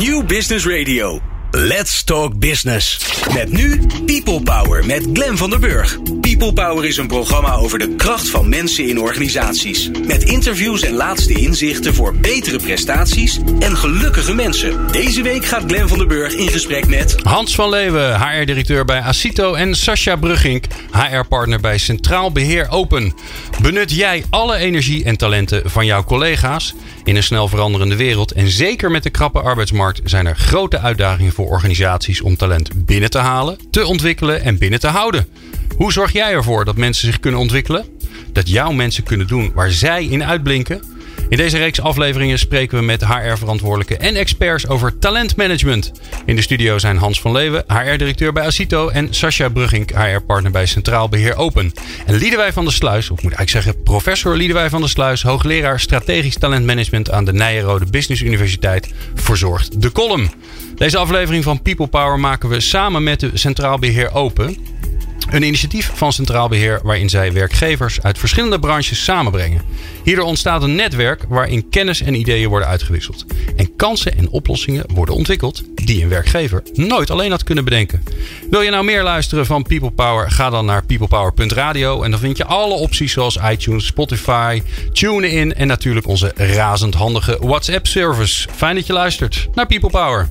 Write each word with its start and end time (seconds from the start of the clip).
New 0.00 0.22
Business 0.22 0.64
Radio. 0.64 1.20
Let's 1.52 2.04
Talk 2.04 2.38
Business. 2.38 2.98
Met 3.34 3.52
nu 3.52 3.86
People 4.06 4.42
Power 4.42 4.86
met 4.86 5.06
Glen 5.12 5.36
van 5.36 5.50
der 5.50 5.58
Burg. 5.58 5.98
People 6.20 6.52
Power 6.52 6.84
is 6.84 6.96
een 6.96 7.06
programma 7.06 7.54
over 7.54 7.78
de 7.78 7.94
kracht 7.96 8.28
van 8.28 8.48
mensen 8.48 8.88
in 8.88 9.00
organisaties. 9.00 9.90
Met 10.06 10.22
interviews 10.22 10.82
en 10.82 10.92
laatste 10.92 11.32
inzichten 11.32 11.94
voor 11.94 12.16
betere 12.16 12.58
prestaties 12.58 13.38
en 13.58 13.76
gelukkige 13.76 14.34
mensen. 14.34 14.92
Deze 14.92 15.22
week 15.22 15.44
gaat 15.44 15.64
Glen 15.66 15.88
van 15.88 15.98
der 15.98 16.06
Burg 16.06 16.34
in 16.34 16.48
gesprek 16.48 16.86
met... 16.86 17.16
Hans 17.22 17.54
van 17.54 17.68
Leeuwen, 17.68 18.20
HR-directeur 18.20 18.84
bij 18.84 19.00
Acito 19.00 19.54
en 19.54 19.74
Sascha 19.74 20.16
Bruggink, 20.16 20.64
HR-partner 20.92 21.60
bij 21.60 21.78
Centraal 21.78 22.32
Beheer 22.32 22.68
Open. 22.68 23.14
Benut 23.62 23.92
jij 23.92 24.24
alle 24.30 24.56
energie 24.56 25.04
en 25.04 25.16
talenten 25.16 25.70
van 25.70 25.86
jouw 25.86 26.04
collega's? 26.04 26.74
In 27.04 27.16
een 27.16 27.22
snel 27.22 27.48
veranderende 27.48 27.96
wereld 27.96 28.32
en 28.32 28.48
zeker 28.48 28.90
met 28.90 29.02
de 29.02 29.10
krappe 29.10 29.40
arbeidsmarkt 29.40 30.00
zijn 30.04 30.26
er 30.26 30.36
grote 30.36 30.78
uitdagingen 30.78 31.32
voor 31.32 31.39
organisaties 31.44 32.20
om 32.20 32.36
talent 32.36 32.84
binnen 32.84 33.10
te 33.10 33.18
halen, 33.18 33.58
te 33.70 33.86
ontwikkelen 33.86 34.42
en 34.42 34.58
binnen 34.58 34.80
te 34.80 34.86
houden. 34.86 35.26
Hoe 35.76 35.92
zorg 35.92 36.12
jij 36.12 36.32
ervoor 36.32 36.64
dat 36.64 36.76
mensen 36.76 37.06
zich 37.06 37.20
kunnen 37.20 37.40
ontwikkelen? 37.40 37.84
Dat 38.32 38.48
jouw 38.48 38.72
mensen 38.72 39.02
kunnen 39.02 39.26
doen 39.26 39.50
waar 39.54 39.70
zij 39.70 40.04
in 40.04 40.24
uitblinken? 40.24 40.82
In 41.30 41.36
deze 41.36 41.58
reeks 41.58 41.80
afleveringen 41.80 42.38
spreken 42.38 42.78
we 42.78 42.84
met 42.84 43.06
HR-verantwoordelijken 43.06 44.00
en 44.00 44.16
experts 44.16 44.68
over 44.68 44.98
talentmanagement. 44.98 45.92
In 46.24 46.36
de 46.36 46.42
studio 46.42 46.78
zijn 46.78 46.96
Hans 46.96 47.20
van 47.20 47.32
Leeuwen, 47.32 47.64
HR-directeur 47.66 48.32
bij 48.32 48.44
Acito, 48.44 48.88
en 48.88 49.14
Sascha 49.14 49.48
Brugging, 49.48 49.90
HR-partner 49.96 50.50
bij 50.50 50.66
Centraal 50.66 51.08
Beheer 51.08 51.36
Open. 51.36 51.72
En 52.06 52.14
Liedewij 52.14 52.52
van 52.52 52.64
der 52.64 52.72
Sluis, 52.72 53.10
of 53.10 53.22
moet 53.22 53.32
ik 53.32 53.38
eigenlijk 53.38 53.64
zeggen 53.64 53.82
professor 53.82 54.36
Liedewij 54.36 54.70
van 54.70 54.80
der 54.80 54.90
Sluis, 54.90 55.22
hoogleraar 55.22 55.80
strategisch 55.80 56.38
talentmanagement 56.38 57.10
aan 57.10 57.24
de 57.24 57.32
Nijenrode 57.32 57.86
Business 57.90 58.22
Universiteit, 58.22 58.92
verzorgt 59.14 59.82
de 59.82 59.92
column. 59.92 60.30
Deze 60.76 60.98
aflevering 60.98 61.44
van 61.44 61.62
People 61.62 61.86
Power 61.86 62.20
maken 62.20 62.48
we 62.48 62.60
samen 62.60 63.02
met 63.02 63.20
de 63.20 63.30
Centraal 63.34 63.78
Beheer 63.78 64.14
Open. 64.14 64.56
Een 65.30 65.42
initiatief 65.42 65.90
van 65.94 66.12
Centraal 66.12 66.48
Beheer 66.48 66.80
waarin 66.82 67.08
zij 67.08 67.32
werkgevers 67.32 68.02
uit 68.02 68.18
verschillende 68.18 68.58
branches 68.58 69.04
samenbrengen. 69.04 69.62
Hierdoor 70.04 70.24
ontstaat 70.24 70.62
een 70.62 70.74
netwerk 70.74 71.24
waarin 71.28 71.68
kennis 71.68 72.00
en 72.00 72.14
ideeën 72.14 72.48
worden 72.48 72.68
uitgewisseld. 72.68 73.24
En 73.56 73.76
kansen 73.76 74.16
en 74.16 74.30
oplossingen 74.30 74.84
worden 74.94 75.14
ontwikkeld 75.14 75.62
die 75.74 76.02
een 76.02 76.08
werkgever 76.08 76.62
nooit 76.72 77.10
alleen 77.10 77.30
had 77.30 77.44
kunnen 77.44 77.64
bedenken. 77.64 78.02
Wil 78.50 78.60
je 78.60 78.70
nou 78.70 78.84
meer 78.84 79.02
luisteren 79.02 79.46
van 79.46 79.62
People 79.62 79.90
Power? 79.90 80.30
Ga 80.30 80.50
dan 80.50 80.64
naar 80.64 80.84
peoplepower.radio 80.84 82.02
en 82.02 82.10
dan 82.10 82.20
vind 82.20 82.36
je 82.36 82.44
alle 82.44 82.74
opties 82.74 83.12
zoals 83.12 83.38
iTunes, 83.50 83.86
Spotify, 83.86 84.62
TuneIn 84.92 85.54
en 85.54 85.66
natuurlijk 85.66 86.06
onze 86.06 86.32
razend 86.36 86.94
handige 86.94 87.38
WhatsApp 87.40 87.86
service. 87.86 88.48
Fijn 88.56 88.74
dat 88.74 88.86
je 88.86 88.92
luistert 88.92 89.48
naar 89.54 89.66
People 89.66 89.90
Power. 89.90 90.28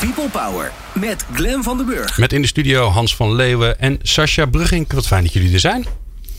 People 0.00 0.28
Power 0.28 0.72
met 0.92 1.24
Glen 1.32 1.62
van 1.62 1.76
den 1.76 1.86
Burg. 1.86 2.18
Met 2.18 2.32
in 2.32 2.42
de 2.42 2.48
studio 2.48 2.88
Hans 2.88 3.16
van 3.16 3.34
Leeuwen 3.34 3.80
en 3.80 3.98
Sascha 4.02 4.46
Brugging. 4.46 4.92
Wat 4.92 5.06
fijn 5.06 5.22
dat 5.22 5.32
jullie 5.32 5.52
er 5.52 5.60
zijn. 5.60 5.86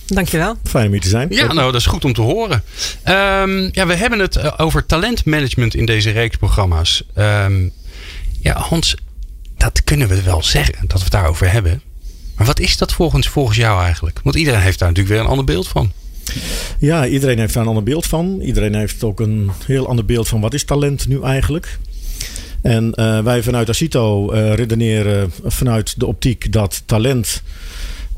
Dankjewel. 0.07 0.55
Fijn 0.63 0.85
om 0.85 0.91
hier 0.91 1.01
te 1.01 1.07
zijn. 1.07 1.27
Ja, 1.29 1.53
nou, 1.53 1.71
dat 1.71 1.81
is 1.81 1.85
goed 1.85 2.05
om 2.05 2.13
te 2.13 2.21
horen. 2.21 2.63
Um, 3.07 3.69
ja, 3.71 3.87
we 3.87 3.95
hebben 3.95 4.19
het 4.19 4.35
eh, 4.35 4.53
over 4.57 4.85
talentmanagement 4.85 5.75
in 5.75 5.85
deze 5.85 6.09
reeks 6.09 6.37
programma's. 6.37 7.03
Um, 7.17 7.71
ja, 8.41 8.59
Hans, 8.59 8.95
dat 9.57 9.83
kunnen 9.83 10.07
we 10.07 10.21
wel 10.21 10.43
zeggen, 10.43 10.75
dat 10.81 10.97
we 10.97 11.03
het 11.03 11.11
daarover 11.11 11.51
hebben. 11.51 11.81
Maar 12.35 12.45
wat 12.45 12.59
is 12.59 12.77
dat 12.77 12.93
volgens, 12.93 13.27
volgens 13.27 13.57
jou 13.57 13.83
eigenlijk? 13.83 14.19
Want 14.23 14.35
iedereen 14.35 14.61
heeft 14.61 14.79
daar 14.79 14.87
natuurlijk 14.87 15.15
weer 15.15 15.23
een 15.23 15.31
ander 15.31 15.45
beeld 15.45 15.67
van. 15.67 15.91
Ja, 16.79 17.07
iedereen 17.07 17.39
heeft 17.39 17.53
daar 17.53 17.63
een 17.63 17.69
ander 17.69 17.83
beeld 17.83 18.05
van. 18.05 18.41
Iedereen 18.41 18.75
heeft 18.75 19.03
ook 19.03 19.19
een 19.19 19.51
heel 19.65 19.87
ander 19.87 20.05
beeld 20.05 20.27
van 20.27 20.41
wat 20.41 20.53
is 20.53 20.63
talent 20.63 21.07
nu 21.07 21.21
eigenlijk. 21.21 21.79
En 22.61 22.93
uh, 22.95 23.23
wij 23.23 23.43
vanuit 23.43 23.69
Acito 23.69 24.33
uh, 24.33 24.53
redeneren 24.53 25.31
vanuit 25.45 25.99
de 25.99 26.05
optiek 26.05 26.51
dat 26.51 26.83
talent 26.85 27.43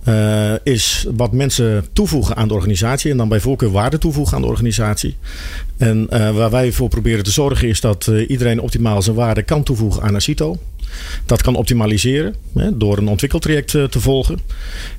uh, 0.08 0.54
is 0.64 1.06
wat 1.16 1.32
mensen 1.32 1.86
toevoegen 1.94 2.36
aan 2.36 2.48
de 2.48 2.54
organisatie. 2.54 3.12
En 3.12 3.18
dan 3.18 3.30
bij 3.30 3.40
voorkeur 3.40 3.72
waarde 3.72 3.98
toevoegen 3.98 4.36
aan 4.36 4.42
de 4.42 4.48
organisatie. 4.48 5.16
En 5.78 6.08
waar 6.10 6.50
wij 6.50 6.72
voor 6.72 6.90
proberen 6.90 7.24
te 7.24 7.32
zorgen 7.32 7.68
is 7.68 7.82
dat 7.82 8.08
iedereen 8.28 8.62
optimaal 8.62 9.02
zijn 9.02 9.16
waarde 9.16 9.44
kan 9.44 9.64
toevoegen 9.64 10.02
aan 10.02 10.16
Acito. 10.16 10.58
Dat 11.26 11.42
kan 11.42 11.56
optimaliseren 11.56 12.36
hè, 12.54 12.78
door 12.78 12.98
een 12.98 13.08
ontwikkeltraject 13.08 13.72
te 13.72 14.00
volgen. 14.00 14.40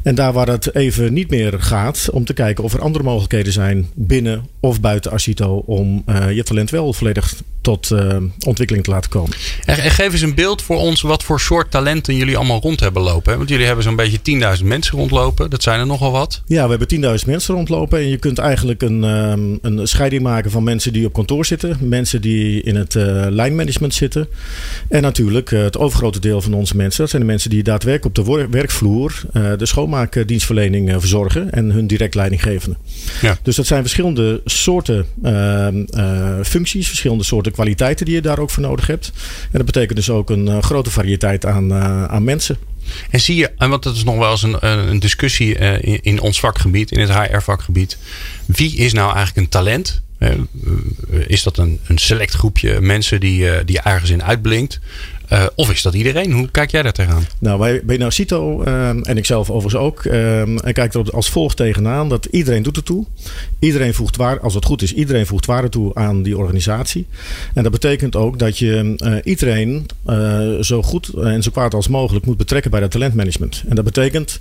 En 0.02 0.14
daar 0.14 0.32
waar 0.32 0.48
het 0.48 0.74
even 0.74 1.12
niet 1.12 1.30
meer 1.30 1.60
gaat, 1.60 2.08
om 2.12 2.24
te 2.24 2.34
kijken 2.34 2.64
of 2.64 2.74
er 2.74 2.80
andere 2.80 3.04
mogelijkheden 3.04 3.52
zijn 3.52 3.86
binnen 3.94 4.46
of 4.60 4.80
buiten 4.80 5.12
Acito 5.12 5.62
om 5.66 6.04
je 6.32 6.42
talent 6.42 6.70
wel 6.70 6.92
volledig 6.92 7.34
tot 7.62 7.90
uh, 7.90 8.16
ontwikkeling 8.46 8.84
te 8.84 8.90
laten 8.90 9.10
komen. 9.10 9.36
En, 9.64 9.78
en, 9.78 9.90
geef 9.90 10.12
eens 10.12 10.20
een 10.20 10.34
beeld 10.34 10.62
voor 10.62 10.76
ons 10.76 11.00
wat 11.00 11.22
voor 11.22 11.40
soort 11.40 11.70
talenten 11.70 12.16
jullie 12.16 12.36
allemaal 12.36 12.60
rond 12.60 12.80
hebben 12.80 13.02
lopen. 13.02 13.30
Hè? 13.30 13.36
Want 13.38 13.48
jullie 13.48 13.66
hebben 13.66 13.84
zo'n 13.84 13.96
beetje 13.96 14.56
10.000 14.58 14.64
mensen 14.64 14.98
rondlopen. 14.98 15.50
Dat 15.50 15.62
zijn 15.62 15.80
er 15.80 15.86
nogal 15.86 16.12
wat. 16.12 16.42
Ja, 16.46 16.68
we 16.68 16.76
hebben 16.76 17.18
10.000 17.20 17.26
mensen 17.26 17.54
rondlopen. 17.54 17.98
En 17.98 18.08
je 18.08 18.16
kunt 18.16 18.38
eigenlijk 18.38 18.82
een, 18.82 19.02
um, 19.02 19.58
een 19.62 19.86
scheiding 19.88 20.22
maken 20.22 20.50
van 20.50 20.62
mensen 20.62 20.92
die 20.92 21.06
op 21.06 21.12
kantoor 21.12 21.44
zitten. 21.44 21.76
Mensen 21.80 22.20
die 22.20 22.62
in 22.62 22.76
het 22.76 22.94
uh, 22.94 23.26
lijnmanagement 23.28 23.94
zitten. 23.94 24.28
En 24.88 25.02
natuurlijk 25.02 25.50
het 25.50 25.78
overgrote 25.78 26.20
deel 26.20 26.40
van 26.40 26.54
onze 26.54 26.76
mensen. 26.76 27.00
Dat 27.00 27.10
zijn 27.10 27.22
de 27.22 27.28
mensen 27.28 27.50
die 27.50 27.62
daadwerkelijk 27.62 28.18
op 28.18 28.24
de 28.24 28.46
werkvloer 28.50 29.20
de 29.32 29.66
schoonmaakdienstverlening 29.66 30.94
verzorgen. 30.98 31.52
En 31.52 31.70
hun 31.70 31.86
direct 31.86 32.14
leiding 32.14 32.42
geven. 32.42 32.76
Ja. 33.20 33.38
Dus 33.42 33.56
dat 33.56 33.66
zijn 33.66 33.80
verschillende 33.82 34.40
soorten 34.44 35.06
uh, 35.24 35.68
functies, 36.42 36.88
verschillende 36.88 37.24
soorten 37.24 37.51
kwaliteiten 37.52 38.06
die 38.06 38.14
je 38.14 38.20
daar 38.20 38.38
ook 38.38 38.50
voor 38.50 38.62
nodig 38.62 38.86
hebt. 38.86 39.12
En 39.42 39.56
dat 39.58 39.66
betekent 39.66 39.96
dus 39.96 40.10
ook 40.10 40.30
een 40.30 40.46
uh, 40.46 40.62
grote 40.62 40.90
variëteit 40.90 41.46
aan, 41.46 41.74
aan 42.08 42.24
mensen. 42.24 42.56
En 43.10 43.20
zie 43.20 43.36
je, 43.36 43.50
en 43.56 43.70
want 43.70 43.82
dat 43.82 43.96
is 43.96 44.04
nog 44.04 44.16
wel 44.16 44.30
eens 44.30 44.42
een, 44.42 44.66
een 44.66 44.98
discussie 44.98 45.54
in, 45.54 46.02
in 46.02 46.20
ons 46.20 46.40
vakgebied, 46.40 46.90
in 46.90 47.00
het 47.00 47.12
HR-vakgebied. 47.14 47.98
Wie 48.46 48.76
is 48.76 48.92
nou 48.92 49.14
eigenlijk 49.14 49.36
een 49.36 49.48
talent? 49.48 50.02
Is 51.26 51.42
dat 51.42 51.58
een, 51.58 51.80
een 51.86 51.98
select 51.98 52.34
groepje 52.34 52.80
mensen 52.80 53.20
die, 53.20 53.64
die 53.64 53.80
ergens 53.80 54.10
in 54.10 54.22
uitblinkt? 54.22 54.80
Uh, 55.32 55.46
of 55.54 55.70
is 55.70 55.82
dat 55.82 55.94
iedereen? 55.94 56.32
Hoe 56.32 56.48
kijk 56.50 56.70
jij 56.70 56.82
daar 56.82 56.92
tegenaan? 56.92 57.26
Nou, 57.38 57.58
wij 57.58 57.80
bij 57.84 57.96
Narcito 57.96 58.64
uh, 58.64 58.88
en 58.88 59.16
ik 59.16 59.26
zelf 59.26 59.50
overigens 59.50 59.82
ook. 59.82 60.04
Uh, 60.04 60.40
en 60.40 60.74
er 60.74 61.10
als 61.12 61.30
volgt 61.30 61.56
tegenaan 61.56 62.08
dat 62.08 62.24
iedereen 62.30 62.62
doet 62.62 62.76
het 62.76 62.84
toe. 62.84 63.06
Iedereen 63.58 63.94
voegt 63.94 64.16
waarde, 64.16 64.40
als 64.40 64.54
het 64.54 64.64
goed 64.64 64.82
is, 64.82 64.94
iedereen 64.94 65.26
voegt 65.26 65.46
waarde 65.46 65.68
toe 65.68 65.94
aan 65.94 66.22
die 66.22 66.38
organisatie. 66.38 67.06
En 67.54 67.62
dat 67.62 67.72
betekent 67.72 68.16
ook 68.16 68.38
dat 68.38 68.58
je 68.58 69.20
iedereen 69.24 69.86
zo 70.60 70.82
goed 70.82 71.08
en 71.08 71.42
zo 71.42 71.50
kwaad 71.50 71.74
als 71.74 71.88
mogelijk 71.88 72.26
moet 72.26 72.36
betrekken 72.36 72.70
bij 72.70 72.80
dat 72.80 72.90
talentmanagement. 72.90 73.64
En 73.68 73.74
dat 73.74 73.84
betekent 73.84 74.40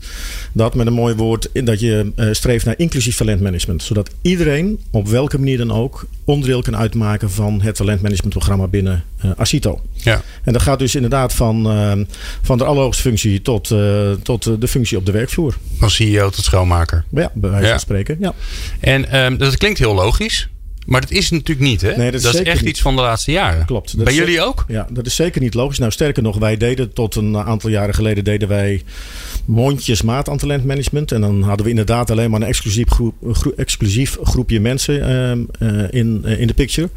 dat 0.52 0.76
met 0.76 0.88
een 0.88 0.94
mooi 0.94 1.16
woord 1.16 1.50
dat 1.54 1.80
je 1.80 2.12
streeft 2.32 2.66
naar 2.66 2.78
inclusief 2.78 3.18
talentmanagement. 3.18 3.84
Zodat 3.84 4.10
iedereen 4.22 4.80
op 4.92 5.08
welke 5.08 5.38
manier 5.38 5.58
dan 5.58 5.72
ook 5.72 6.06
onderdeel 6.24 6.62
kan 6.62 6.78
uitmaken 6.78 7.32
van 7.32 7.62
het 7.62 7.76
talentmanagementprogramma 7.76 8.68
binnen 8.68 9.04
Acito. 9.38 9.82
Ja. 10.04 10.22
En 10.44 10.54
dat 10.54 10.62
gaat 10.62 10.80
dus 10.80 10.96
inderdaad 10.96 11.34
van, 11.34 11.78
uh, 11.78 12.06
van 12.42 12.58
de 12.58 12.64
allerhoogste 12.64 13.02
functie 13.02 13.42
tot, 13.42 13.70
uh, 13.70 14.12
tot 14.12 14.62
de 14.62 14.68
functie 14.68 14.98
op 14.98 15.06
de 15.06 15.12
werkvloer. 15.12 15.58
Van 15.78 15.90
CEO 15.90 16.30
tot 16.30 16.44
schoonmaker. 16.44 17.04
Ja, 17.12 17.32
bij 17.34 17.50
wijze 17.50 17.70
van 17.70 17.80
spreken. 17.80 18.18
Ja. 18.20 18.34
En 18.80 19.24
um, 19.24 19.38
dat 19.38 19.58
klinkt 19.58 19.80
heel 19.80 19.94
logisch. 19.94 20.50
Maar 20.86 21.02
dat 21.02 21.12
is 21.12 21.30
natuurlijk 21.30 21.60
niet, 21.60 21.82
hè? 21.82 21.96
Nee, 21.96 22.12
dat 22.12 22.20
is, 22.20 22.22
dat 22.22 22.34
is 22.34 22.42
echt 22.42 22.62
niet. 22.62 22.70
iets 22.70 22.82
van 22.82 22.96
de 22.96 23.02
laatste 23.02 23.32
jaren. 23.32 23.66
Klopt. 23.66 24.04
Bij 24.04 24.14
jullie 24.14 24.42
ook? 24.42 24.66
Ja, 24.68 24.88
dat 24.92 25.06
is 25.06 25.16
zeker 25.16 25.42
niet 25.42 25.54
logisch. 25.54 25.80
Nou, 25.80 25.92
sterker 25.92 26.24
nog, 26.24 26.38
wij 26.38 26.58
deden 26.58 26.94
tot 26.94 27.16
een 27.16 27.38
aantal 27.38 27.70
jaren 27.70 27.94
geleden 27.94 28.24
deden 28.24 28.48
wij 28.48 28.84
mondjesmaat 29.46 30.30
aan 30.30 30.38
talentmanagement. 30.38 31.12
En 31.12 31.22
dan 31.22 31.42
hadden 31.42 31.64
we 31.64 31.70
inderdaad 31.70 32.12
alleen 32.12 32.30
maar 32.32 32.42
een 32.42 32.48
exclusief, 32.48 32.90
groep, 32.90 33.16
gro 33.32 33.52
exclusief 33.56 34.18
groepje 34.24 34.60
mensen 34.60 34.96
uh, 35.60 35.70
uh, 35.72 35.84
in, 35.90 36.22
uh, 36.26 36.40
in 36.40 36.48
de 36.48 36.54
picture. 36.54 36.90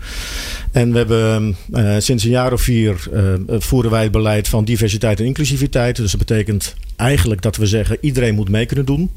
En 0.72 0.92
we 0.92 0.98
hebben 0.98 1.56
sinds 2.02 2.24
een 2.24 2.30
jaar 2.30 2.52
of 2.52 2.60
vier 2.60 3.08
voeren 3.48 3.90
wij 3.90 4.02
het 4.02 4.12
beleid 4.12 4.48
van 4.48 4.64
diversiteit 4.64 5.20
en 5.20 5.26
inclusiviteit. 5.26 5.96
Dus 5.96 6.10
dat 6.10 6.26
betekent 6.26 6.74
eigenlijk 6.96 7.42
dat 7.42 7.56
we 7.56 7.66
zeggen 7.66 7.98
iedereen 8.00 8.34
moet 8.34 8.48
mee 8.48 8.66
kunnen 8.66 8.84
doen. 8.84 9.10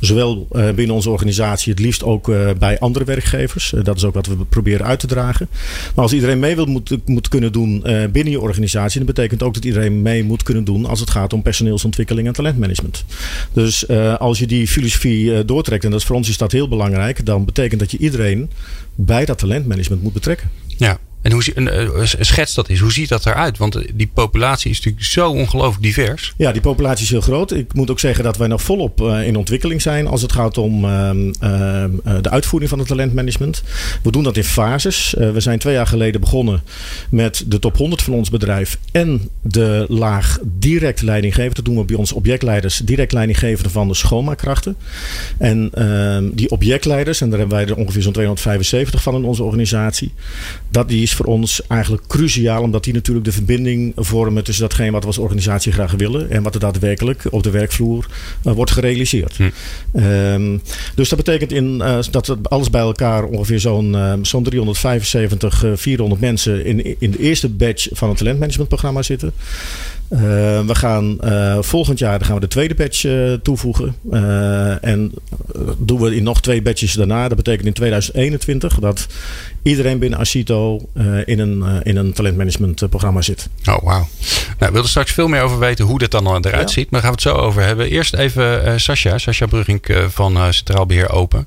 Zowel 0.00 0.48
binnen 0.74 0.94
onze 0.94 1.10
organisatie, 1.10 1.72
het 1.72 1.80
liefst 1.80 2.04
ook 2.04 2.32
bij 2.58 2.78
andere 2.78 3.04
werkgevers. 3.04 3.74
dat 3.82 3.96
is 3.96 4.04
ook 4.04 4.14
wat 4.14 4.26
we 4.26 4.36
proberen 4.48 4.86
uit 4.86 5.00
te 5.00 5.06
dragen. 5.06 5.48
Maar 5.94 6.04
als 6.04 6.12
iedereen 6.12 6.38
mee 6.38 6.56
wil 6.56 6.66
moet, 6.66 7.06
moet 7.06 7.28
kunnen 7.28 7.52
doen 7.52 7.80
binnen 8.12 8.30
je 8.30 8.40
organisatie, 8.40 8.98
dan 8.98 9.06
betekent 9.06 9.42
ook 9.42 9.54
dat 9.54 9.64
iedereen 9.64 10.02
mee 10.02 10.24
moet 10.24 10.42
kunnen 10.42 10.64
doen 10.64 10.84
als 10.84 11.00
het 11.00 11.10
gaat 11.10 11.32
om 11.32 11.42
personeelsontwikkeling 11.42 12.26
en 12.26 12.32
talentmanagement. 12.32 13.04
Dus 13.52 13.88
als 14.18 14.38
je 14.38 14.46
die 14.46 14.68
filosofie 14.68 15.44
doortrekt, 15.44 15.84
en 15.84 15.90
dat 15.90 16.00
is 16.00 16.06
voor 16.06 16.16
ons 16.16 16.28
is 16.28 16.38
dat 16.38 16.52
heel 16.52 16.68
belangrijk, 16.68 17.26
dan 17.26 17.44
betekent 17.44 17.80
dat 17.80 17.90
je 17.90 17.98
iedereen 17.98 18.50
bij 18.94 19.24
dat 19.24 19.38
talentmanagement 19.38 20.02
moet 20.02 20.12
betrekken. 20.12 20.50
Ja, 20.66 20.98
En 21.22 21.32
hoe 21.32 21.42
uh, 21.54 22.02
schets 22.04 22.54
dat 22.54 22.68
is? 22.68 22.78
Hoe 22.78 22.92
ziet 22.92 23.08
dat 23.08 23.26
eruit? 23.26 23.58
Want 23.58 23.82
die 23.94 24.10
populatie 24.14 24.70
is 24.70 24.76
natuurlijk 24.76 25.06
zo 25.06 25.30
ongelooflijk 25.30 25.82
divers. 25.82 26.34
Ja, 26.36 26.52
die 26.52 26.60
populatie 26.60 27.04
is 27.04 27.10
heel 27.10 27.20
groot. 27.20 27.52
Ik 27.52 27.74
moet 27.74 27.90
ook 27.90 28.00
zeggen 28.00 28.24
dat 28.24 28.36
wij 28.36 28.48
nog 28.48 28.62
volop 28.62 29.00
uh, 29.00 29.26
in 29.26 29.36
ontwikkeling 29.36 29.82
zijn 29.82 30.06
als 30.06 30.22
het 30.22 30.32
gaat 30.32 30.58
om 30.58 30.84
uh, 30.84 31.10
de 31.40 32.30
uitvoering 32.30 32.70
van 32.70 32.78
het 32.78 32.88
talentmanagement. 32.88 33.62
We 34.02 34.10
doen 34.10 34.22
dat 34.22 34.36
in 34.36 34.44
fases. 34.44 35.14
we 35.18 35.40
zijn 35.40 35.58
twee 35.58 35.74
jaar 35.74 35.86
geleden 35.86 36.20
begonnen 36.20 36.62
met 37.10 37.44
de 37.46 37.58
top 37.58 37.76
100 37.76 38.02
van 38.02 38.14
ons 38.14 38.30
bedrijf 38.30 38.78
en 38.92 39.28
de 39.42 39.86
laag 39.88 40.38
direct 40.42 41.02
leidinggever. 41.02 41.54
Dat 41.54 41.64
doen 41.64 41.76
we 41.76 41.84
bij 41.84 41.96
ons 41.96 42.12
objectleiders, 42.12 42.76
direct 42.76 43.12
leidinggevende 43.12 43.70
van 43.70 43.88
de 43.88 43.94
schoonmaakkrachten. 43.94 44.76
En 45.38 45.70
ehm, 45.74 46.28
die 46.32 46.50
objectleiders, 46.50 47.20
en 47.20 47.30
daar 47.30 47.38
hebben 47.38 47.56
wij 47.56 47.66
er 47.66 47.76
ongeveer 47.76 48.02
zo'n 48.02 48.12
275 48.12 49.02
van 49.02 49.14
in 49.14 49.24
onze 49.24 49.42
organisatie. 49.42 50.12
Dat 50.70 50.88
die 50.88 51.02
is 51.02 51.14
voor 51.14 51.26
ons 51.26 51.66
eigenlijk 51.66 52.02
cruciaal, 52.06 52.62
omdat 52.62 52.84
die 52.84 52.94
natuurlijk 52.94 53.26
de 53.26 53.32
verbinding 53.32 53.92
vormen 53.96 54.44
tussen 54.44 54.64
datgene 54.64 54.90
wat 54.90 55.00
we 55.00 55.06
als 55.06 55.18
organisatie 55.18 55.72
graag 55.72 55.92
willen 55.92 56.30
en 56.30 56.42
wat 56.42 56.54
er 56.54 56.60
daadwerkelijk 56.60 57.22
op 57.30 57.42
de 57.42 57.50
werkvloer 57.50 58.06
uh, 58.44 58.52
wordt 58.52 58.70
gerealiseerd. 58.70 59.36
Hm. 59.36 60.04
Um, 60.04 60.62
dus 60.94 61.08
dat 61.08 61.18
betekent 61.18 61.52
in, 61.52 61.74
uh, 61.80 61.98
dat 62.10 62.36
alles 62.42 62.70
bij 62.70 62.80
elkaar 62.80 63.24
ongeveer 63.24 63.60
zo'n 63.60 63.92
uh, 63.92 64.12
zo'n 64.22 64.42
375, 64.42 65.64
400 65.74 66.20
mensen 66.20 66.64
in, 66.64 67.00
in 67.00 67.10
de 67.10 67.18
eerste 67.18 67.48
batch 67.48 67.88
van 67.92 68.08
het 68.08 68.18
talentmanagementprogramma 68.18 69.02
zitten. 69.02 69.32
Uh, 70.12 70.20
we 70.66 70.74
gaan 70.74 71.18
uh, 71.24 71.58
volgend 71.60 71.98
jaar 71.98 72.24
gaan 72.24 72.34
we 72.34 72.40
de 72.40 72.48
tweede 72.48 72.74
batch 72.74 73.04
uh, 73.04 73.32
toevoegen. 73.32 73.94
en 74.80 75.12
doen 75.78 76.00
we 76.00 76.16
in 76.16 76.22
nog 76.22 76.40
twee 76.40 76.62
batches 76.62 76.92
daarna. 76.92 77.28
Dat 77.28 77.36
betekent 77.36 77.66
in 77.66 77.72
2021 77.72 78.78
dat 78.78 79.06
iedereen 79.62 79.98
binnen 79.98 80.18
Acito 80.58 80.88
in 81.24 81.38
een, 81.38 81.82
in 81.82 81.96
een 81.96 82.12
talentmanagementprogramma 82.12 83.22
zit. 83.22 83.48
Oh, 83.64 83.82
wauw. 83.82 84.08
Nou, 84.58 84.66
ik 84.66 84.72
wil 84.72 84.82
er 84.82 84.88
straks 84.88 85.12
veel 85.12 85.28
meer 85.28 85.42
over 85.42 85.58
weten 85.58 85.84
hoe 85.84 85.98
dit 85.98 86.10
dan 86.10 86.46
eruit 86.46 86.70
ziet. 86.70 86.90
Maar 86.90 87.00
daar 87.00 87.10
gaan 87.10 87.18
we 87.22 87.28
het 87.30 87.36
zo 87.36 87.44
over 87.44 87.62
hebben. 87.62 87.90
Eerst 87.90 88.14
even 88.14 88.80
Sascha, 88.80 89.18
Sascha 89.18 89.46
Brugink 89.46 89.86
van 90.08 90.52
Centraal 90.54 90.86
Beheer 90.86 91.10
Open. 91.10 91.46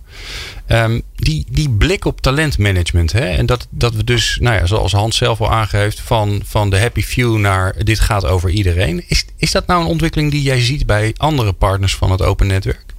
Um, 0.68 1.02
die, 1.16 1.46
die 1.50 1.69
blik 1.69 2.06
op 2.06 2.22
talentmanagement. 2.22 3.12
Hè? 3.12 3.25
En 3.25 3.46
dat, 3.46 3.68
dat 3.69 3.94
we 3.94 4.04
dus, 4.04 4.38
nou 4.42 4.56
ja, 4.56 4.66
zoals 4.66 4.92
Hans 4.92 5.18
zelf 5.18 5.42
al 5.42 5.52
aangeeft, 5.52 6.02
van, 6.02 6.42
van 6.46 6.69
de 6.69 6.80
happy 6.80 7.02
few 7.02 7.38
naar 7.38 7.75
dit 7.84 8.00
gaat 8.00 8.25
over 8.25 8.50
iedereen. 8.50 9.04
Is, 9.08 9.25
is 9.38 9.52
dat 9.52 9.68
nou 9.68 9.81
een 9.81 9.88
ontwikkeling 9.88 10.31
die 10.31 10.42
jij 10.42 10.62
ziet 10.62 10.86
bij 10.86 11.13
andere 11.18 11.54
partners 11.54 11.96
van 11.96 12.12
het 12.12 12.22
open 12.22 12.48
netwerk? 12.48 12.91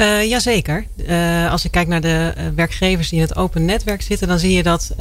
Uh, 0.00 0.24
jazeker. 0.24 0.86
Uh, 0.96 1.50
als 1.50 1.64
ik 1.64 1.70
kijk 1.70 1.88
naar 1.88 2.00
de 2.00 2.34
uh, 2.38 2.44
werkgevers 2.54 3.08
die 3.08 3.18
in 3.18 3.24
het 3.24 3.36
open 3.36 3.64
netwerk 3.64 4.02
zitten, 4.02 4.28
dan 4.28 4.38
zie 4.38 4.52
je 4.52 4.62
dat, 4.62 4.94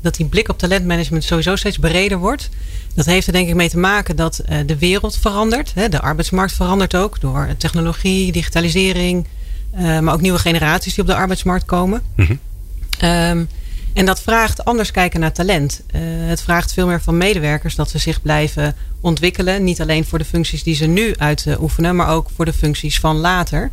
dat 0.00 0.14
die 0.16 0.26
blik 0.26 0.48
op 0.48 0.58
talentmanagement 0.58 1.24
sowieso 1.24 1.56
steeds 1.56 1.78
breder 1.78 2.18
wordt. 2.18 2.48
Dat 2.94 3.06
heeft 3.06 3.26
er 3.26 3.32
denk 3.32 3.48
ik 3.48 3.54
mee 3.54 3.68
te 3.68 3.78
maken 3.78 4.16
dat 4.16 4.42
de 4.66 4.78
wereld 4.78 5.18
verandert. 5.18 5.72
Hè? 5.74 5.88
De 5.88 6.00
arbeidsmarkt 6.00 6.52
verandert 6.52 6.94
ook 6.94 7.20
door 7.20 7.48
technologie, 7.58 8.32
digitalisering, 8.32 9.26
maar 10.00 10.14
ook 10.14 10.20
nieuwe 10.20 10.38
generaties 10.38 10.94
die 10.94 11.02
op 11.02 11.10
de 11.10 11.16
arbeidsmarkt 11.16 11.64
komen. 11.64 12.02
-hmm. 12.14 12.38
Um, 13.04 13.48
en 13.92 14.06
dat 14.06 14.22
vraagt 14.22 14.64
anders 14.64 14.90
kijken 14.90 15.20
naar 15.20 15.32
talent. 15.32 15.82
Het 16.26 16.42
vraagt 16.42 16.72
veel 16.72 16.86
meer 16.86 17.02
van 17.02 17.16
medewerkers 17.16 17.74
dat 17.74 17.90
ze 17.90 17.98
zich 17.98 18.22
blijven 18.22 18.74
ontwikkelen. 19.00 19.64
Niet 19.64 19.80
alleen 19.80 20.04
voor 20.04 20.18
de 20.18 20.24
functies 20.24 20.62
die 20.62 20.74
ze 20.74 20.86
nu 20.86 21.14
uitoefenen, 21.16 21.96
maar 21.96 22.08
ook 22.08 22.30
voor 22.36 22.44
de 22.44 22.52
functies 22.52 23.00
van 23.00 23.16
later. 23.16 23.70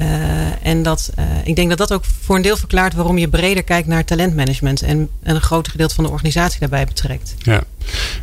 Uh, 0.00 0.66
en 0.66 0.82
dat, 0.82 1.12
uh, 1.18 1.24
ik 1.44 1.56
denk 1.56 1.68
dat 1.68 1.78
dat 1.78 1.92
ook 1.92 2.04
voor 2.20 2.36
een 2.36 2.42
deel 2.42 2.56
verklaart 2.56 2.94
waarom 2.94 3.18
je 3.18 3.28
breder 3.28 3.62
kijkt 3.62 3.88
naar 3.88 4.04
talentmanagement 4.04 4.82
en 4.82 5.08
een 5.22 5.40
groter 5.40 5.72
gedeelte 5.72 5.94
van 5.94 6.04
de 6.04 6.10
organisatie 6.10 6.60
daarbij 6.60 6.84
betrekt. 6.84 7.34
Ja, 7.38 7.62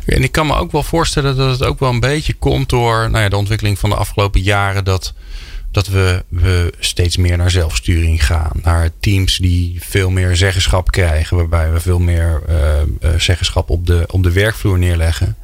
en 0.04 0.22
ik 0.22 0.32
kan 0.32 0.46
me 0.46 0.54
ook 0.54 0.72
wel 0.72 0.82
voorstellen 0.82 1.36
dat 1.36 1.50
het 1.50 1.68
ook 1.68 1.78
wel 1.78 1.90
een 1.90 2.00
beetje 2.00 2.34
komt 2.34 2.68
door 2.68 3.10
nou 3.10 3.22
ja, 3.22 3.28
de 3.28 3.36
ontwikkeling 3.36 3.78
van 3.78 3.90
de 3.90 3.96
afgelopen 3.96 4.40
jaren 4.40 4.84
dat 4.84 5.12
dat 5.76 5.86
we, 5.86 6.24
we 6.28 6.72
steeds 6.78 7.16
meer 7.16 7.36
naar 7.36 7.50
zelfsturing 7.50 8.26
gaan. 8.26 8.50
Naar 8.62 8.90
teams 9.00 9.36
die 9.36 9.76
veel 9.80 10.10
meer 10.10 10.36
zeggenschap 10.36 10.90
krijgen. 10.90 11.36
Waarbij 11.36 11.72
we 11.72 11.80
veel 11.80 11.98
meer 11.98 12.42
uh, 12.48 13.10
zeggenschap 13.18 13.70
op 13.70 13.86
de, 13.86 14.04
op 14.10 14.22
de 14.22 14.32
werkvloer 14.32 14.78
neerleggen. 14.78 15.36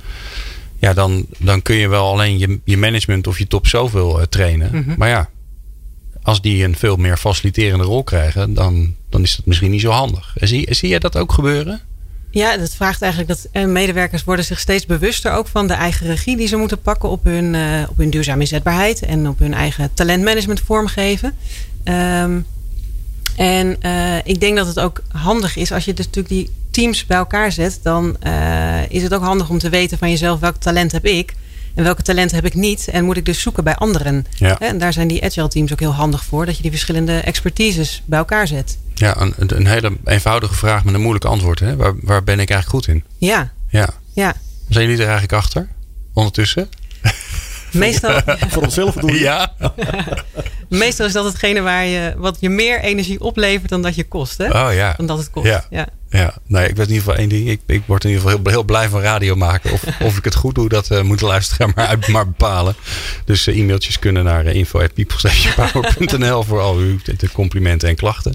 Ja, 0.79 0.93
dan, 0.93 1.27
dan 1.39 1.63
kun 1.63 1.77
je 1.77 1.89
wel 1.89 2.07
alleen 2.07 2.39
je, 2.39 2.61
je 2.65 2.77
management 2.77 3.27
of 3.27 3.39
je 3.39 3.47
top 3.47 3.67
zoveel 3.67 4.19
uh, 4.19 4.25
trainen. 4.27 4.71
Mhm. 4.73 4.95
Maar 4.97 5.09
ja, 5.09 5.29
als 6.23 6.41
die 6.41 6.65
een 6.65 6.77
veel 6.77 6.97
meer 6.97 7.17
faciliterende 7.17 7.85
rol 7.85 8.03
krijgen, 8.03 8.55
dan, 8.55 8.95
dan 9.09 9.23
is 9.23 9.37
dat 9.37 9.47
misschien 9.47 9.71
niet 9.71 9.81
zo 9.81 9.91
handig. 9.91 10.33
Zie, 10.35 10.75
zie 10.75 10.89
jij 10.89 10.99
dat 10.99 11.17
ook 11.17 11.33
gebeuren? 11.33 11.81
Ja, 12.31 12.57
dat 12.57 12.75
vraagt 12.75 13.03
eigenlijk 13.03 13.33
dat 13.33 13.49
eh, 13.53 13.65
medewerkers 13.65 14.25
worden 14.25 14.45
zich 14.45 14.61
steeds 14.61 14.87
bewuster 14.87 15.33
ook 15.33 15.49
van 15.49 15.67
de 15.67 15.73
eigen 15.73 16.07
regie 16.07 16.37
die 16.37 16.47
ze 16.47 16.57
moeten 16.57 16.81
pakken 16.81 17.09
op 17.09 17.25
hun, 17.25 17.55
uh, 17.55 17.83
op 17.89 17.97
hun 17.97 18.11
duurzame 18.11 18.41
inzetbaarheid 18.41 19.03
en 19.03 19.29
op 19.29 19.39
hun 19.39 19.55
eigen 19.55 19.91
talentmanagement 19.95 20.61
vormgeven. 20.61 21.35
Um, 21.85 22.47
en 23.37 23.77
ik 24.25 24.41
denk 24.41 24.57
dat 24.57 24.67
het 24.67 24.81
ook 24.81 25.03
handig 25.09 25.57
is 25.57 25.73
als 25.73 25.85
je 25.85 25.95
dus 25.95 26.07
natuurlijk 26.07 26.35
die 26.35 26.51
teams 26.71 27.07
bij 27.07 27.17
elkaar 27.17 27.53
zet, 27.53 27.81
dan 27.83 28.17
is 28.89 29.03
het 29.03 29.15
ook 29.15 29.23
handig 29.23 29.51
om 29.51 29.59
te 29.59 29.69
weten 29.69 29.99
van 29.99 30.11
jezelf 30.11 30.41
welk 30.41 30.57
talent 30.57 30.93
heb 30.93 31.07
ik 31.07 31.35
en 31.75 31.85
welke 31.85 32.03
talenten 32.03 32.37
heb 32.37 32.45
ik 32.45 32.55
niet 32.55 32.89
en 32.89 33.05
moet 33.05 33.17
ik 33.17 33.25
dus 33.25 33.41
zoeken 33.41 33.65
bij 33.65 33.75
anderen. 33.75 34.27
Ja. 34.37 34.59
En 34.59 34.79
daar 34.79 34.93
zijn 34.93 35.09
die 35.09 35.25
agile 35.25 35.49
teams 35.49 35.73
ook 35.73 35.81
heel 35.81 35.95
handig 35.95 36.25
voor, 36.25 36.47
dat 36.47 36.57
je 36.57 36.63
die 36.63 36.71
verschillende 36.71 37.19
expertises 37.19 38.03
bij 38.05 38.19
elkaar 38.19 38.47
zet. 38.47 38.79
Ja, 38.95 39.21
een, 39.21 39.35
een 39.37 39.67
hele 39.67 39.97
eenvoudige 40.05 40.55
vraag 40.55 40.85
met 40.85 40.95
een 40.95 41.01
moeilijk 41.01 41.25
antwoord. 41.25 41.59
Hè? 41.59 41.77
Waar, 41.77 41.95
waar 42.01 42.25
ben 42.25 42.41
ik 42.41 42.51
eigenlijk 42.51 42.85
goed 42.85 42.95
in? 42.95 43.05
Ja. 43.19 43.53
ja. 43.69 43.89
ja. 44.13 44.35
Zijn 44.69 44.85
jullie 44.85 45.01
er 45.01 45.11
eigenlijk 45.11 45.33
achter 45.33 45.69
ondertussen? 46.13 46.69
Meestal. 47.73 48.21
Voor 48.51 48.63
onszelf 48.63 48.95
doen. 48.95 49.15
Ja. 49.15 49.53
Meestal 50.69 51.07
is 51.07 51.13
dat 51.13 51.25
hetgene 51.25 51.61
waar 51.61 51.85
je, 51.85 52.15
wat 52.17 52.37
je 52.41 52.49
meer 52.49 52.81
energie 52.81 53.21
oplevert 53.21 53.69
dan 53.69 53.83
dat 53.83 53.95
je 53.95 54.05
kost. 54.05 54.39
Hè? 54.39 54.45
Oh 54.47 54.75
ja. 54.75 54.95
Dan 54.97 55.07
dat 55.07 55.19
het 55.19 55.31
kost. 55.31 55.47
Ja. 55.47 55.65
ja. 55.71 55.87
Ja. 56.13 56.35
Nee, 56.47 56.69
ik 56.69 56.77
weet 56.77 56.87
in 56.87 56.93
ieder 56.93 57.05
geval 57.05 57.17
één 57.17 57.29
ding. 57.29 57.49
Ik, 57.49 57.61
ik 57.67 57.83
word 57.87 58.05
in 58.05 58.11
ieder 58.11 58.25
geval 58.25 58.39
heel, 58.41 58.53
heel 58.53 58.65
blij 58.65 58.89
van 58.89 59.01
radio 59.01 59.37
maken. 59.37 59.73
Of, 59.73 59.85
of 60.09 60.17
ik 60.17 60.25
het 60.25 60.35
goed 60.35 60.55
doe, 60.55 60.69
dat 60.69 60.91
uh, 60.91 61.03
moet 61.03 61.19
de 61.19 61.27
luisteraar 61.27 61.73
maar, 61.75 61.87
uit, 61.87 62.09
maar 62.09 62.27
bepalen. 62.27 62.75
Dus 63.25 63.47
uh, 63.47 63.59
e-mailtjes 63.59 63.99
kunnen 63.99 64.25
naar 64.25 64.57
uh, 64.57 64.65
voor 66.43 66.61
al 66.61 66.77
uw 66.77 66.99
complimenten 67.33 67.89
en 67.89 67.97
klachten. 67.97 68.35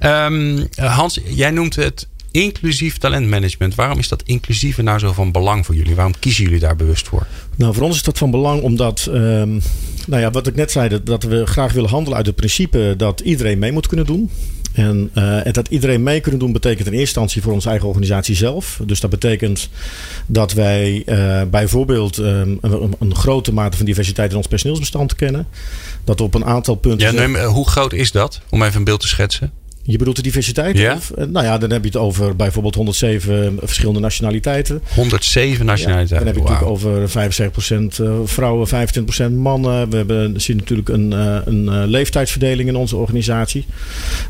Um, 0.00 0.68
Hans, 0.76 1.20
jij 1.24 1.50
noemt 1.50 1.76
het 1.76 2.06
inclusief 2.30 2.98
talentmanagement. 2.98 3.74
Waarom 3.74 3.98
is 3.98 4.08
dat 4.08 4.22
inclusieve 4.22 4.82
nou 4.82 4.98
zo 4.98 5.12
van 5.12 5.32
belang 5.32 5.66
voor 5.66 5.74
jullie? 5.74 5.94
Waarom 5.94 6.18
kiezen 6.18 6.44
jullie 6.44 6.58
daar 6.58 6.76
bewust 6.76 7.08
voor? 7.08 7.26
Nou, 7.56 7.74
voor 7.74 7.82
ons 7.82 7.96
is 7.96 8.02
dat 8.02 8.18
van 8.18 8.30
belang 8.30 8.62
omdat, 8.62 9.08
um, 9.10 9.60
nou 10.06 10.22
ja, 10.22 10.30
wat 10.30 10.46
ik 10.46 10.54
net 10.54 10.70
zei, 10.70 11.00
dat 11.04 11.22
we 11.22 11.46
graag 11.46 11.72
willen 11.72 11.90
handelen 11.90 12.16
uit 12.16 12.26
het 12.26 12.36
principe 12.36 12.94
dat 12.96 13.20
iedereen 13.20 13.58
mee 13.58 13.72
moet 13.72 13.86
kunnen 13.86 14.06
doen. 14.06 14.30
En, 14.78 15.10
uh, 15.14 15.46
en, 15.46 15.52
dat 15.52 15.68
iedereen 15.68 16.02
mee 16.02 16.20
kunnen 16.20 16.40
doen 16.40 16.52
betekent 16.52 16.86
in 16.86 16.92
eerste 16.92 17.00
instantie 17.00 17.42
voor 17.42 17.52
onze 17.52 17.68
eigen 17.68 17.88
organisatie 17.88 18.36
zelf. 18.36 18.80
Dus 18.84 19.00
dat 19.00 19.10
betekent 19.10 19.68
dat 20.26 20.52
wij 20.52 21.02
uh, 21.06 21.42
bijvoorbeeld 21.50 22.16
um, 22.16 22.58
een, 22.60 22.94
een, 22.98 23.14
grote 23.14 23.52
mate 23.52 23.76
van 23.76 23.86
diversiteit 23.86 24.30
in 24.30 24.36
ons 24.36 24.46
personeelsbestand 24.46 25.14
kennen. 25.14 25.46
Dat 26.04 26.18
we 26.18 26.24
op 26.24 26.34
een 26.34 26.44
aantal 26.44 26.74
punten. 26.74 27.12
Ja, 27.12 27.26
neem, 27.26 27.36
hoe 27.36 27.68
groot 27.68 27.92
is 27.92 28.12
dat? 28.12 28.40
Om 28.50 28.62
even 28.62 28.76
een 28.76 28.84
beeld 28.84 29.00
te 29.00 29.08
schetsen. 29.08 29.52
Je 29.90 29.98
bedoelt 29.98 30.16
de 30.16 30.22
diversiteit? 30.22 30.78
Ja. 30.78 30.94
Of, 30.94 31.12
nou 31.16 31.46
ja, 31.46 31.58
dan 31.58 31.70
heb 31.70 31.82
je 31.82 31.88
het 31.88 31.96
over 31.96 32.36
bijvoorbeeld 32.36 32.74
107 32.74 33.58
verschillende 33.62 34.00
nationaliteiten. 34.00 34.82
107 34.94 35.66
nationaliteiten. 35.66 36.16
dan 36.16 36.26
heb 36.26 36.36
je 36.36 36.40
het 36.40 36.50
natuurlijk 36.50 37.10
over 37.10 37.50
75% 38.00 38.00
eh, 38.00 38.12
vrouwen, 38.24 38.68
25% 38.68 39.32
mannen. 39.32 39.90
We 39.90 39.96
hebben, 39.96 40.40
zien 40.40 40.56
natuurlijk 40.56 40.88
een, 40.88 41.12
eh, 41.12 41.36
een 41.44 41.68
eh, 41.68 41.82
leeftijdsverdeling 41.86 42.68
in 42.68 42.76
onze 42.76 42.96
organisatie. 42.96 43.66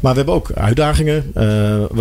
Maar 0.00 0.10
we 0.10 0.16
hebben 0.16 0.34
ook 0.34 0.52
uitdagingen. 0.54 1.32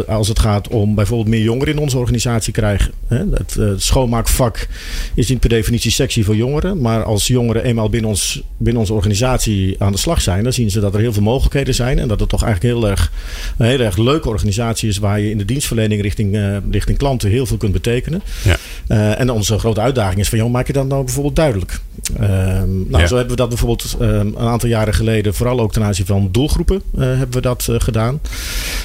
als 0.08 0.28
het 0.28 0.40
gaat 0.40 0.68
om 0.68 0.96
bijvoorbeeld 0.96 1.30
meer 1.30 1.42
jongeren 1.42 1.74
in 1.74 1.80
onze 1.80 1.98
organisatie 1.98 2.54
krijgen. 2.54 2.92
Het, 3.08 3.54
het 3.54 3.82
schoonmaakvak 3.82 4.68
is 5.14 5.30
niet 5.30 5.40
per 5.40 5.50
definitie 5.50 5.92
sexy 5.92 6.24
voor 6.24 6.36
jongeren. 6.36 6.82
Maar 6.82 7.04
als 7.04 7.28
jongeren 7.28 7.64
eenmaal 7.64 7.90
binnen, 7.90 8.10
ons, 8.10 8.44
binnen 8.58 8.82
onze 8.82 8.94
organisatie 8.94 9.76
aan 9.80 9.92
de 9.92 9.98
slag 9.98 10.22
zijn, 10.22 10.44
dan 10.44 10.54
zien 10.54 10.72
ze 10.72 10.80
dat 10.80 10.94
er 10.94 11.00
heel 11.00 11.14
veel 11.14 11.24
mogelijkheden 11.24 11.74
zijn. 11.74 12.00
En 12.00 12.08
dat 12.08 12.20
het 12.20 12.30
toch 12.30 12.44
eigenlijk 12.44 12.76
heel 12.76 12.90
erg 12.90 13.12
een 13.58 13.66
hele 13.66 13.84
erg 13.84 13.98
leuke 13.98 14.30
organisatie 14.30 14.90
is 14.90 14.98
waar 14.98 15.20
je 15.20 15.30
in 15.30 15.38
de 15.38 15.46
dienstverlening 15.46 16.02
richting, 16.02 16.36
uh, 16.36 16.58
richting 16.72 16.98
klanten 16.98 17.30
heel 17.30 17.46
veel 17.46 17.58
kunt 17.58 17.72
betekenen. 17.72 18.22
Ja. 18.44 18.58
Uh, 18.88 19.20
en 19.20 19.30
onze 19.30 19.60
grote 19.60 19.82
uitdaging 19.82 20.20
is 20.20 20.30
van, 20.30 20.38
joh, 20.38 20.52
maak 20.52 20.68
je 20.68 20.74
dat 20.74 20.88
nou 20.88 21.04
bijvoorbeeld 21.04 21.36
duidelijk? 21.36 21.80
Ehm, 22.16 22.90
nou, 22.90 23.08
zo 23.08 23.16
hebben 23.16 23.36
we 23.36 23.42
dat 23.42 23.50
bijvoorbeeld 23.50 23.96
ehm, 24.00 24.12
een 24.12 24.38
aantal 24.38 24.70
jaren 24.70 24.94
geleden, 24.94 25.34
vooral 25.34 25.60
ook 25.60 25.74
ten 25.74 25.84
aanzien 25.84 26.06
van 26.06 26.30
doelgroepen, 26.32 26.82
uh, 26.96 27.02
hebben 27.06 27.32
we 27.32 27.42
dat 27.42 27.68
uh, 27.70 27.76
gedaan. 27.80 28.20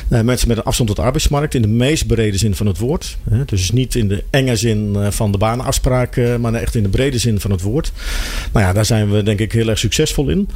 Uh, 0.09 0.21
mensen 0.21 0.49
met 0.49 0.57
een 0.57 0.63
afstand 0.63 0.89
tot 0.89 0.99
de 0.99 1.05
arbeidsmarkt 1.05 1.55
in 1.55 1.63
de 1.63 1.69
meest 1.69 2.07
brede 2.07 2.39
zin 2.39 2.55
van 2.55 2.67
het 2.67 2.79
woord. 2.79 3.19
dus 3.47 3.71
niet 3.71 3.95
in 3.95 4.09
de 4.09 4.25
enge 4.31 4.57
zin 4.57 4.97
van 5.09 5.33
de 5.33 5.39
baanafspraak, 5.39 6.21
maar 6.41 6.55
echt 6.55 6.75
in 6.75 6.83
de 6.83 6.89
brede 6.89 7.19
zin 7.19 7.41
van 7.41 7.51
het 7.51 7.63
woord. 7.63 7.93
Nou 8.53 8.67
ja, 8.67 8.73
daar 8.73 8.85
zijn 8.85 9.11
we 9.11 9.23
denk 9.23 9.39
ik 9.39 9.53
heel 9.53 9.69
erg 9.69 9.79
succesvol 9.79 10.29
in. 10.29 10.49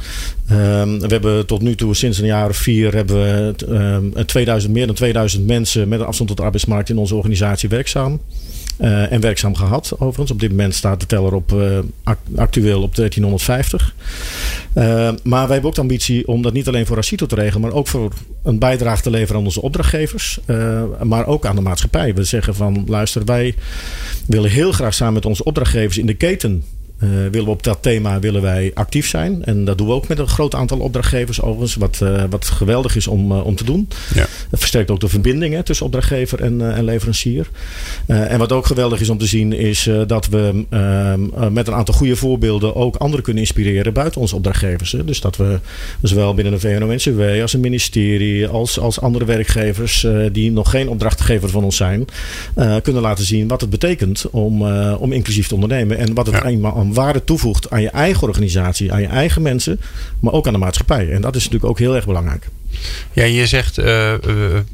Um, 0.51 0.99
we 0.99 1.07
hebben 1.07 1.45
tot 1.45 1.61
nu 1.61 1.75
toe, 1.75 1.95
sinds 1.95 2.19
een 2.19 2.25
jaar 2.25 2.49
of 2.49 2.57
vier, 2.57 2.93
hebben 2.93 3.15
we 4.13 4.25
2000, 4.25 4.73
meer 4.73 4.85
dan 4.85 4.95
2000 4.95 5.47
mensen 5.47 5.87
met 5.87 5.99
een 5.99 6.05
afstand 6.05 6.29
tot 6.29 6.37
de 6.37 6.43
arbeidsmarkt 6.43 6.89
in 6.89 6.97
onze 6.97 7.15
organisatie 7.15 7.69
werkzaam. 7.69 8.19
Uh, 8.79 9.11
en 9.11 9.21
werkzaam 9.21 9.55
gehad, 9.55 9.91
overigens. 9.93 10.31
Op 10.31 10.39
dit 10.39 10.49
moment 10.49 10.75
staat 10.75 10.99
de 10.99 11.05
teller 11.05 11.33
op, 11.33 11.51
uh, 11.51 11.79
actueel 12.35 12.81
op 12.81 12.95
1350. 12.95 13.95
Uh, 14.75 14.83
maar 15.23 15.43
wij 15.43 15.51
hebben 15.51 15.69
ook 15.69 15.75
de 15.75 15.81
ambitie 15.81 16.27
om 16.27 16.41
dat 16.41 16.53
niet 16.53 16.67
alleen 16.67 16.85
voor 16.85 16.97
Asito 16.97 17.25
te 17.25 17.35
regelen, 17.35 17.61
maar 17.61 17.73
ook 17.73 17.87
voor 17.87 18.13
een 18.43 18.59
bijdrage 18.59 19.01
te 19.01 19.09
leveren 19.09 19.35
aan 19.35 19.45
onze 19.45 19.61
opdrachtgevers, 19.61 20.39
maar 21.03 21.27
ook 21.27 21.45
aan 21.45 21.55
de 21.55 21.61
maatschappij. 21.61 22.13
We 22.13 22.23
zeggen 22.23 22.55
van 22.55 22.83
luister, 22.87 23.25
wij 23.25 23.55
willen 24.25 24.49
heel 24.49 24.71
graag 24.71 24.93
samen 24.93 25.13
met 25.13 25.25
onze 25.25 25.43
opdrachtgevers 25.43 25.97
in 25.97 26.05
de 26.05 26.13
keten 26.13 26.63
uh, 26.99 27.09
willen 27.09 27.45
we 27.45 27.49
op 27.49 27.63
dat 27.63 27.77
thema 27.81 28.19
willen 28.19 28.41
wij 28.41 28.71
actief 28.73 29.07
zijn. 29.07 29.45
En 29.45 29.65
dat 29.65 29.77
doen 29.77 29.87
we 29.87 29.93
ook 29.93 30.07
met 30.07 30.19
een 30.19 30.27
groot 30.27 30.55
aantal 30.55 30.79
opdrachtgevers 30.79 31.41
overigens. 31.41 31.75
Wat, 31.75 31.99
uh, 32.03 32.23
wat 32.29 32.45
geweldig 32.45 32.95
is 32.95 33.07
om, 33.07 33.31
uh, 33.31 33.45
om 33.45 33.55
te 33.55 33.63
doen. 33.63 33.87
Ja. 34.13 34.25
Het 34.49 34.59
versterkt 34.59 34.91
ook 34.91 34.99
de 34.99 35.07
verbindingen 35.07 35.63
tussen 35.63 35.85
opdrachtgever 35.85 36.41
en, 36.41 36.75
en 36.75 36.83
leverancier. 36.83 37.49
en 38.05 38.39
wat 38.39 38.51
ook 38.51 38.65
geweldig 38.65 38.99
is 38.99 39.09
om 39.09 39.17
te 39.17 39.25
zien 39.25 39.53
is 39.53 39.89
dat 40.07 40.27
we 40.27 40.65
ehm, 40.69 41.53
met 41.53 41.67
een 41.67 41.73
aantal 41.73 41.93
goede 41.93 42.15
voorbeelden 42.15 42.75
ook 42.75 42.95
anderen 42.95 43.23
kunnen 43.23 43.43
inspireren 43.43 43.93
buiten 43.93 44.21
onze 44.21 44.35
opdrachtgevers. 44.35 44.91
Hè. 44.91 45.03
Dus 45.03 45.21
dat 45.21 45.37
we 45.37 45.59
zowel 46.01 46.33
binnen 46.33 46.53
de 46.53 46.59
VNO-NCW 46.59 47.41
als 47.41 47.53
een 47.53 47.59
ministerie 47.59 48.47
als, 48.47 48.79
als 48.79 49.01
andere 49.01 49.25
werkgevers 49.25 50.07
die 50.31 50.51
nog 50.51 50.69
geen 50.69 50.89
opdrachtgever 50.89 51.49
van 51.49 51.63
ons 51.63 51.75
zijn, 51.75 52.05
kunnen 52.81 53.01
laten 53.01 53.25
zien 53.25 53.47
wat 53.47 53.61
het 53.61 53.69
betekent 53.69 54.29
om, 54.29 54.61
om 54.93 55.11
inclusief 55.11 55.47
te 55.47 55.53
ondernemen. 55.53 55.97
En 55.97 56.13
wat 56.13 56.25
het 56.25 56.35
ja. 56.35 56.45
eenmaal 56.45 56.86
waarde 56.93 57.23
toevoegt 57.23 57.69
aan 57.69 57.81
je 57.81 57.89
eigen 57.89 58.27
organisatie, 58.27 58.91
aan 58.91 59.01
je 59.01 59.07
eigen 59.07 59.41
mensen, 59.41 59.81
maar 60.19 60.33
ook 60.33 60.47
aan 60.47 60.53
de 60.53 60.59
maatschappij. 60.59 61.11
En 61.11 61.21
dat 61.21 61.35
is 61.35 61.43
natuurlijk 61.43 61.71
ook 61.71 61.79
heel 61.79 61.95
erg 61.95 62.05
belangrijk. 62.05 62.47
Ja, 63.13 63.23
je 63.23 63.47
zegt, 63.47 63.77
uh, 63.79 64.13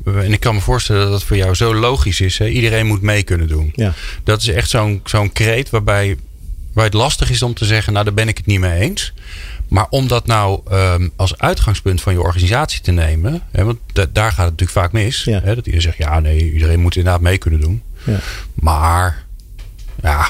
en 0.05 0.31
ik 0.31 0.39
kan 0.39 0.55
me 0.55 0.61
voorstellen 0.61 1.03
dat 1.03 1.13
het 1.13 1.23
voor 1.23 1.37
jou 1.37 1.55
zo 1.55 1.75
logisch 1.75 2.21
is. 2.21 2.37
Hè? 2.37 2.47
Iedereen 2.47 2.87
moet 2.87 3.01
mee 3.01 3.23
kunnen 3.23 3.47
doen. 3.47 3.71
Ja. 3.75 3.93
Dat 4.23 4.41
is 4.41 4.47
echt 4.47 4.69
zo'n 4.69 5.01
zo'n 5.03 5.31
kreet 5.31 5.69
waarbij 5.69 6.17
waar 6.73 6.85
het 6.85 6.93
lastig 6.93 7.29
is 7.29 7.41
om 7.41 7.53
te 7.53 7.65
zeggen, 7.65 7.93
nou 7.93 8.05
daar 8.05 8.13
ben 8.13 8.27
ik 8.27 8.37
het 8.37 8.45
niet 8.45 8.59
mee 8.59 8.79
eens. 8.79 9.13
Maar 9.67 9.87
om 9.89 10.07
dat 10.07 10.27
nou 10.27 10.61
um, 10.71 11.11
als 11.15 11.37
uitgangspunt 11.37 12.01
van 12.01 12.13
je 12.13 12.21
organisatie 12.21 12.81
te 12.81 12.91
nemen, 12.91 13.41
hè, 13.51 13.63
want 13.63 13.79
daar 13.93 14.31
gaat 14.31 14.49
het 14.49 14.59
natuurlijk 14.59 14.71
vaak 14.71 14.91
mis. 14.91 15.23
Ja. 15.23 15.39
Hè, 15.43 15.55
dat 15.55 15.57
iedereen 15.57 15.81
zegt, 15.81 15.97
ja 15.97 16.19
nee, 16.19 16.53
iedereen 16.53 16.79
moet 16.79 16.95
inderdaad 16.95 17.21
mee 17.21 17.37
kunnen 17.37 17.59
doen. 17.59 17.81
Ja. 18.03 18.19
Maar 18.53 19.25
ja, 20.01 20.27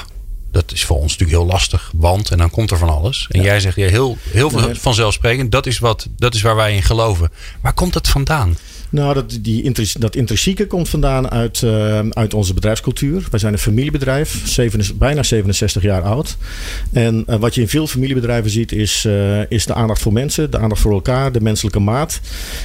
dat 0.54 0.72
is 0.72 0.84
voor 0.84 0.96
ons 0.96 1.12
natuurlijk 1.16 1.38
heel 1.38 1.52
lastig, 1.52 1.90
want 1.94 2.30
en 2.30 2.38
dan 2.38 2.50
komt 2.50 2.70
er 2.70 2.78
van 2.78 2.88
alles. 2.88 3.26
En 3.30 3.42
jij 3.42 3.60
zegt 3.60 3.76
ja, 3.76 3.88
heel, 3.88 4.16
heel 4.30 4.50
veel 4.50 4.74
vanzelfsprekend, 4.74 5.52
dat 5.52 5.66
is, 5.66 5.78
wat, 5.78 6.06
dat 6.16 6.34
is 6.34 6.42
waar 6.42 6.56
wij 6.56 6.74
in 6.74 6.82
geloven. 6.82 7.30
Waar 7.60 7.72
komt 7.72 7.92
dat 7.92 8.08
vandaan? 8.08 8.56
Nou, 8.90 9.14
dat, 9.14 9.38
die, 9.40 9.72
dat 9.98 10.16
intrinsieke 10.16 10.66
komt 10.66 10.88
vandaan 10.88 11.30
uit, 11.30 11.62
uh, 11.62 11.98
uit 12.10 12.34
onze 12.34 12.54
bedrijfscultuur. 12.54 13.26
Wij 13.30 13.40
zijn 13.40 13.52
een 13.52 13.58
familiebedrijf, 13.58 14.48
zeven, 14.48 14.98
bijna 14.98 15.22
67 15.22 15.82
jaar 15.82 16.02
oud. 16.02 16.36
En 16.92 17.24
uh, 17.28 17.36
wat 17.36 17.54
je 17.54 17.60
in 17.60 17.68
veel 17.68 17.86
familiebedrijven 17.86 18.50
ziet, 18.50 18.72
is, 18.72 19.04
uh, 19.06 19.50
is 19.50 19.66
de 19.66 19.74
aandacht 19.74 20.02
voor 20.02 20.12
mensen, 20.12 20.50
de 20.50 20.58
aandacht 20.58 20.80
voor 20.80 20.92
elkaar, 20.92 21.32
de 21.32 21.40
menselijke 21.40 21.78
maat. 21.78 22.20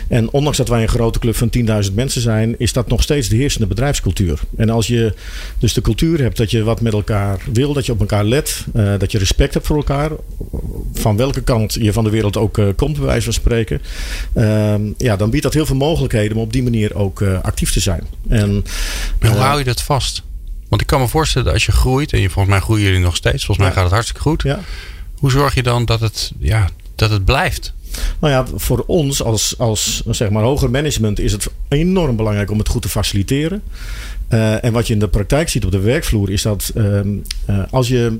En 0.07 0.31
ondanks 0.31 0.57
dat 0.57 0.67
wij 0.67 0.81
een 0.81 0.87
grote 0.87 1.19
club 1.19 1.35
van 1.35 1.49
10.000 1.57 1.93
mensen 1.93 2.21
zijn, 2.21 2.55
is 2.57 2.73
dat 2.73 2.87
nog 2.87 3.01
steeds 3.01 3.27
de 3.27 3.35
heersende 3.35 3.67
bedrijfscultuur. 3.67 4.39
En 4.57 4.69
als 4.69 4.87
je 4.87 5.13
dus 5.59 5.73
de 5.73 5.81
cultuur 5.81 6.21
hebt 6.21 6.37
dat 6.37 6.51
je 6.51 6.63
wat 6.63 6.81
met 6.81 6.93
elkaar 6.93 7.41
wil, 7.51 7.73
dat 7.73 7.85
je 7.85 7.91
op 7.91 7.99
elkaar 7.99 8.23
let, 8.23 8.65
dat 8.97 9.11
je 9.11 9.17
respect 9.17 9.53
hebt 9.53 9.65
voor 9.65 9.77
elkaar, 9.77 10.11
van 10.93 11.17
welke 11.17 11.41
kant 11.41 11.73
je 11.73 11.93
van 11.93 12.03
de 12.03 12.09
wereld 12.09 12.37
ook 12.37 12.61
komt, 12.75 12.97
bij 12.97 13.05
wijze 13.05 13.23
van 13.23 13.33
spreken, 13.33 13.81
ehm, 14.33 14.81
ja, 14.97 15.15
dan 15.15 15.29
biedt 15.29 15.43
dat 15.43 15.53
heel 15.53 15.65
veel 15.65 15.75
mogelijkheden 15.75 16.18
om 16.27 16.37
op 16.37 16.53
die 16.53 16.63
manier 16.63 16.95
ook 16.95 17.21
uh, 17.21 17.41
actief 17.41 17.71
te 17.71 17.79
zijn. 17.79 18.03
En, 18.27 18.53
maar 19.19 19.29
hoe 19.29 19.39
uh, 19.39 19.45
hou 19.45 19.57
je 19.57 19.65
dat 19.65 19.81
vast? 19.81 20.23
Want 20.69 20.81
ik 20.81 20.87
kan 20.87 20.99
me 20.99 21.07
voorstellen 21.07 21.45
dat 21.45 21.53
als 21.53 21.65
je 21.65 21.71
groeit, 21.71 22.13
en 22.13 22.19
volgens 22.19 22.47
mij 22.47 22.59
groeien 22.59 22.85
jullie 22.85 22.99
nog 22.99 23.15
steeds, 23.15 23.45
volgens 23.45 23.67
mij 23.67 23.75
gaat 23.75 23.83
het 23.83 23.93
hartstikke 23.93 24.21
goed. 24.21 24.41
Ja. 24.41 24.59
Hoe 25.15 25.31
zorg 25.31 25.55
je 25.55 25.63
dan 25.63 25.85
dat 25.85 25.99
het, 25.99 26.31
ja, 26.39 26.69
dat 26.95 27.09
het 27.09 27.25
blijft? 27.25 27.73
Nou 28.19 28.33
ja, 28.33 28.45
voor 28.55 28.83
ons 28.87 29.23
als, 29.23 29.57
als 29.57 30.03
zeg 30.09 30.29
maar, 30.29 30.43
hoger 30.43 30.69
management 30.69 31.19
is 31.19 31.31
het 31.31 31.47
enorm 31.67 32.15
belangrijk 32.15 32.51
om 32.51 32.57
het 32.57 32.69
goed 32.69 32.81
te 32.81 32.89
faciliteren. 32.89 33.61
Uh, 34.29 34.63
en 34.63 34.73
wat 34.73 34.87
je 34.87 34.93
in 34.93 34.99
de 34.99 35.07
praktijk 35.07 35.49
ziet 35.49 35.65
op 35.65 35.71
de 35.71 35.79
werkvloer 35.79 36.29
is 36.29 36.41
dat 36.41 36.71
uh, 36.75 37.01
als 37.69 37.87
je 37.87 38.17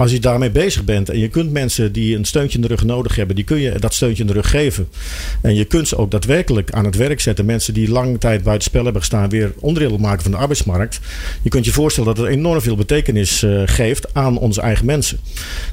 als 0.00 0.10
je 0.10 0.20
daarmee 0.20 0.50
bezig 0.50 0.84
bent 0.84 1.08
en 1.08 1.18
je 1.18 1.28
kunt 1.28 1.52
mensen 1.52 1.92
die 1.92 2.16
een 2.16 2.24
steuntje 2.24 2.56
in 2.56 2.62
de 2.62 2.68
rug 2.68 2.84
nodig 2.84 3.16
hebben, 3.16 3.36
die 3.36 3.44
kun 3.44 3.58
je 3.58 3.78
dat 3.78 3.94
steuntje 3.94 4.22
in 4.22 4.26
de 4.26 4.32
rug 4.32 4.50
geven. 4.50 4.88
En 5.40 5.54
je 5.54 5.64
kunt 5.64 5.88
ze 5.88 5.96
ook 5.96 6.10
daadwerkelijk 6.10 6.70
aan 6.70 6.84
het 6.84 6.96
werk 6.96 7.20
zetten. 7.20 7.44
Mensen 7.44 7.74
die 7.74 7.90
lange 7.90 8.18
tijd 8.18 8.42
buiten 8.42 8.68
spel 8.68 8.84
hebben 8.84 9.00
gestaan, 9.00 9.28
weer 9.28 9.52
onderdeel 9.58 9.98
maken 9.98 10.22
van 10.22 10.30
de 10.30 10.36
arbeidsmarkt. 10.36 11.00
Je 11.42 11.48
kunt 11.48 11.64
je 11.64 11.72
voorstellen 11.72 12.14
dat 12.14 12.24
het 12.24 12.34
enorm 12.34 12.60
veel 12.60 12.76
betekenis 12.76 13.42
uh, 13.42 13.62
geeft 13.64 14.14
aan 14.14 14.38
onze 14.38 14.60
eigen 14.60 14.86
mensen. 14.86 15.18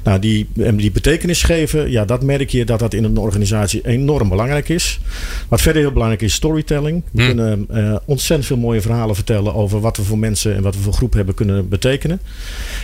Nou, 0.04 0.18
die, 0.18 0.48
en 0.56 0.76
die 0.76 0.90
betekenis 0.90 1.42
geven, 1.42 1.90
ja, 1.90 2.04
dat 2.04 2.22
merk 2.22 2.50
je 2.50 2.64
dat 2.64 2.78
dat 2.78 2.94
in 2.94 3.04
een 3.04 3.18
organisatie 3.18 3.86
enorm 3.86 4.28
belangrijk 4.28 4.68
is. 4.68 5.00
Wat 5.48 5.60
verder 5.60 5.82
heel 5.82 5.92
belangrijk 5.92 6.22
is, 6.22 6.34
storytelling. 6.34 7.02
We 7.12 7.22
hmm. 7.22 7.28
kunnen 7.28 7.66
uh, 7.70 7.96
ontzettend 8.04 8.46
veel 8.46 8.56
mooie 8.56 8.80
verhalen 8.80 9.14
vertellen 9.14 9.54
over 9.54 9.80
wat 9.80 9.96
we 9.96 10.02
voor 10.02 10.18
mensen 10.18 10.54
en 10.54 10.62
wat 10.62 10.74
we 10.74 10.80
voor 10.80 10.92
groep 10.92 11.12
hebben 11.12 11.34
kunnen 11.34 11.68
betekenen. 11.68 12.20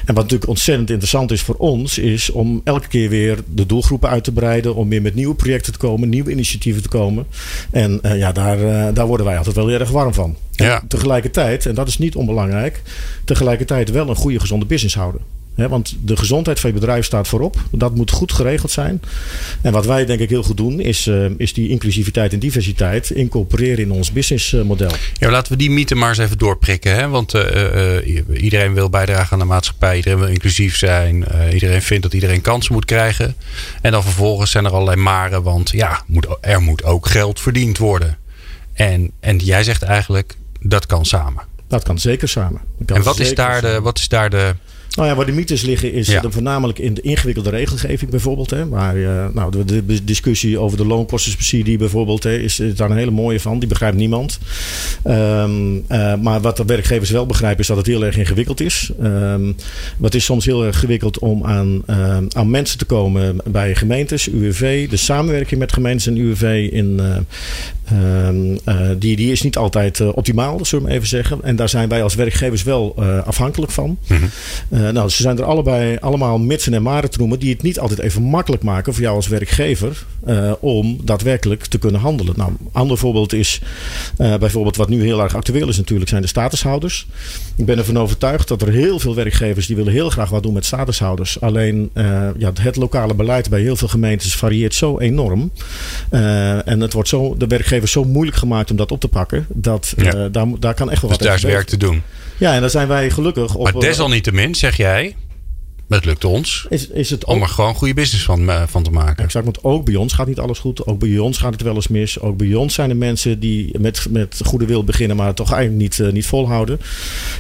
En 0.05 0.15
wat 0.15 0.23
natuurlijk 0.23 0.51
ontzettend 0.51 0.91
interessant 0.91 1.33
is 1.34 1.34
is 1.35 1.43
voor 1.43 1.55
ons 1.55 1.99
is 1.99 2.31
om 2.31 2.61
elke 2.65 2.89
keer 2.89 3.09
weer 3.09 3.39
de 3.55 3.67
doelgroepen 3.67 4.09
uit 4.09 4.25
te 4.25 4.33
breiden. 4.33 4.75
Om 4.75 4.89
weer 4.89 5.03
met 5.03 5.15
nieuwe 5.15 5.35
projecten 5.35 5.73
te 5.73 5.79
komen, 5.79 6.09
nieuwe 6.09 6.31
initiatieven 6.31 6.83
te 6.83 6.89
komen. 6.89 7.27
En 7.71 8.01
uh, 8.03 8.19
ja, 8.19 8.33
daar, 8.33 8.59
uh, 8.59 8.89
daar 8.95 9.07
worden 9.07 9.27
wij 9.27 9.39
altijd 9.39 9.57
wel 9.57 9.69
heel 9.69 9.81
erg 9.81 9.91
warm 9.91 10.15
van. 10.15 10.37
Ja. 10.51 10.83
tegelijkertijd, 10.89 11.67
en 11.67 11.75
dat 11.75 11.89
is 11.89 11.99
niet 11.99 12.17
onbelangrijk, 12.17 12.83
tegelijkertijd 13.25 13.91
wel 13.91 14.09
een 14.09 14.17
goede 14.17 14.41
gezonde 14.41 14.67
business 14.67 14.95
houden 14.95 15.21
want 15.55 15.97
de 16.01 16.17
gezondheid 16.17 16.61
van 16.61 16.71
je 16.71 16.79
bedrijf 16.79 17.05
staat 17.05 17.29
voorop. 17.29 17.57
Dat 17.71 17.95
moet 17.95 18.11
goed 18.11 18.33
geregeld 18.33 18.71
zijn. 18.71 19.03
En 19.61 19.73
wat 19.73 19.87
wij 19.87 20.05
denk 20.05 20.21
ik 20.21 20.29
heel 20.29 20.43
goed 20.43 20.57
doen, 20.57 20.81
is, 20.81 21.07
uh, 21.07 21.27
is 21.37 21.53
die 21.53 21.69
inclusiviteit 21.69 22.33
en 22.33 22.39
diversiteit 22.39 23.11
incorporeren 23.11 23.85
in 23.85 23.91
ons 23.91 24.13
businessmodel. 24.13 24.91
Ja, 25.19 25.31
laten 25.31 25.53
we 25.53 25.59
die 25.59 25.71
mythe 25.71 25.95
maar 25.95 26.09
eens 26.09 26.19
even 26.19 26.39
doorprikken. 26.39 26.95
Hè? 26.95 27.09
Want 27.09 27.35
uh, 27.35 27.43
uh, 28.07 28.43
iedereen 28.43 28.75
wil 28.75 28.91
bijdragen 28.91 29.33
aan 29.33 29.39
de 29.39 29.45
maatschappij. 29.45 29.97
Iedereen 29.97 30.19
wil 30.19 30.29
inclusief 30.29 30.77
zijn. 30.77 31.25
iedereen 31.53 31.83
vindt 31.83 32.03
dat 32.03 32.13
iedereen 32.13 32.41
kansen 32.41 32.73
moet 32.73 32.85
krijgen. 32.85 33.37
En 33.81 33.93
dan 33.93 34.03
vervolgens 34.03 34.51
zijn 34.51 34.65
er 34.65 34.73
allerlei 34.73 35.01
maren. 35.01 35.43
Want 35.43 35.71
ja, 35.71 36.03
moet, 36.07 36.27
er 36.41 36.63
moet 36.63 36.85
ook 36.85 37.07
geld 37.07 37.41
verdiend 37.41 37.79
worden. 37.79 38.19
En, 38.75 39.11
en 39.21 39.39
jij 39.39 39.65
zegt 39.65 39.83
eigenlijk, 39.83 40.37
dat 40.61 40.87
kan 40.87 41.05
samen. 41.05 41.43
Dat 41.69 41.83
kan 41.83 41.99
zeker 41.99 42.29
samen. 42.29 42.61
Kan 42.87 42.97
en 42.97 43.03
wat 43.03 43.19
is, 43.19 43.35
daar 43.35 43.61
de, 43.61 43.81
wat 43.81 43.99
is 43.99 44.09
daar 44.09 44.31
de 44.31 44.55
nou 44.95 45.09
ja, 45.09 45.15
waar 45.15 45.27
de 45.27 45.33
mythes 45.33 45.63
liggen 45.63 45.93
is 45.93 46.09
ja. 46.09 46.23
voornamelijk 46.29 46.79
in 46.79 46.95
de 46.95 47.01
ingewikkelde 47.01 47.51
regelgeving 47.51 48.11
bijvoorbeeld. 48.11 48.51
Hè, 48.51 48.69
waar, 48.69 48.97
uh, 48.97 49.27
nou, 49.33 49.65
de, 49.65 49.85
de, 49.87 50.05
discussie 50.05 50.59
over 50.59 50.77
de 50.77 50.87
loonkostenspecilie 50.87 51.79
bijvoorbeeld 51.79 52.23
hè, 52.23 52.39
is, 52.39 52.61
is 52.61 52.75
daar 52.75 52.91
een 52.91 52.97
hele 52.97 53.11
mooie 53.11 53.41
van. 53.41 53.59
Die 53.59 53.69
begrijpt 53.69 53.97
niemand. 53.97 54.39
Um, 55.05 55.77
uh, 55.77 56.15
maar 56.15 56.41
wat 56.41 56.57
de 56.57 56.65
werkgevers 56.65 57.11
wel 57.11 57.27
begrijpen 57.27 57.61
is 57.61 57.67
dat 57.67 57.77
het 57.77 57.87
heel 57.87 58.05
erg 58.05 58.17
ingewikkeld 58.17 58.61
is. 58.61 58.91
Um, 59.03 59.57
het 60.03 60.15
is 60.15 60.25
soms 60.25 60.45
heel 60.45 60.65
erg 60.65 60.75
ingewikkeld 60.75 61.19
om 61.19 61.45
aan, 61.45 61.83
uh, 61.87 62.17
aan 62.29 62.51
mensen 62.51 62.79
te 62.79 62.85
komen 62.85 63.37
bij 63.45 63.75
gemeentes, 63.75 64.29
UWV. 64.29 64.89
De 64.89 64.97
samenwerking 64.97 65.61
met 65.61 65.73
gemeentes 65.73 66.07
en 66.07 66.17
UWV 66.17 66.69
in, 66.73 67.01
uh, 67.93 68.91
die, 68.99 69.17
die 69.17 69.33
is 69.33 69.43
niet 69.43 69.57
altijd 69.57 70.01
optimaal, 70.01 70.65
zullen 70.65 70.85
we 70.85 70.93
even 70.93 71.09
zeggen. 71.09 71.39
En 71.43 71.57
daar 71.57 71.69
zijn 71.69 71.89
wij 71.89 72.03
als 72.03 72.15
werkgevers 72.15 72.63
wel 72.63 73.03
afhankelijk 73.25 73.73
van. 73.73 73.99
Mm 74.07 74.17
-hmm. 74.17 74.84
Nou, 74.93 75.09
ze 75.09 75.23
zijn 75.23 75.39
er 75.39 75.45
allebei 75.45 75.97
allemaal 76.01 76.39
mitsen 76.39 76.75
en 76.75 76.83
maren 76.83 77.11
te 77.11 77.19
noemen 77.19 77.39
die 77.39 77.53
het 77.53 77.63
niet 77.63 77.79
altijd 77.79 78.01
even 78.01 78.23
makkelijk 78.23 78.63
maken 78.63 78.93
voor 78.93 79.03
jou 79.03 79.17
als 79.17 79.29
werkgever 79.29 80.05
om 80.61 80.99
daadwerkelijk 81.03 81.65
te 81.65 81.79
kunnen 81.79 82.01
handelen. 82.01 82.35
Nou, 82.37 82.51
een 82.51 82.69
ander 82.73 82.99
voorbeeld 82.99 83.33
is 83.33 83.61
bijvoorbeeld 84.17 84.77
wat 84.77 84.89
nu 84.89 85.03
heel 85.03 85.23
erg 85.23 85.37
actueel 85.37 85.69
is 85.69 85.77
natuurlijk, 85.77 86.11
zijn 86.11 86.23
de 86.23 86.29
statushouders. 86.29 87.07
Ik 87.57 87.67
ben 87.67 87.79
ervan 87.79 87.99
overtuigd 87.99 88.49
dat 88.49 88.63
er 88.63 88.69
heel 88.69 88.99
veel 88.99 89.15
werkgevers 89.15 89.67
die 89.67 89.77
willen 89.77 89.93
heel 89.93 90.11
graag 90.11 90.31
wat 90.31 90.43
doen 90.43 90.53
met 90.53 90.65
statushouders. 90.65 91.41
Alleen 91.41 91.91
ja, 92.39 92.53
het 92.61 92.77
lokale 92.77 93.15
beleid 93.15 93.51
bij 93.51 93.61
heel 93.61 93.77
veel 93.77 93.89
gemeentes 93.89 94.37
varieert 94.37 94.75
zo 94.75 94.99
enorm. 94.99 95.51
en 96.65 96.81
het 96.81 96.93
wordt 96.93 97.09
zo, 97.09 97.37
de 97.37 97.47
werkgever 97.47 97.89
zo 97.89 98.05
moeilijk 98.05 98.37
gemaakt 98.37 98.71
om 98.71 98.77
dat 98.77 98.93
op 98.93 99.01
te 99.01 99.09
pakken. 99.09 99.47
Dat, 99.49 99.95
ja. 99.97 100.29
daar, 100.29 100.47
daar 100.59 100.75
kan 100.75 100.91
echt 100.91 101.01
wel 101.01 101.11
dus 101.11 101.19
wat 101.19 101.29
daar 101.29 101.37
is 101.37 101.43
werk 101.43 101.67
te 101.67 101.77
doen. 101.77 102.03
Ja, 102.39 102.55
en 102.55 102.61
daar 102.61 102.71
zijn 102.71 102.89
wij 102.89 103.11
gelukkig 103.11 103.55
op. 103.55 103.65
Maar 103.65 103.83
desalniettemin 103.83 104.55
zeg 104.55 104.77
jij. 104.77 105.17
het 105.89 106.05
lukt 106.05 106.25
ons. 106.25 106.67
Is, 106.69 106.89
is 106.89 107.11
het 107.11 107.25
om 107.25 107.43
er 107.43 107.49
gewoon 107.49 107.75
goede 107.75 107.95
business 107.95 108.25
van, 108.25 108.43
uh, 108.43 108.63
van 108.67 108.83
te 108.83 108.91
maken. 108.91 109.25
Exact, 109.25 109.45
want 109.45 109.65
ook 109.65 109.85
bij 109.85 109.95
ons 109.95 110.13
gaat 110.13 110.27
niet 110.27 110.39
alles 110.39 110.59
goed. 110.59 110.87
Ook 110.87 110.99
bij 110.99 111.19
ons 111.19 111.39
gaat 111.39 111.53
het 111.53 111.63
wel 111.63 111.75
eens 111.75 111.89
mis. 111.89 112.21
Ook 112.21 112.37
bij 112.37 112.55
ons 112.55 112.75
zijn 112.75 112.91
er 112.91 112.97
mensen 112.97 113.41
die 113.41 113.79
met, 113.79 114.07
met 114.11 114.41
goede 114.45 114.67
wil 114.67 114.85
beginnen, 114.85 115.17
maar 115.17 115.35
toch 115.35 115.53
eigenlijk 115.53 115.83
niet, 115.83 115.99
uh, 115.99 116.13
niet 116.13 116.27
volhouden. 116.27 116.81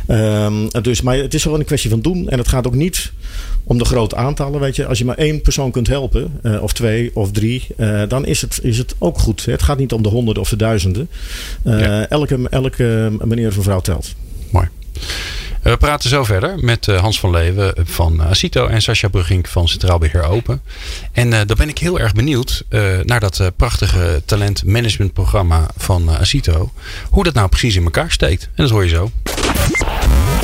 Um, 0.09 0.69
dus, 0.83 1.03
maar 1.03 1.17
het 1.17 1.35
is 1.35 1.43
gewoon 1.43 1.59
een 1.59 1.67
kwestie 1.67 1.91
van 1.91 2.01
doen. 2.01 2.29
En 2.29 2.39
het 2.39 2.49
gaat 2.49 2.67
ook 2.67 2.75
niet 2.75 3.13
om 3.65 3.79
de 3.79 3.85
grote 3.85 4.17
aantallen. 4.17 4.61
Weet 4.61 4.77
je, 4.77 4.87
als 4.87 4.99
je 4.99 5.05
maar 5.05 5.19
één 5.19 5.41
persoon 5.41 5.71
kunt 5.71 5.87
helpen, 5.87 6.41
uh, 6.43 6.63
of 6.63 6.73
twee 6.73 7.11
of 7.15 7.31
drie, 7.31 7.67
dan 8.09 8.27
is 8.27 8.41
het, 8.41 8.59
is 8.63 8.79
het 8.79 8.95
ook 8.99 9.19
goed. 9.19 9.45
Het 9.45 9.63
gaat 9.63 9.79
niet 9.79 9.93
om 9.93 10.03
de 10.03 10.09
honderden 10.09 10.43
of 10.43 10.49
de 10.49 10.57
duizenden. 10.57 11.09
Ja. 11.65 12.09
Elke, 12.09 12.39
elke 12.51 13.13
meneer 13.25 13.49
of 13.49 13.57
mevrouw 13.57 13.81
telt. 13.81 14.15
Mooi. 15.05 15.45
We 15.65 15.77
praten 15.77 16.09
zo 16.09 16.25
verder 16.25 16.55
met 16.59 16.89
eh, 16.89 17.01
Hans 17.01 17.21
van 17.21 17.31
Leeuwen 17.31 17.75
van 17.85 18.21
eh, 18.21 18.31
Acito 18.31 18.67
en 18.67 18.83
Sascha 18.83 19.09
Brugink 19.09 19.49
van 19.49 19.69
Centraal 19.69 19.99
Beheer 19.99 20.23
Open. 20.23 20.61
En 21.13 21.33
uh, 21.33 21.41
dan 21.47 21.57
ben 21.57 21.69
ik 21.69 21.79
heel 21.79 22.01
erg 22.01 22.13
benieuwd 22.13 22.65
naar 23.03 23.21
dat 23.21 23.51
prachtige 23.57 24.23
talentmanagementprogramma 24.25 25.67
van 25.77 26.11
Acito. 26.11 26.73
Hoe 27.11 27.25
dat 27.25 27.35
nou 27.35 27.49
precies 27.49 27.77
in 27.77 27.85
elkaar 27.85 28.11
steekt. 28.11 28.43
En 28.43 28.51
dat 28.55 28.71
hoor 28.71 28.85
je 28.85 28.89
zo. 28.89 29.11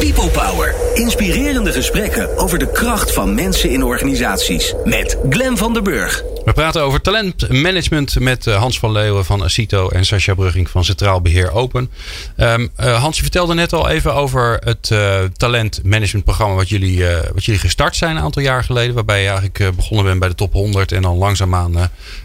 People 0.00 0.30
Power. 0.30 0.74
Inspirerende 0.94 1.72
gesprekken 1.72 2.38
over 2.38 2.58
de 2.58 2.72
kracht 2.72 3.12
van 3.12 3.34
mensen 3.34 3.70
in 3.70 3.84
organisaties. 3.84 4.74
Met 4.84 5.18
Glen 5.28 5.56
van 5.56 5.72
der 5.72 5.82
Burg. 5.82 6.22
We 6.44 6.52
praten 6.52 6.82
over 6.82 7.00
talentmanagement 7.00 8.20
met 8.20 8.44
Hans 8.44 8.78
van 8.78 8.92
Leeuwen 8.92 9.24
van 9.24 9.42
Acito 9.42 9.88
en 9.88 10.04
Sascha 10.04 10.34
Brugging 10.34 10.70
van 10.70 10.84
Centraal 10.84 11.20
Beheer 11.20 11.52
Open. 11.52 11.90
Um, 12.36 12.70
Hans, 12.76 13.16
je 13.16 13.22
vertelde 13.22 13.54
net 13.54 13.72
al 13.72 13.88
even 13.88 14.14
over 14.14 14.60
het 14.64 14.90
uh, 14.92 15.18
talentmanagementprogramma 15.36 16.54
wat 16.54 16.68
jullie, 16.68 17.04
wat 17.34 17.44
jullie 17.44 17.60
gestart 17.60 17.96
zijn 17.96 18.16
een 18.16 18.22
aantal 18.22 18.42
jaar 18.42 18.64
geleden. 18.64 18.94
Waarbij 18.94 19.22
je 19.22 19.28
eigenlijk 19.28 19.76
begonnen 19.76 20.04
bent 20.04 20.18
bij 20.18 20.28
de 20.28 20.34
top 20.34 20.52
100 20.52 20.92
en 20.92 21.02
dan 21.02 21.16
langzaamaan 21.16 21.72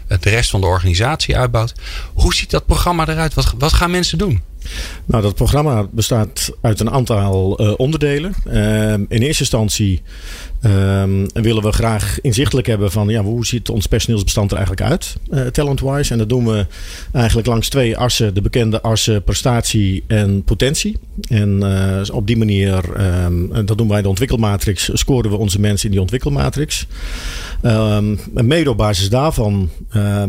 de 0.06 0.30
rest 0.30 0.50
van 0.50 0.60
de 0.60 0.66
organisatie 0.66 1.36
uitbouwt. 1.36 1.74
Hoe 2.14 2.34
ziet 2.34 2.50
dat 2.50 2.66
programma 2.66 3.08
eruit? 3.08 3.34
Wat, 3.34 3.54
wat 3.58 3.72
gaan 3.72 3.90
mensen 3.90 4.18
doen? 4.18 4.42
Nou, 5.04 5.22
dat 5.22 5.34
programma 5.34 5.86
bestaat 5.90 6.50
uit 6.60 6.80
een 6.80 6.90
aantal 6.90 7.60
uh, 7.60 7.72
onderdelen. 7.76 8.34
Uh, 8.46 8.92
in 8.92 9.06
eerste 9.08 9.42
instantie 9.42 10.02
um, 10.64 11.26
willen 11.32 11.62
we 11.62 11.72
graag 11.72 12.20
inzichtelijk 12.20 12.66
hebben 12.66 12.90
van 12.90 13.08
ja, 13.08 13.22
hoe 13.22 13.46
ziet 13.46 13.68
ons 13.68 13.86
personeelsbestand 13.86 14.50
er 14.50 14.56
eigenlijk 14.56 14.90
uit, 14.90 15.16
uh, 15.30 15.46
talent-wise. 15.46 16.12
En 16.12 16.18
dat 16.18 16.28
doen 16.28 16.46
we 16.46 16.66
eigenlijk 17.12 17.46
langs 17.46 17.68
twee 17.68 17.96
assen. 17.96 18.34
De 18.34 18.40
bekende 18.40 18.80
assen 18.80 19.22
prestatie 19.22 20.04
en 20.06 20.42
potentie. 20.42 20.98
En 21.28 21.64
op 22.12 22.26
die 22.26 22.36
manier, 22.36 22.84
um, 23.24 23.66
dat 23.66 23.78
doen 23.78 23.88
wij 23.88 24.02
de 24.02 24.08
ontwikkelmatrix, 24.08 24.90
scoren 24.92 25.30
we 25.30 25.36
onze 25.36 25.60
mensen 25.60 25.86
in 25.86 25.90
die 25.90 26.00
ontwikkelmatrix. 26.00 26.86
Um, 27.62 28.18
mede 28.32 28.70
op 28.70 28.76
basis 28.76 29.08
daarvan 29.08 29.70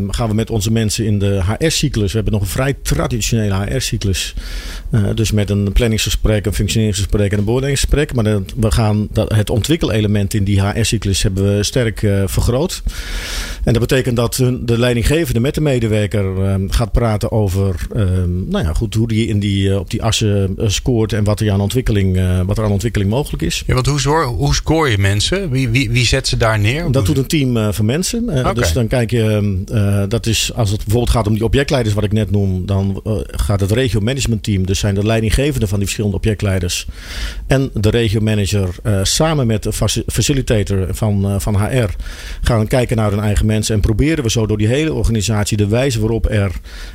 gaan 0.08 0.28
we 0.28 0.34
met 0.34 0.50
onze 0.50 0.72
mensen 0.72 1.04
in 1.04 1.18
de 1.18 1.40
HR-cyclus. 1.44 2.10
We 2.10 2.16
hebben 2.16 2.32
nog 2.32 2.42
een 2.42 2.48
vrij 2.48 2.76
traditionele 2.82 3.54
HR-cyclus. 3.54 4.34
Uh, 4.90 5.08
dus 5.14 5.32
met 5.32 5.50
een 5.50 5.72
planningsgesprek, 5.72 6.46
een 6.46 6.54
functioneringsgesprek 6.54 7.32
en 7.32 7.38
een 7.38 7.44
beoordelingsgesprek. 7.44 8.14
Maar 8.14 8.24
we 8.56 8.70
gaan 8.70 9.08
dat, 9.10 9.32
het 9.32 9.50
ontwikkelelement 9.50 10.17
in 10.26 10.44
die 10.44 10.62
HR-cyclus 10.62 11.22
hebben 11.22 11.56
we 11.56 11.62
sterk 11.62 12.02
uh, 12.02 12.22
vergroot. 12.26 12.82
En 13.64 13.72
dat 13.72 13.82
betekent 13.88 14.16
dat 14.16 14.34
de 14.60 14.78
leidinggevende 14.78 15.40
met 15.40 15.54
de 15.54 15.60
medewerker 15.60 16.36
uh, 16.36 16.54
gaat 16.68 16.92
praten 16.92 17.32
over 17.32 17.86
ehm, 17.94 18.48
nou 18.48 18.64
ja, 18.64 18.72
goed, 18.72 18.94
hoe 18.94 19.08
die, 19.08 19.26
in 19.26 19.38
die 19.40 19.70
eh, 19.70 19.78
op 19.78 19.90
die 19.90 20.02
assen 20.02 20.56
scoort 20.66 21.12
en 21.12 21.24
wat 21.24 21.40
er 21.40 21.50
aan 21.50 21.60
ontwikkeling, 21.60 22.20
wat 22.46 22.58
er 22.58 22.64
aan 22.64 22.70
ontwikkeling 22.70 23.10
mogelijk 23.10 23.42
is. 23.42 23.62
Ja, 23.66 23.74
want 23.74 23.86
hoe, 23.86 24.00
scoor, 24.00 24.24
hoe 24.24 24.54
scoor 24.54 24.88
je 24.88 24.98
mensen? 24.98 25.50
Wie, 25.50 25.68
wie, 25.68 25.90
wie 25.90 26.06
zet 26.06 26.28
ze 26.28 26.36
daar 26.36 26.58
neer? 26.58 26.90
Dat 26.90 27.06
doet 27.06 27.18
een 27.18 27.26
team 27.26 27.72
van 27.72 27.84
mensen. 27.84 28.22
Okay. 28.28 28.54
Dus 28.54 28.72
dan 28.72 28.86
kijk 28.86 29.10
je, 29.10 30.06
dat 30.08 30.26
is 30.26 30.54
als 30.54 30.70
het 30.70 30.78
bijvoorbeeld 30.78 31.10
gaat 31.10 31.26
om 31.26 31.32
die 31.32 31.44
objectleiders 31.44 31.94
wat 31.94 32.04
ik 32.04 32.12
net 32.12 32.30
noem, 32.30 32.66
dan 32.66 33.02
gaat 33.26 33.60
het 33.60 33.72
regio 33.72 34.00
managementteam, 34.00 34.66
dus 34.66 34.78
zijn 34.78 34.94
de 34.94 35.06
leidinggevende 35.06 35.66
van 35.66 35.76
die 35.76 35.86
verschillende 35.86 36.16
objectleiders 36.16 36.86
en 37.46 37.70
de 37.74 37.90
regiomanager 37.90 38.68
uh, 38.82 39.00
samen 39.02 39.46
met 39.46 39.62
de 39.62 39.72
facilitator 40.12 40.86
van, 40.90 41.26
uh, 41.26 41.38
van 41.38 41.56
HR 41.56 41.88
gaan 42.40 42.66
kijken 42.66 42.96
naar 42.96 43.10
hun 43.10 43.20
eigen 43.20 43.46
mensen 43.46 43.74
en 43.74 43.80
proberen 43.80 44.24
we 44.24 44.30
zo 44.30 44.46
door 44.46 44.58
die 44.58 44.66
hele 44.66 44.92
organisatie 44.92 45.56
de 45.56 45.66
wijze 45.66 46.00
waarop 46.00 46.30
er 46.30 46.52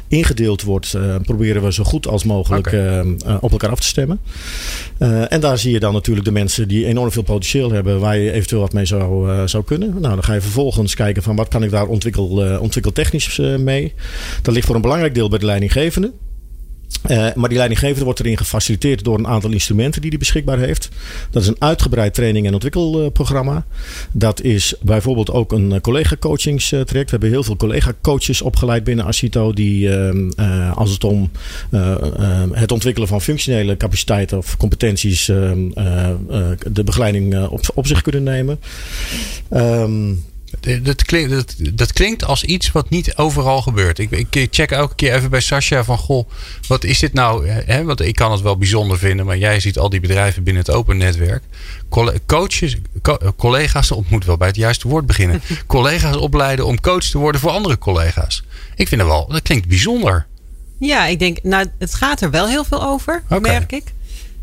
ingedeeld 0.08 0.62
wordt, 0.62 0.94
uh, 0.94 1.16
proberen 1.24 1.64
we 1.64 1.74
zo 1.74 1.84
goed 1.84 2.08
als 2.08 2.24
mogelijk 2.24 2.68
okay. 2.68 3.16
op 3.40 3.52
elkaar 3.52 3.70
af 3.70 3.80
te 3.80 3.88
stemmen. 3.88 4.20
en 5.30 5.40
daar 5.40 5.58
zie 5.58 5.72
je 5.72 5.80
dan 5.80 5.94
natuurlijk 5.94 6.26
de 6.26 6.32
mensen 6.32 6.68
die 6.68 6.86
enorm 6.86 7.12
veel 7.12 7.24
potentieel 7.24 7.72
hebben 7.72 8.00
waar 8.00 8.18
je 8.18 8.32
eventueel 8.32 8.62
wat 8.62 8.74
mee 8.74 8.86
zou, 8.86 9.48
zou 9.48 9.64
kunnen. 9.64 9.90
Nou, 9.90 10.14
dan 10.14 10.24
ga 10.24 10.34
je 10.34 10.42
vervolgens 10.42 10.96
kijken 10.96 11.24
van 11.24 11.36
wat 11.36 11.48
kan 11.48 11.64
ik 11.64 11.72
daar 11.72 11.88
ontwikkel, 11.88 12.60
ontwikkeltechnisch 12.60 13.38
mee. 13.58 13.94
Dat 14.42 14.54
ligt 14.54 14.66
voor 14.66 14.76
een 14.76 14.82
belangrijk 14.82 15.14
deel 15.14 15.30
bij 15.30 15.40
de 15.40 15.46
leidinggevende. 15.46 16.12
Uh, 17.10 17.34
maar 17.36 17.50
die 17.50 17.58
leidinggevende 17.58 18.04
wordt 18.04 18.20
erin 18.20 18.38
gefaciliteerd 18.38 19.04
door 19.04 19.18
een 19.18 19.28
aantal 19.28 19.52
instrumenten 19.52 20.02
die 20.02 20.10
hij 20.10 20.20
beschikbaar 20.20 20.60
heeft. 20.60 20.90
Dat 21.30 21.42
is 21.42 21.48
een 21.48 21.56
uitgebreid 21.60 22.14
training- 22.14 22.46
en 22.48 22.54
ontwikkelprogramma. 22.54 23.66
Dat 24.12 24.42
is 24.42 24.74
bijvoorbeeld 24.82 25.32
ook 25.32 25.52
een 25.52 25.82
collega-coachingstraject. 25.82 26.92
We 26.92 27.10
hebben 27.10 27.30
heel 27.30 27.44
veel 27.44 27.56
collega-coaches 27.56 28.42
opgeleid 28.42 28.84
binnen 28.84 29.06
Acito. 29.06 29.54
Die 29.54 29.88
uh, 29.88 30.78
als 30.78 30.92
het 30.92 31.04
om 31.04 31.32
het 32.52 32.72
ontwikkelen 32.72 33.08
van 33.08 33.22
functionele 33.22 33.78
capaciteiten 33.78 34.38
of 34.38 34.58
competenties 34.58 35.26
de 35.26 36.84
begeleiding 36.86 37.48
op, 37.48 37.62
op 37.74 37.88
zich 37.88 38.02
kunnen 38.02 38.24
nemen. 38.24 38.60
Um, 39.52 40.24
dat 40.82 41.04
klinkt, 41.04 41.30
dat, 41.32 41.56
dat 41.74 41.94
klinkt 41.94 42.26
als 42.26 42.44
iets 42.44 42.72
wat 42.72 42.90
niet 42.90 43.16
overal 43.16 43.62
gebeurt. 43.62 44.00
Ik, 44.00 44.12
ik 44.12 44.48
check 44.52 44.72
elke 44.72 44.96
keer 44.96 45.14
even 45.14 45.30
bij 45.30 45.40
Sascha 45.40 45.84
van... 45.84 45.98
Goh, 45.98 46.30
wat 46.68 46.84
is 46.84 47.00
dit 47.00 47.14
nou? 47.14 47.52
Want 47.86 48.02
ik 48.02 48.16
kan 48.16 48.32
het 48.32 48.42
wel 48.42 48.58
bijzonder 48.58 48.98
vinden... 48.98 49.26
maar 49.26 49.38
jij 49.38 49.60
ziet 49.60 49.78
al 49.78 49.90
die 49.90 50.00
bedrijven 50.00 50.44
binnen 50.44 50.64
het 50.66 50.76
open 50.76 50.98
netwerk. 50.98 51.44
Coaches, 52.26 52.78
collega's, 53.38 53.92
op 53.92 54.10
moet 54.10 54.26
wel 54.26 54.38
bij 54.38 54.48
het 54.48 54.56
juiste 54.56 54.88
woord 54.88 55.06
beginnen. 55.06 55.42
collega's 55.68 56.16
opleiden 56.16 56.66
om 56.66 56.82
coach 56.82 57.04
te 57.04 57.18
worden 57.18 57.42
voor 57.42 57.52
andere 57.52 57.78
collega's. 57.78 58.44
Ik 58.76 58.88
vind 58.88 59.02
het 59.02 59.10
wel, 59.10 59.28
dat 59.28 59.42
klinkt 59.42 59.68
bijzonder. 59.68 60.26
Ja, 60.80 61.06
ik 61.06 61.20
denk, 61.20 61.44
nou, 61.44 61.66
het 61.80 61.96
gaat 61.96 62.22
er 62.22 62.32
wel 62.32 62.48
heel 62.48 62.64
veel 62.64 62.84
over, 62.84 63.24
okay. 63.26 63.40
merk 63.40 63.72
ik. 63.72 63.84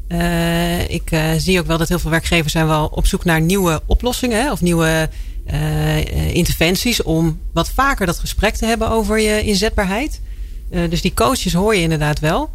Uh, 0.08 0.88
ik 0.88 1.10
uh, 1.10 1.30
zie 1.36 1.60
ook 1.60 1.66
wel 1.66 1.78
dat 1.78 1.88
heel 1.88 1.98
veel 1.98 2.10
werkgevers 2.10 2.52
zijn 2.52 2.66
wel 2.66 2.86
op 2.86 3.06
zoek 3.06 3.24
naar 3.24 3.40
nieuwe 3.40 3.82
oplossingen 3.86 4.42
hè, 4.42 4.52
of 4.52 4.60
nieuwe 4.60 5.08
uh, 5.52 6.34
interventies 6.34 7.02
om 7.02 7.40
wat 7.52 7.70
vaker 7.70 8.06
dat 8.06 8.18
gesprek 8.18 8.54
te 8.54 8.66
hebben 8.66 8.90
over 8.90 9.20
je 9.20 9.42
inzetbaarheid. 9.42 10.20
Uh, 10.70 10.90
dus 10.90 11.00
die 11.00 11.14
coaches 11.14 11.52
hoor 11.52 11.74
je 11.74 11.82
inderdaad 11.82 12.18
wel. 12.18 12.50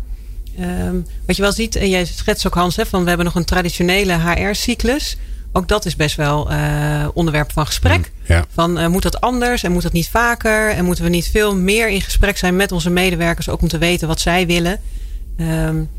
Um, 0.60 1.05
wat 1.25 1.36
je 1.36 1.41
wel 1.41 1.51
ziet, 1.51 1.75
en 1.75 1.89
jij 1.89 2.05
schetst 2.05 2.47
ook 2.47 2.53
Hans, 2.53 2.75
hè, 2.75 2.86
van 2.86 3.01
we 3.01 3.08
hebben 3.08 3.25
nog 3.25 3.36
een 3.36 3.45
traditionele 3.45 4.13
HR-cyclus. 4.13 5.17
Ook 5.51 5.67
dat 5.67 5.86
is 5.86 5.95
best 5.95 6.15
wel 6.15 6.51
uh, 6.51 7.08
onderwerp 7.13 7.51
van 7.51 7.65
gesprek. 7.65 7.97
Mm, 7.97 8.05
ja. 8.23 8.45
Van 8.53 8.91
moet 8.91 9.03
dat 9.03 9.21
anders 9.21 9.63
en 9.63 9.71
moet 9.71 9.84
dat 9.84 9.91
niet 9.91 10.10
vaker? 10.10 10.69
En 10.69 10.86
moeten 10.86 11.03
we 11.03 11.10
niet 11.10 11.27
veel 11.27 11.55
meer 11.55 11.89
in 11.89 12.01
gesprek 12.01 12.38
zijn 12.38 12.55
met 12.55 12.71
onze 12.71 12.89
medewerkers, 12.89 13.49
ook 13.49 13.62
om 13.62 13.67
te 13.67 13.77
weten 13.77 14.08
wat 14.08 14.19
zij 14.19 14.47
willen? 14.47 14.79
Um, 15.38 15.89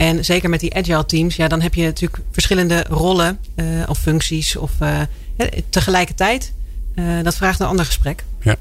en 0.00 0.24
zeker 0.24 0.50
met 0.50 0.60
die 0.60 0.74
agile 0.74 1.06
teams, 1.06 1.36
ja, 1.36 1.48
dan 1.48 1.60
heb 1.60 1.74
je 1.74 1.82
natuurlijk 1.82 2.22
verschillende 2.30 2.84
rollen 2.88 3.38
of 3.86 3.98
functies 3.98 4.56
of 4.56 4.70
tegelijkertijd, 5.70 6.52
uh, 6.94 7.22
dat 7.22 7.36
vraagt 7.36 7.60
een 7.60 7.66
ander 7.66 7.84
gesprek. 7.84 8.24
Ja. 8.42 8.56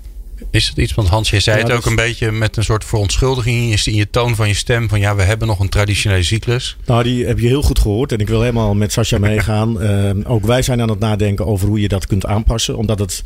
Is 0.52 0.68
het 0.68 0.78
iets, 0.78 0.94
want 0.94 1.08
Hans, 1.08 1.30
je 1.30 1.40
zei 1.40 1.58
ja, 1.58 1.64
het 1.64 1.72
ook 1.72 1.86
een 1.86 1.96
beetje 1.96 2.32
met 2.32 2.58
een 2.58 2.64
soort 2.64 2.86
verontschuldiging 2.86 3.84
in 3.86 3.96
je 3.96 4.10
toon 4.10 4.36
van 4.36 4.48
je 4.48 4.54
stem. 4.54 4.90
Van 4.90 5.00
ja, 5.00 5.16
we 5.16 5.22
hebben 5.22 5.48
nog 5.48 5.60
een 5.60 5.70
traditionele 5.70 6.24
cyclus. 6.24 6.78
Nou, 6.86 7.04
die 7.04 7.26
heb 7.26 7.40
je 7.40 7.48
heel 7.48 7.62
goed 7.62 7.80
gehoord. 7.80 8.12
En 8.12 8.20
ik 8.20 8.28
wil 8.28 8.42
helemaal 8.42 8.76
met 8.76 8.92
Sascha 8.92 9.18
meegaan. 9.30 9.84
Uh, 9.84 10.12
ook 10.24 10.46
wij 10.46 10.62
zijn 10.62 10.82
aan 10.82 10.90
het 10.90 11.00
nadenken 11.00 11.46
over 11.46 11.68
hoe 11.68 11.82
je 11.82 11.88
dat 11.88 12.08
kunt 12.08 12.26
aanpassen. 12.26 12.78
Omdat 12.78 13.00
het 13.00 13.24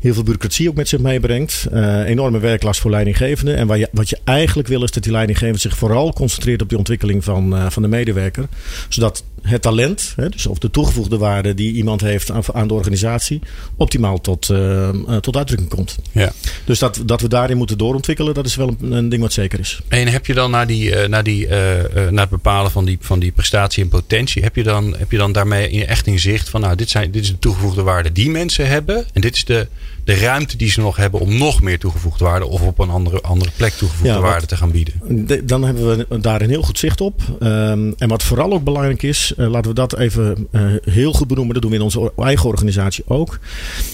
heel 0.00 0.12
veel 0.12 0.22
bureaucratie 0.22 0.68
ook 0.68 0.74
met 0.74 0.88
zich 0.88 1.00
meebrengt. 1.00 1.66
Uh, 1.72 2.08
enorme 2.08 2.38
werklast 2.38 2.80
voor 2.80 2.90
leidinggevenden. 2.90 3.56
En 3.56 3.66
wat 3.66 3.78
je, 3.78 3.88
wat 3.92 4.08
je 4.08 4.18
eigenlijk 4.24 4.68
wil 4.68 4.82
is 4.82 4.90
dat 4.90 5.02
die 5.02 5.12
leidinggevende 5.12 5.60
zich 5.60 5.76
vooral 5.76 6.12
concentreert 6.12 6.62
op 6.62 6.68
de 6.68 6.78
ontwikkeling 6.78 7.24
van, 7.24 7.54
uh, 7.54 7.66
van 7.70 7.82
de 7.82 7.88
medewerker. 7.88 8.48
Zodat 8.88 9.24
het 9.46 9.62
talent, 9.62 10.12
hè, 10.16 10.28
dus 10.28 10.46
of 10.46 10.58
de 10.58 10.70
toegevoegde 10.70 11.18
waarde 11.18 11.54
die 11.54 11.72
iemand 11.72 12.00
heeft 12.00 12.30
aan, 12.30 12.42
aan 12.52 12.68
de 12.68 12.74
organisatie, 12.74 13.40
optimaal 13.76 14.20
tot, 14.20 14.48
uh, 14.48 14.88
tot 15.20 15.36
uitdrukking 15.36 15.70
komt. 15.70 15.98
Ja. 16.12 16.32
Dus 16.64 16.78
dat, 16.78 17.02
dat 17.06 17.20
we 17.20 17.28
daarin 17.28 17.56
moeten 17.56 17.78
doorontwikkelen, 17.78 18.34
dat 18.34 18.46
is 18.46 18.54
wel 18.54 18.76
een, 18.80 18.92
een 18.92 19.08
ding 19.08 19.22
wat 19.22 19.32
zeker 19.32 19.60
is. 19.60 19.80
En 19.88 20.08
heb 20.08 20.26
je 20.26 20.34
dan 20.34 20.50
naar, 20.50 20.66
die, 20.66 20.90
uh, 20.90 21.06
naar, 21.06 21.22
die, 21.22 21.48
naar 21.48 22.20
het 22.20 22.30
bepalen 22.30 22.70
van 22.70 22.84
die, 22.84 22.98
van 23.00 23.18
die 23.18 23.32
prestatie 23.32 23.82
en 23.82 23.88
potentie, 23.88 24.42
heb 24.42 24.56
je 24.56 24.62
dan, 24.62 24.96
heb 24.96 25.10
je 25.10 25.18
dan 25.18 25.32
daarmee 25.32 25.86
echt 25.86 26.06
in 26.06 26.18
zicht 26.18 26.48
van, 26.48 26.60
nou, 26.60 26.76
dit, 26.76 26.90
zijn, 26.90 27.10
dit 27.10 27.22
is 27.22 27.28
de 27.28 27.38
toegevoegde 27.38 27.82
waarde 27.82 28.12
die 28.12 28.30
mensen 28.30 28.68
hebben 28.68 29.06
en 29.12 29.20
dit 29.20 29.36
is 29.36 29.44
de 29.44 29.66
de 30.06 30.14
ruimte 30.14 30.56
die 30.56 30.70
ze 30.70 30.80
nog 30.80 30.96
hebben 30.96 31.20
om 31.20 31.38
nog 31.38 31.62
meer 31.62 31.78
toegevoegde 31.78 32.24
waarde 32.24 32.46
of 32.46 32.60
op 32.60 32.78
een 32.78 32.90
andere, 32.90 33.20
andere 33.20 33.50
plek 33.56 33.72
toegevoegde 33.72 34.12
ja, 34.12 34.20
waarde 34.20 34.46
te 34.46 34.56
gaan 34.56 34.70
bieden. 34.70 35.26
De, 35.26 35.44
dan 35.44 35.64
hebben 35.64 35.96
we 36.08 36.20
daar 36.20 36.42
een 36.42 36.48
heel 36.48 36.62
goed 36.62 36.78
zicht 36.78 37.00
op. 37.00 37.22
Um, 37.40 37.94
en 37.98 38.08
wat 38.08 38.22
vooral 38.22 38.52
ook 38.52 38.64
belangrijk 38.64 39.02
is, 39.02 39.32
laten 39.36 39.70
we 39.70 39.74
dat 39.74 39.96
even 39.96 40.48
heel 40.84 41.12
goed 41.12 41.28
benoemen. 41.28 41.52
Dat 41.52 41.62
doen 41.62 41.70
we 41.70 41.76
in 41.76 41.82
onze 41.82 42.12
eigen 42.16 42.48
organisatie 42.48 43.04
ook. 43.06 43.38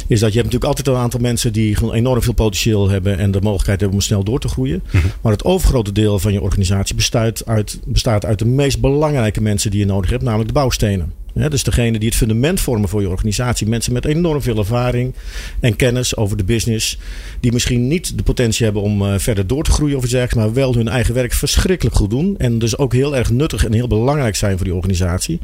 Is 0.06 0.20
dat 0.20 0.32
je 0.32 0.38
hebt 0.38 0.52
natuurlijk 0.52 0.64
altijd 0.64 0.86
een 0.86 1.02
aantal 1.02 1.20
mensen 1.20 1.52
die 1.52 1.76
gewoon 1.76 1.94
enorm 1.94 2.22
veel 2.22 2.32
potentieel 2.32 2.88
hebben 2.88 3.18
en 3.18 3.30
de 3.30 3.40
mogelijkheid 3.40 3.80
hebben 3.80 3.98
om 3.98 4.04
snel 4.04 4.24
door 4.24 4.40
te 4.40 4.48
groeien. 4.48 4.82
Mhm. 4.90 5.06
Maar 5.20 5.32
het 5.32 5.44
overgrote 5.44 5.92
deel 5.92 6.18
van 6.18 6.32
je 6.32 6.42
organisatie 6.42 6.94
bestaat 6.94 7.46
uit, 7.46 7.80
bestaat 7.86 8.24
uit 8.24 8.38
de 8.38 8.46
meest 8.46 8.80
belangrijke 8.80 9.40
mensen 9.40 9.70
die 9.70 9.80
je 9.80 9.86
nodig 9.86 10.10
hebt, 10.10 10.22
namelijk 10.22 10.48
de 10.48 10.54
bouwstenen. 10.54 11.12
Ja, 11.34 11.48
dus 11.48 11.62
degene 11.62 11.98
die 11.98 12.08
het 12.08 12.18
fundament 12.18 12.60
vormen 12.60 12.88
voor 12.88 13.00
je 13.00 13.08
organisatie. 13.08 13.68
Mensen 13.68 13.92
met 13.92 14.04
enorm 14.04 14.42
veel 14.42 14.58
ervaring 14.58 15.14
en 15.60 15.76
kennis 15.76 16.16
over 16.16 16.36
de 16.36 16.44
business. 16.44 16.98
Die 17.40 17.52
misschien 17.52 17.88
niet 17.88 18.16
de 18.16 18.22
potentie 18.22 18.64
hebben 18.64 18.82
om 18.82 19.02
uh, 19.02 19.14
verder 19.16 19.46
door 19.46 19.64
te 19.64 19.70
groeien 19.70 19.96
of 19.96 20.02
iets 20.02 20.12
dergelijks. 20.12 20.46
Maar 20.46 20.54
wel 20.54 20.74
hun 20.74 20.88
eigen 20.88 21.14
werk 21.14 21.32
verschrikkelijk 21.32 21.96
goed 21.96 22.10
doen. 22.10 22.34
En 22.38 22.58
dus 22.58 22.78
ook 22.78 22.92
heel 22.92 23.16
erg 23.16 23.30
nuttig 23.30 23.64
en 23.64 23.72
heel 23.72 23.88
belangrijk 23.88 24.36
zijn 24.36 24.56
voor 24.56 24.64
die 24.64 24.74
organisatie. 24.74 25.40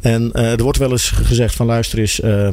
En 0.00 0.30
uh, 0.34 0.52
er 0.52 0.62
wordt 0.62 0.78
wel 0.78 0.90
eens 0.90 1.08
gezegd 1.08 1.54
van 1.54 1.66
luister 1.66 1.98
eens. 1.98 2.20
Uh, 2.20 2.48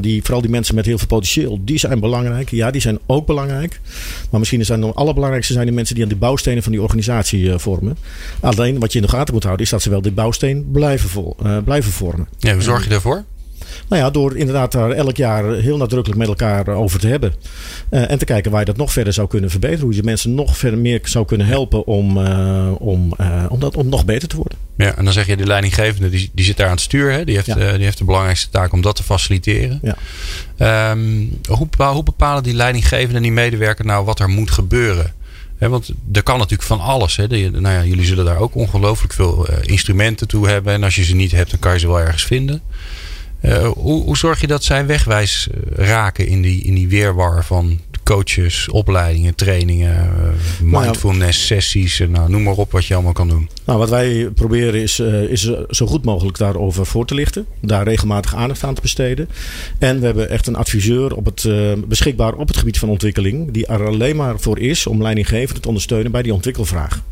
die, 0.00 0.22
vooral 0.22 0.40
die 0.40 0.50
mensen 0.50 0.74
met 0.74 0.86
heel 0.86 0.98
veel 0.98 1.06
potentieel. 1.06 1.58
Die 1.64 1.78
zijn 1.78 2.00
belangrijk. 2.00 2.50
Ja, 2.50 2.70
die 2.70 2.80
zijn 2.80 2.98
ook 3.06 3.26
belangrijk. 3.26 3.80
Maar 4.30 4.40
misschien 4.40 4.64
zijn 4.64 4.80
de 4.80 4.92
allerbelangrijkste 4.92 5.52
zijn 5.52 5.66
de 5.66 5.72
mensen 5.72 5.94
die 5.94 6.04
aan 6.04 6.10
de 6.10 6.16
bouwstenen 6.16 6.62
van 6.62 6.72
die 6.72 6.82
organisatie 6.82 7.58
vormen. 7.58 7.96
Alleen 8.40 8.78
wat 8.78 8.92
je 8.92 8.98
in 8.98 9.04
de 9.04 9.10
gaten 9.10 9.34
moet 9.34 9.42
houden 9.42 9.64
is 9.64 9.70
dat 9.70 9.82
ze 9.82 9.90
wel 9.90 10.02
die 10.02 10.12
bouwsteen 10.12 10.68
blijven, 10.72 11.08
vol, 11.08 11.36
blijven 11.64 11.92
vormen. 11.92 12.19
Ja, 12.38 12.52
hoe 12.52 12.62
zorg 12.62 12.84
je 12.84 12.90
daarvoor? 12.90 13.24
Nou 13.88 14.02
ja, 14.02 14.10
door 14.10 14.36
inderdaad 14.36 14.72
daar 14.72 14.90
elk 14.90 15.16
jaar 15.16 15.54
heel 15.54 15.76
nadrukkelijk 15.76 16.18
met 16.18 16.28
elkaar 16.28 16.68
over 16.68 17.00
te 17.00 17.06
hebben. 17.06 17.34
Uh, 17.90 18.10
en 18.10 18.18
te 18.18 18.24
kijken 18.24 18.50
waar 18.50 18.60
je 18.60 18.66
dat 18.66 18.76
nog 18.76 18.92
verder 18.92 19.12
zou 19.12 19.28
kunnen 19.28 19.50
verbeteren. 19.50 19.84
Hoe 19.84 19.94
je 19.94 20.02
mensen 20.02 20.34
nog 20.34 20.56
verder 20.56 20.78
meer 20.78 21.00
zou 21.02 21.24
kunnen 21.24 21.46
helpen 21.46 21.86
om, 21.86 22.16
uh, 22.16 22.70
om, 22.78 23.14
uh, 23.20 23.44
om, 23.48 23.60
dat, 23.60 23.76
om 23.76 23.88
nog 23.88 24.04
beter 24.04 24.28
te 24.28 24.36
worden. 24.36 24.58
Ja, 24.76 24.96
en 24.96 25.04
dan 25.04 25.12
zeg 25.12 25.26
je 25.26 25.36
de 25.36 25.46
leidinggevende, 25.46 26.10
die, 26.10 26.30
die 26.32 26.44
zit 26.44 26.56
daar 26.56 26.66
aan 26.66 26.72
het 26.72 26.80
stuur. 26.80 27.12
Hè? 27.12 27.24
Die, 27.24 27.34
heeft, 27.34 27.46
ja. 27.46 27.54
die 27.54 27.84
heeft 27.84 27.98
de 27.98 28.04
belangrijkste 28.04 28.48
taak 28.50 28.72
om 28.72 28.80
dat 28.80 28.96
te 28.96 29.02
faciliteren. 29.02 29.80
Ja. 29.82 30.90
Um, 30.90 31.40
hoe, 31.48 31.68
hoe 31.76 32.02
bepalen 32.02 32.42
die 32.42 32.54
leidinggevenden 32.54 33.16
en 33.16 33.22
die 33.22 33.32
medewerker 33.32 33.84
nou 33.84 34.04
wat 34.04 34.20
er 34.20 34.28
moet 34.28 34.50
gebeuren? 34.50 35.12
Want 35.68 35.90
er 36.12 36.22
kan 36.22 36.38
natuurlijk 36.38 36.68
van 36.68 36.80
alles. 36.80 37.16
He. 37.16 37.26
nou 37.26 37.74
ja, 37.74 37.84
jullie 37.84 38.04
zullen 38.04 38.24
daar 38.24 38.38
ook 38.38 38.54
ongelooflijk 38.54 39.12
veel 39.12 39.50
uh, 39.50 39.56
instrumenten 39.62 40.28
toe 40.28 40.48
hebben. 40.48 40.72
En 40.72 40.82
als 40.82 40.94
je 40.94 41.04
ze 41.04 41.14
niet 41.14 41.32
hebt, 41.32 41.50
dan 41.50 41.58
kan 41.58 41.72
je 41.72 41.78
ze 41.78 41.86
wel 41.86 42.00
ergens 42.00 42.24
vinden. 42.24 42.62
Uh, 43.42 43.68
hoe, 43.68 44.02
hoe, 44.02 44.16
zorg 44.16 44.40
je 44.40 44.46
dat 44.46 44.64
zij 44.64 44.86
wegwijs 44.86 45.48
eh, 45.48 45.86
raken 45.86 46.26
in 46.26 46.42
die, 46.42 46.62
in 46.62 46.74
die 46.74 46.88
weerwar 46.88 47.44
van 47.44 47.80
coaches, 48.10 48.68
opleidingen, 48.68 49.34
trainingen, 49.34 49.96
eh, 49.96 50.28
nou 50.60 50.84
mindfulness 50.84 51.46
sessies. 51.46 51.98
Nou, 52.08 52.30
noem 52.30 52.42
maar 52.42 52.56
op 52.56 52.72
wat 52.72 52.86
je 52.86 52.94
allemaal 52.94 53.12
kan 53.12 53.28
doen. 53.28 53.48
Nou, 53.64 53.78
wat 53.78 53.90
wij 53.90 54.28
proberen 54.34 54.82
is, 54.82 54.98
uh, 54.98 55.22
is 55.22 55.50
zo 55.68 55.86
goed 55.86 56.04
mogelijk 56.04 56.38
daarover 56.38 56.86
voor 56.86 57.06
te 57.06 57.14
lichten. 57.14 57.46
Daar 57.60 57.84
regelmatig 57.84 58.34
aandacht 58.34 58.64
aan 58.64 58.74
te 58.74 58.80
besteden. 58.80 59.28
En 59.78 60.00
we 60.00 60.06
hebben 60.06 60.30
echt 60.30 60.46
een 60.46 60.56
adviseur 60.56 61.16
op 61.16 61.24
het, 61.24 61.44
uh, 61.44 61.72
beschikbaar 61.86 62.34
op 62.34 62.48
het 62.48 62.56
gebied 62.56 62.78
van 62.78 62.88
ontwikkeling. 62.88 63.50
Die 63.50 63.66
er 63.66 63.86
alleen 63.86 64.16
maar 64.16 64.40
voor 64.40 64.58
is 64.58 64.86
om 64.86 65.02
leidinggevenden 65.02 65.62
te 65.62 65.68
ondersteunen 65.68 66.12
bij 66.12 66.22
die 66.22 66.34
ontwikkelvraag. 66.34 67.02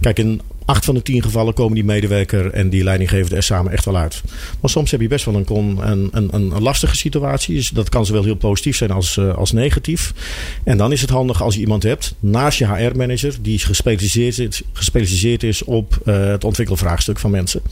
Kijk, 0.00 0.18
in 0.18 0.40
acht 0.72 0.84
van 0.84 0.94
de 0.94 1.02
tien 1.02 1.22
gevallen 1.22 1.54
komen 1.54 1.74
die 1.74 1.84
medewerker 1.84 2.50
en 2.50 2.70
die 2.70 2.84
leidinggevende 2.84 3.36
er 3.36 3.42
samen 3.42 3.72
echt 3.72 3.84
wel 3.84 3.96
uit. 3.96 4.22
Maar 4.60 4.70
soms 4.70 4.90
heb 4.90 5.00
je 5.00 5.08
best 5.08 5.24
wel 5.24 5.34
een, 5.34 5.78
een, 5.80 6.08
een, 6.12 6.34
een 6.34 6.62
lastige 6.62 6.96
situatie. 6.96 7.54
Dus 7.54 7.68
dat 7.68 7.88
kan 7.88 8.06
zowel 8.06 8.24
heel 8.24 8.34
positief 8.34 8.76
zijn 8.76 8.90
als, 8.90 9.18
als 9.18 9.52
negatief. 9.52 10.12
En 10.64 10.76
dan 10.76 10.92
is 10.92 11.00
het 11.00 11.10
handig 11.10 11.42
als 11.42 11.54
je 11.54 11.60
iemand 11.60 11.82
hebt 11.82 12.14
naast 12.20 12.58
je 12.58 12.66
HR-manager 12.66 13.34
die 13.42 13.58
gespecialiseerd 13.58 14.38
is, 14.38 14.62
gespecialiseerd 14.72 15.42
is 15.42 15.64
op 15.64 15.98
uh, 16.04 16.24
het 16.24 16.44
ontwikkelvraagstuk 16.44 17.18
van 17.18 17.30
mensen. 17.30 17.62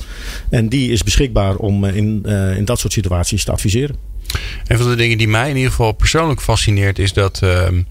En 0.51 0.69
die 0.69 0.91
is 0.91 1.03
beschikbaar 1.03 1.57
om 1.57 1.85
uh, 1.85 1.97
in, 1.97 2.25
in 2.57 2.65
dat 2.65 2.79
soort 2.79 2.93
situaties 2.93 3.45
te 3.45 3.53
adviseren. 3.53 3.97
Een 4.67 4.79
van 4.79 4.89
de 4.89 4.97
dingen 4.97 5.19
die 5.19 5.29
mij 5.29 5.51
in 5.51 5.57
ieder 5.57 5.71
geval 5.71 5.93
persoonlijk 5.93 6.41
fascineert 6.41 6.99
is 6.99 7.13
dat 7.13 7.41
um, 7.43 7.87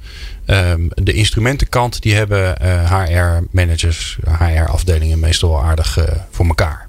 um, 0.50 0.90
de 0.94 1.14
instrumentenkant 1.14 2.02
die 2.02 2.16
hebben 2.16 2.58
HR-managers, 2.86 4.18
HR-afdelingen 4.38 5.20
meestal 5.20 5.50
wel 5.50 5.64
aardig 5.64 5.98
voor 6.32 6.46
elkaar. 6.46 6.88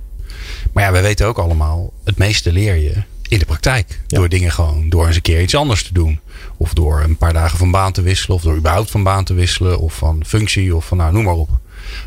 Maar 0.73 0.85
ja, 0.85 0.92
we 0.92 1.01
weten 1.01 1.27
ook 1.27 1.38
allemaal, 1.38 1.92
het 2.05 2.18
meeste 2.18 2.53
leer 2.53 2.75
je 2.77 3.03
in 3.31 3.38
de 3.38 3.44
praktijk. 3.44 4.01
Door 4.07 4.29
dingen 4.29 4.53
gewoon, 4.53 4.88
door 4.88 5.07
eens 5.07 5.16
een 5.16 5.23
keer 5.23 5.42
iets 5.42 5.55
anders 5.55 5.83
te 5.83 5.92
doen. 5.92 6.20
Of 6.57 6.75
door 6.75 7.01
een 7.01 7.16
paar 7.16 7.33
dagen 7.33 7.59
van 7.59 7.70
baan 7.70 7.92
te 7.92 8.03
wisselen. 8.03 8.37
Of 8.37 8.42
door 8.42 8.57
überhaupt 8.57 8.90
van 8.90 9.03
baan 9.03 9.25
te 9.25 9.35
wisselen. 9.35 9.79
Of 9.79 9.94
van 9.94 10.23
functie. 10.27 10.77
Of 10.77 10.87
van 10.87 10.96
nou, 10.96 11.12
noem 11.12 11.25
maar 11.25 11.35
op. 11.35 11.49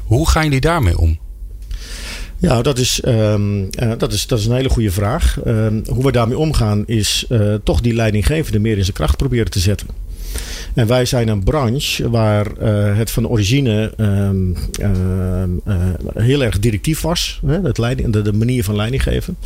Hoe 0.04 0.30
gaan 0.30 0.44
jullie 0.44 0.60
daarmee 0.60 0.98
om? 0.98 1.20
Ja, 2.38 2.62
dat 2.62 2.78
is, 2.78 3.02
um, 3.06 3.62
uh, 3.62 3.92
dat 3.98 4.14
is, 4.14 4.28
dat 4.28 4.40
is 4.40 4.46
een 4.46 4.56
hele 4.56 4.70
goede 4.70 4.92
vraag. 4.92 5.38
Um, 5.46 5.84
hoe 5.88 6.04
we 6.04 6.12
daarmee 6.12 6.38
omgaan 6.38 6.84
is 6.86 7.26
uh, 7.30 7.54
toch 7.64 7.82
die 7.82 7.94
leidinggevende 7.94 8.60
meer 8.60 8.78
in 8.78 8.84
zijn 8.84 8.96
kracht 8.96 9.18
proberen 9.18 9.52
te 9.52 9.60
zetten. 9.60 9.88
En 10.74 10.88
wij 10.88 11.06
zijn 11.06 11.28
een 11.28 11.44
branche 11.44 12.10
waar 12.10 12.48
uh, 12.62 12.98
het 12.98 13.12
van 13.12 13.28
origine 13.28 13.94
um, 13.98 14.56
uh, 14.80 15.44
heel 16.14 16.44
erg 16.44 16.60
directief 16.60 17.02
was. 17.02 17.40
Hè, 17.46 17.62
het 17.62 17.78
leiding, 17.78 18.14
de, 18.14 18.34
manier 18.34 18.64
van 18.64 18.76
leiding 18.76 19.04
geven. 19.04 19.38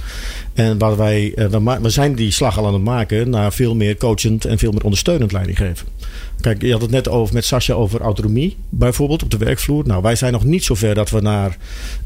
En 0.53 0.77
waar 0.77 0.97
wij, 0.97 1.33
we, 1.35 1.77
we, 1.81 1.89
zijn 1.89 2.15
die 2.15 2.31
slag 2.31 2.57
al 2.57 2.67
aan 2.67 2.73
het 2.73 2.83
maken 2.83 3.29
naar 3.29 3.53
veel 3.53 3.75
meer 3.75 3.97
coachend 3.97 4.45
en 4.45 4.57
veel 4.57 4.71
meer 4.71 4.83
ondersteunend 4.83 5.31
leiding 5.31 5.57
geven. 5.57 5.87
Kijk, 6.41 6.61
je 6.61 6.71
had 6.71 6.81
het 6.81 6.91
net 6.91 7.09
over, 7.09 7.33
met 7.33 7.45
Sascha 7.45 7.73
over 7.73 8.01
autonomie, 8.01 8.57
bijvoorbeeld 8.69 9.23
op 9.23 9.31
de 9.31 9.37
werkvloer. 9.37 9.87
Nou, 9.87 10.01
wij 10.01 10.15
zijn 10.15 10.31
nog 10.31 10.43
niet 10.43 10.63
zover 10.63 10.95
dat 10.95 11.09
we 11.09 11.21
naar 11.21 11.57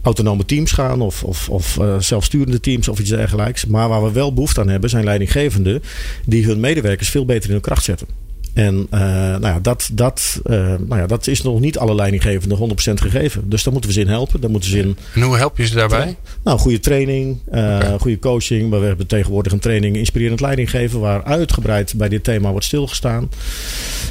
autonome 0.01 0.45
teams 0.45 0.71
gaan 0.71 1.01
of, 1.01 1.23
of, 1.23 1.49
of 1.49 1.79
zelfsturende 1.99 2.59
teams 2.59 2.87
of 2.87 2.99
iets 2.99 3.09
dergelijks. 3.09 3.65
Maar 3.65 3.89
waar 3.89 4.03
we 4.03 4.11
wel 4.11 4.33
behoefte 4.33 4.61
aan 4.61 4.69
hebben, 4.69 4.89
zijn 4.89 5.03
leidinggevenden 5.03 5.83
die 6.25 6.45
hun 6.45 6.59
medewerkers 6.59 7.09
veel 7.09 7.25
beter 7.25 7.45
in 7.45 7.51
hun 7.51 7.61
kracht 7.61 7.83
zetten. 7.83 8.07
En 8.53 8.87
uh, 8.93 8.99
nou 8.99 9.45
ja, 9.45 9.59
dat, 9.59 9.89
dat, 9.93 10.41
uh, 10.45 10.57
nou 10.57 10.95
ja, 10.95 11.07
dat 11.07 11.27
is 11.27 11.41
nog 11.41 11.59
niet 11.59 11.77
alle 11.77 11.95
leidinggevenden 11.95 12.57
100% 12.57 12.93
gegeven. 12.93 13.49
Dus 13.49 13.63
daar 13.63 13.73
moeten 13.73 13.91
we 13.91 13.95
ze 13.95 14.01
in 14.01 14.07
helpen. 14.07 14.41
Daar 14.41 14.49
moeten 14.49 14.69
ze 14.69 14.77
in, 14.79 14.97
en 15.15 15.21
hoe 15.21 15.37
help 15.37 15.57
je 15.57 15.65
ze 15.65 15.75
daarbij? 15.75 16.15
Nou, 16.43 16.59
goede 16.59 16.79
training, 16.79 17.37
uh, 17.53 17.59
okay. 17.59 17.97
goede 17.97 18.19
coaching. 18.19 18.69
Maar 18.69 18.79
we 18.79 18.85
hebben 18.85 19.07
tegenwoordig 19.07 19.51
een 19.51 19.59
training 19.59 19.95
inspirerend 19.95 20.39
leidinggeven... 20.39 20.99
waar 20.99 21.23
uitgebreid 21.23 21.93
bij 21.97 22.09
dit 22.09 22.23
thema 22.23 22.51
wordt 22.51 22.65
stilgestaan. 22.65 23.29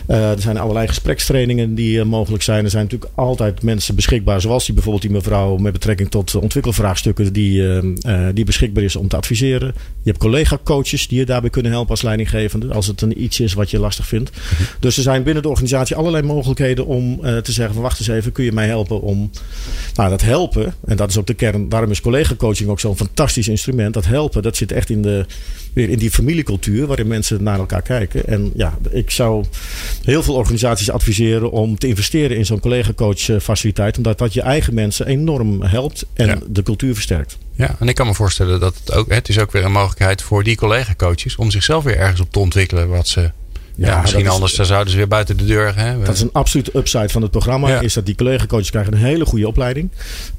er 0.06 0.40
zijn 0.40 0.58
allerlei 0.58 0.88
gesprekstrainingen 0.88 1.74
die 1.74 2.04
mogelijk 2.04 2.42
zijn. 2.42 2.64
Er 2.64 2.70
zijn 2.70 2.82
natuurlijk 2.82 3.12
altijd 3.14 3.62
mensen 3.62 3.94
beschikbaar... 3.94 4.40
zoals 4.40 4.64
die 4.64 4.74
bijvoorbeeld 4.74 5.04
die 5.04 5.12
mevrouw 5.12 5.56
met 5.56 5.72
betrekking 5.72 6.10
tot 6.10 6.34
ontwikkelvraagstukken... 6.34 7.32
die, 7.32 7.62
die 8.34 8.44
beschikbaar 8.44 8.84
is 8.84 8.96
om 8.96 9.08
te 9.08 9.16
adviseren. 9.16 9.74
Je 9.76 10.10
hebt 10.10 10.18
collega-coaches 10.18 11.08
die 11.08 11.18
je 11.18 11.26
daarbij 11.26 11.50
kunnen 11.50 11.72
helpen 11.72 11.90
als 11.90 12.02
leidinggevende... 12.02 12.74
als 12.74 12.86
het 12.86 13.02
een 13.02 13.22
iets 13.22 13.40
is 13.40 13.52
wat 13.52 13.70
je 13.70 13.78
lastig 13.78 14.06
vindt. 14.06 14.29
Dus 14.80 14.96
er 14.96 15.02
zijn 15.02 15.22
binnen 15.22 15.42
de 15.42 15.48
organisatie 15.48 15.96
allerlei 15.96 16.22
mogelijkheden 16.22 16.86
om 16.86 17.18
uh, 17.22 17.36
te 17.36 17.52
zeggen 17.52 17.74
van 17.74 17.82
wacht 17.82 17.98
eens 17.98 18.08
even, 18.08 18.32
kun 18.32 18.44
je 18.44 18.52
mij 18.52 18.66
helpen 18.66 19.00
om 19.00 19.30
nou, 19.94 20.10
dat 20.10 20.22
helpen. 20.22 20.74
En 20.84 20.96
dat 20.96 21.10
is 21.10 21.18
ook 21.18 21.26
de 21.26 21.34
kern. 21.34 21.68
Daarom 21.68 21.90
is 21.90 22.00
collega 22.00 22.34
coaching 22.34 22.70
ook 22.70 22.80
zo'n 22.80 22.96
fantastisch 22.96 23.48
instrument. 23.48 23.94
Dat 23.94 24.06
helpen, 24.06 24.42
dat 24.42 24.56
zit 24.56 24.72
echt 24.72 24.90
in, 24.90 25.02
de, 25.02 25.26
weer 25.72 25.88
in 25.88 25.98
die 25.98 26.10
familiecultuur 26.10 26.86
waarin 26.86 27.06
mensen 27.06 27.42
naar 27.42 27.58
elkaar 27.58 27.82
kijken. 27.82 28.26
En 28.26 28.50
ja, 28.54 28.78
ik 28.90 29.10
zou 29.10 29.44
heel 30.04 30.22
veel 30.22 30.34
organisaties 30.34 30.90
adviseren 30.90 31.50
om 31.50 31.78
te 31.78 31.86
investeren 31.86 32.36
in 32.36 32.46
zo'n 32.46 32.60
collega 32.60 32.92
coach 32.92 33.28
eh, 33.28 33.38
faciliteit. 33.40 33.96
Omdat 33.96 34.18
dat 34.18 34.32
je 34.32 34.42
eigen 34.42 34.74
mensen 34.74 35.06
enorm 35.06 35.62
helpt 35.62 36.06
en 36.14 36.26
ja. 36.26 36.38
de 36.48 36.62
cultuur 36.62 36.94
versterkt. 36.94 37.38
Ja, 37.52 37.76
en 37.78 37.88
ik 37.88 37.94
kan 37.94 38.06
me 38.06 38.14
voorstellen 38.14 38.60
dat 38.60 38.74
het 38.84 38.92
ook, 38.92 39.12
het 39.12 39.28
is 39.28 39.38
ook 39.38 39.52
weer 39.52 39.64
een 39.64 39.72
mogelijkheid 39.72 40.22
voor 40.22 40.44
die 40.44 40.56
collega 40.56 40.94
coaches 40.94 41.36
om 41.36 41.50
zichzelf 41.50 41.84
weer 41.84 41.96
ergens 41.96 42.20
op 42.20 42.32
te 42.32 42.38
ontwikkelen 42.38 42.88
wat 42.88 43.08
ze 43.08 43.30
ja, 43.74 43.86
ja 43.86 44.00
misschien 44.00 44.28
anders 44.28 44.58
is, 44.58 44.66
zouden 44.66 44.90
ze 44.90 44.96
weer 44.96 45.08
buiten 45.08 45.36
de 45.36 45.44
deur. 45.44 45.76
Hè? 45.76 45.98
Dat 45.98 46.14
is 46.14 46.20
een 46.20 46.32
absolute 46.32 46.70
upside 46.78 47.08
van 47.08 47.22
het 47.22 47.30
programma. 47.30 47.68
Ja. 47.68 47.80
Is 47.80 47.94
dat 47.94 48.06
die 48.06 48.14
collega-coaches 48.14 48.70
krijgen 48.70 48.92
een 48.92 48.98
hele 48.98 49.24
goede 49.24 49.48
opleiding. 49.48 49.90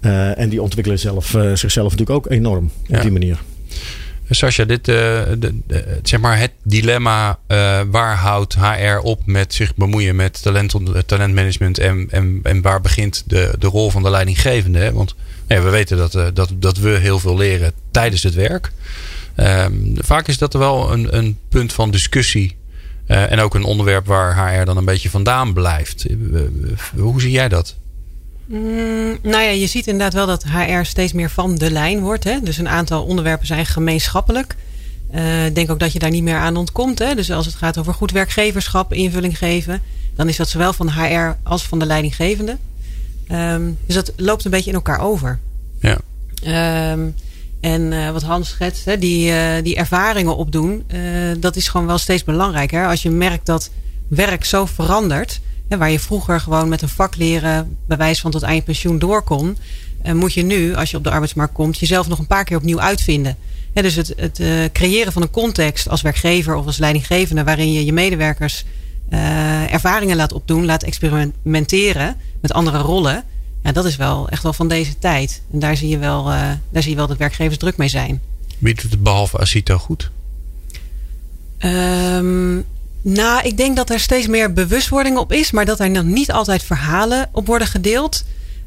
Uh, 0.01 0.39
en 0.39 0.49
die 0.49 0.61
ontwikkelen 0.61 0.99
zelf, 0.99 1.33
uh, 1.33 1.55
zichzelf 1.55 1.91
natuurlijk 1.91 2.17
ook 2.25 2.31
enorm 2.31 2.71
op 2.89 3.01
die 3.01 3.11
manier. 3.11 3.39
Sascha, 4.29 4.65
dit, 4.65 4.87
uh, 4.87 4.95
de, 4.95 5.59
de, 5.67 5.99
zeg 6.03 6.19
maar 6.19 6.39
het 6.39 6.51
dilemma 6.63 7.39
waar 7.89 8.15
houdt 8.15 8.55
HR 8.55 8.97
op 9.01 9.21
met 9.25 9.53
zich 9.53 9.75
bemoeien 9.75 10.15
met 10.15 10.41
talent, 10.41 10.75
talentmanagement 11.05 11.77
en, 11.77 12.07
en, 12.09 12.39
en 12.43 12.61
waar 12.61 12.81
begint 12.81 13.23
de, 13.27 13.53
de 13.59 13.67
rol 13.67 13.89
van 13.89 14.03
de 14.03 14.09
leidinggevende? 14.09 14.79
Hè? 14.79 14.93
Want 14.93 15.15
ja, 15.47 15.61
we 15.61 15.69
weten 15.69 15.97
dat, 15.97 16.35
dat, 16.35 16.49
dat 16.55 16.77
we 16.77 16.89
heel 16.89 17.19
veel 17.19 17.37
leren 17.37 17.71
tijdens 17.91 18.23
het 18.23 18.33
werk. 18.33 18.71
Um, 19.37 19.93
vaak 19.97 20.27
is 20.27 20.37
dat 20.37 20.53
wel 20.53 20.91
een, 20.91 21.17
een 21.17 21.37
punt 21.49 21.73
van 21.73 21.91
discussie 21.91 22.55
en 23.05 23.39
ook 23.39 23.55
een 23.55 23.63
onderwerp 23.63 24.05
waar 24.05 24.57
HR 24.59 24.65
dan 24.65 24.77
een 24.77 24.85
beetje 24.85 25.09
vandaan 25.09 25.53
blijft. 25.53 26.05
Hoe 26.95 27.21
zie 27.21 27.31
jij 27.31 27.49
dat? 27.49 27.75
Mm, 28.45 29.17
nou 29.21 29.43
ja, 29.43 29.49
je 29.49 29.67
ziet 29.67 29.87
inderdaad 29.87 30.13
wel 30.13 30.25
dat 30.25 30.43
HR 30.43 30.83
steeds 30.83 31.13
meer 31.13 31.29
van 31.29 31.55
de 31.55 31.71
lijn 31.71 31.99
wordt. 31.99 32.23
Hè? 32.23 32.39
Dus 32.41 32.57
een 32.57 32.69
aantal 32.69 33.03
onderwerpen 33.03 33.47
zijn 33.47 33.65
gemeenschappelijk. 33.65 34.55
Uh, 35.15 35.45
ik 35.45 35.55
denk 35.55 35.71
ook 35.71 35.79
dat 35.79 35.93
je 35.93 35.99
daar 35.99 36.09
niet 36.09 36.23
meer 36.23 36.37
aan 36.37 36.57
ontkomt. 36.57 36.99
Hè? 36.99 37.15
Dus 37.15 37.31
als 37.31 37.45
het 37.45 37.55
gaat 37.55 37.77
over 37.77 37.93
goed 37.93 38.11
werkgeverschap, 38.11 38.93
invulling 38.93 39.37
geven, 39.37 39.81
dan 40.15 40.29
is 40.29 40.35
dat 40.35 40.49
zowel 40.49 40.73
van 40.73 40.89
HR 40.89 41.37
als 41.43 41.63
van 41.63 41.79
de 41.79 41.85
leidinggevende. 41.85 42.57
Um, 43.31 43.77
dus 43.85 43.95
dat 43.95 44.11
loopt 44.15 44.45
een 44.45 44.51
beetje 44.51 44.69
in 44.69 44.75
elkaar 44.75 44.99
over. 44.99 45.39
Ja. 45.79 45.97
Um, 46.91 47.15
En 47.61 48.13
wat 48.13 48.21
Hans 48.21 48.49
schetst, 48.49 48.85
hè, 48.85 48.97
die, 48.97 49.33
die 49.61 49.75
ervaringen 49.75 50.35
opdoen, 50.35 50.85
dat 51.39 51.55
is 51.55 51.67
gewoon 51.67 51.87
wel 51.87 51.97
steeds 51.97 52.23
belangrijker. 52.23 52.87
Als 52.87 53.01
je 53.01 53.09
merkt 53.09 53.45
dat 53.45 53.69
werk 54.07 54.45
zo 54.45 54.65
verandert, 54.65 55.39
hè, 55.67 55.77
waar 55.77 55.91
je 55.91 55.99
vroeger 55.99 56.39
gewoon 56.39 56.69
met 56.69 56.81
een 56.81 56.89
vak 56.89 57.15
leren, 57.15 57.77
bewijs 57.87 58.19
van 58.19 58.31
tot 58.31 58.43
aan 58.43 58.55
je 58.55 58.61
pensioen 58.61 58.99
door 58.99 59.21
kon, 59.23 59.57
moet 60.13 60.33
je 60.33 60.43
nu, 60.43 60.75
als 60.75 60.91
je 60.91 60.97
op 60.97 61.03
de 61.03 61.11
arbeidsmarkt 61.11 61.53
komt, 61.53 61.79
jezelf 61.79 62.07
nog 62.07 62.19
een 62.19 62.27
paar 62.27 62.43
keer 62.43 62.57
opnieuw 62.57 62.79
uitvinden. 62.79 63.37
dus 63.73 63.95
het, 63.95 64.13
het 64.15 64.41
creëren 64.71 65.13
van 65.13 65.21
een 65.21 65.31
context 65.31 65.89
als 65.89 66.01
werkgever 66.01 66.55
of 66.55 66.65
als 66.65 66.77
leidinggevende 66.77 67.43
waarin 67.43 67.71
je 67.71 67.85
je 67.85 67.93
medewerkers 67.93 68.65
ervaringen 69.69 70.15
laat 70.15 70.33
opdoen, 70.33 70.65
laat 70.65 70.83
experimenteren 70.83 72.15
met 72.41 72.53
andere 72.53 72.77
rollen. 72.77 73.23
Ja, 73.63 73.71
dat 73.71 73.85
is 73.85 73.95
wel 73.95 74.29
echt 74.29 74.43
wel 74.43 74.53
van 74.53 74.67
deze 74.67 74.99
tijd. 74.99 75.41
En 75.53 75.59
daar 75.59 75.77
zie 75.77 75.89
je 75.89 75.97
wel, 75.97 76.31
uh, 76.31 76.51
daar 76.69 76.81
zie 76.81 76.91
je 76.91 76.97
wel 76.97 77.07
dat 77.07 77.17
werkgevers 77.17 77.57
druk 77.57 77.77
mee 77.77 77.87
zijn. 77.87 78.21
Wie 78.57 78.73
doet 78.73 78.91
het 78.91 79.03
behalve 79.03 79.37
Asito 79.37 79.77
goed? 79.77 80.11
Um, 81.59 82.65
nou, 83.01 83.41
ik 83.43 83.57
denk 83.57 83.75
dat 83.75 83.89
er 83.89 83.99
steeds 83.99 84.27
meer 84.27 84.53
bewustwording 84.53 85.17
op 85.17 85.31
is, 85.31 85.51
maar 85.51 85.65
dat 85.65 85.79
er 85.79 85.89
nog 85.89 86.03
niet 86.03 86.31
altijd 86.31 86.63
verhalen 86.63 87.29
op 87.31 87.47
worden 87.47 87.67
gedeeld. 87.67 88.25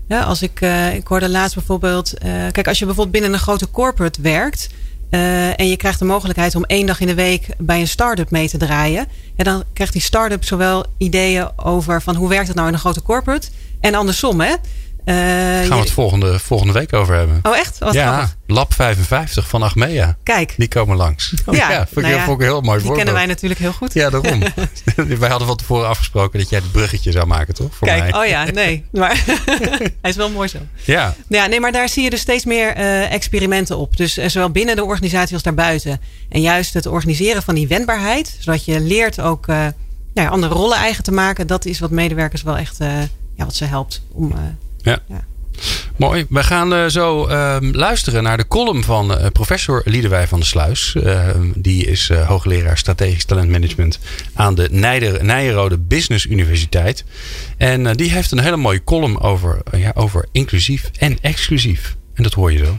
Ja, 0.09 0.23
als 0.23 0.43
ik, 0.43 0.61
uh, 0.61 0.95
ik 0.95 1.07
hoorde 1.07 1.29
laatst 1.29 1.55
bijvoorbeeld. 1.55 2.13
Uh, 2.15 2.31
kijk, 2.53 2.69
als 2.69 2.79
je 2.79 2.85
bijvoorbeeld 2.85 3.17
binnen 3.17 3.33
een 3.33 3.45
grote 3.45 3.71
corporate 3.71 4.23
werkt. 4.23 4.69
Uh, 5.11 5.61
en 5.61 5.69
je 5.69 5.77
krijgt 5.77 5.99
de 5.99 6.05
mogelijkheid 6.05 6.55
om 6.55 6.65
één 6.65 6.87
dag 6.87 7.01
in 7.01 7.07
de 7.07 7.15
week 7.15 7.47
bij 7.59 7.81
een 7.81 7.89
start-up 7.89 8.31
mee 8.31 8.49
te 8.49 8.57
draaien. 8.57 9.07
En 9.37 9.45
dan 9.45 9.65
krijgt 9.73 9.93
die 9.93 10.03
start-up 10.03 10.45
zowel 10.45 10.87
ideeën 10.97 11.49
over 11.57 12.03
van 12.03 12.15
hoe 12.15 12.29
werkt 12.29 12.47
het 12.47 12.57
nou 12.57 12.69
in 12.69 12.75
een 12.75 12.81
grote 12.81 13.03
corporate. 13.03 13.49
En 13.85 13.95
andersom, 13.95 14.41
hè? 14.41 14.49
Uh, 14.49 15.15
Gaan 15.15 15.69
we 15.69 15.75
het 15.75 15.91
volgende, 15.91 16.39
volgende 16.39 16.73
week 16.73 16.93
over 16.93 17.15
hebben. 17.15 17.41
Oh, 17.43 17.57
echt? 17.57 17.79
Wat 17.79 17.95
ja, 17.95 18.31
Lab 18.47 18.75
55 18.75 19.49
van 19.49 19.63
Achmea. 19.63 20.17
Kijk. 20.23 20.55
Die 20.57 20.69
komen 20.69 20.97
langs. 20.97 21.35
Ja, 21.51 21.71
ja 21.71 21.87
vond, 21.93 22.07
nou 22.07 22.19
ja, 22.19 22.25
vond 22.25 22.41
ik 22.41 22.47
heel 22.47 22.61
mooi 22.61 22.83
Die 22.83 22.93
kennen 22.93 23.15
wij 23.15 23.27
natuurlijk 23.27 23.61
heel 23.61 23.73
goed. 23.73 23.95
Ja, 23.95 24.11
daarom. 24.11 24.43
wij 25.19 25.29
hadden 25.29 25.49
van 25.49 25.57
tevoren 25.57 25.89
afgesproken 25.89 26.39
dat 26.39 26.49
jij 26.49 26.59
het 26.59 26.73
bruggetje 26.73 27.13
zou 27.13 27.27
maken, 27.27 27.55
toch? 27.55 27.75
Voor 27.75 27.89
Kijk, 27.89 28.11
mij. 28.11 28.23
oh 28.23 28.29
ja, 28.29 28.45
nee. 28.51 28.85
Maar 28.93 29.25
hij 30.01 30.11
is 30.11 30.17
wel 30.17 30.31
mooi 30.31 30.49
zo. 30.49 30.59
Ja. 30.85 31.15
ja. 31.29 31.47
Nee, 31.47 31.61
maar 31.61 31.73
daar 31.73 31.89
zie 31.89 32.03
je 32.03 32.11
dus 32.11 32.21
steeds 32.21 32.45
meer 32.45 32.77
uh, 32.77 33.13
experimenten 33.13 33.77
op. 33.77 33.97
Dus 33.97 34.19
uh, 34.19 34.29
zowel 34.29 34.51
binnen 34.51 34.77
de 34.77 34.85
organisatie 34.85 35.35
als 35.35 35.43
daarbuiten. 35.43 36.01
En 36.29 36.41
juist 36.41 36.75
het 36.75 36.87
organiseren 36.87 37.43
van 37.43 37.55
die 37.55 37.69
wendbaarheid. 37.69 38.37
Zodat 38.39 38.65
je 38.65 38.81
leert 38.81 39.21
ook 39.21 39.47
nou 40.15 40.29
andere 40.29 40.55
rollen 40.55 40.79
eigen 40.79 41.05
te 41.05 41.13
maken. 41.13 41.47
Dat 41.47 41.65
is 41.65 41.79
wat 41.79 41.91
medewerkers 41.91 42.43
wel 42.43 42.57
echt 42.57 42.79
ja, 43.35 43.45
wat 43.45 43.55
ze 43.55 43.65
helpt 43.65 44.03
om... 44.13 44.35
ja. 44.83 44.99
ja. 45.07 45.25
Mooi. 45.97 46.27
We 46.29 46.43
gaan 46.43 46.73
uh, 46.73 46.87
zo 46.87 47.29
uh, 47.29 47.57
luisteren 47.61 48.23
naar 48.23 48.37
de 48.37 48.49
column 48.49 48.85
van 48.85 49.11
uh, 49.11 49.27
professor 49.33 49.83
Liedewij 49.85 50.29
van 50.29 50.39
der 50.39 50.49
Sluis. 50.49 50.95
Ehm, 50.95 51.51
die 51.55 51.87
is 51.87 52.11
eh, 52.11 52.29
hoogleraar 52.29 52.79
strategisch 52.79 53.25
talentmanagement 53.25 53.99
aan 54.35 54.55
de 54.55 54.69
Nijder, 54.71 55.25
Nijenrode 55.25 55.79
Business 55.79 56.27
Universiteit. 56.27 57.05
En 57.57 57.97
die 57.97 58.11
heeft 58.11 58.31
een 58.31 58.41
hele 58.41 58.57
mooie 58.57 58.85
column 58.85 59.21
over, 59.21 59.63
ja, 59.77 59.93
over 59.95 60.27
inclusief 60.33 60.91
en 60.99 61.19
exclusief. 61.21 61.97
En 62.15 62.23
dat 62.23 62.33
hoor 62.33 62.53
je 62.53 62.65
zo. 62.65 62.79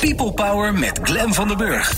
People 0.00 0.32
Power 0.32 0.74
met 0.74 1.00
Glen 1.02 1.34
van 1.34 1.48
der 1.48 1.56
Burg. 1.56 1.94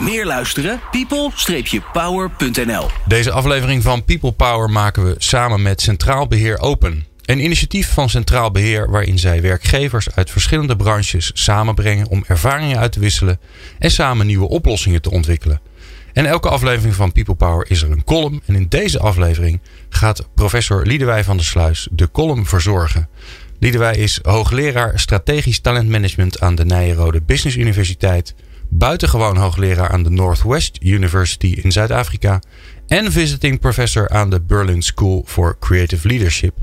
Meer 0.00 0.26
luisteren? 0.26 0.80
people-power.nl 0.90 2.88
Deze 3.06 3.30
aflevering 3.30 3.82
van 3.82 4.04
People 4.04 4.32
Power 4.32 4.70
maken 4.70 5.04
we 5.04 5.14
samen 5.18 5.62
met 5.62 5.80
Centraal 5.80 6.26
Beheer 6.26 6.58
Open. 6.58 7.06
Een 7.24 7.44
initiatief 7.44 7.92
van 7.92 8.08
Centraal 8.08 8.50
Beheer 8.50 8.90
waarin 8.90 9.18
zij 9.18 9.42
werkgevers 9.42 10.14
uit 10.14 10.30
verschillende 10.30 10.76
branches 10.76 11.30
samenbrengen 11.34 12.08
om 12.08 12.24
ervaringen 12.26 12.78
uit 12.78 12.92
te 12.92 13.00
wisselen 13.00 13.40
en 13.78 13.90
samen 13.90 14.26
nieuwe 14.26 14.48
oplossingen 14.48 15.02
te 15.02 15.10
ontwikkelen. 15.10 15.60
En 16.12 16.26
elke 16.26 16.48
aflevering 16.48 16.94
van 16.94 17.12
People 17.12 17.34
Power 17.34 17.70
is 17.70 17.82
er 17.82 17.90
een 17.90 18.04
column. 18.04 18.42
En 18.46 18.54
in 18.54 18.66
deze 18.68 18.98
aflevering 18.98 19.60
gaat 19.88 20.28
professor 20.34 20.86
Liedewij 20.86 21.24
van 21.24 21.36
der 21.36 21.46
Sluis 21.46 21.88
de 21.90 22.10
column 22.10 22.46
verzorgen. 22.46 23.08
Liedewij 23.60 23.96
is 23.96 24.18
hoogleraar 24.22 24.98
strategisch 24.98 25.60
talentmanagement 25.60 26.40
aan 26.40 26.54
de 26.54 26.64
Nijenrode 26.64 27.20
Business 27.20 27.56
Universiteit. 27.56 28.34
Buitengewoon 28.68 29.36
hoogleraar 29.36 29.88
aan 29.88 30.02
de 30.02 30.10
Northwest 30.10 30.78
University 30.82 31.58
in 31.62 31.72
Zuid-Afrika. 31.72 32.42
En 32.86 33.12
visiting 33.12 33.58
professor 33.58 34.08
aan 34.08 34.30
de 34.30 34.40
Berlin 34.40 34.82
School 34.82 35.24
for 35.26 35.56
Creative 35.58 36.08
Leadership 36.08 36.54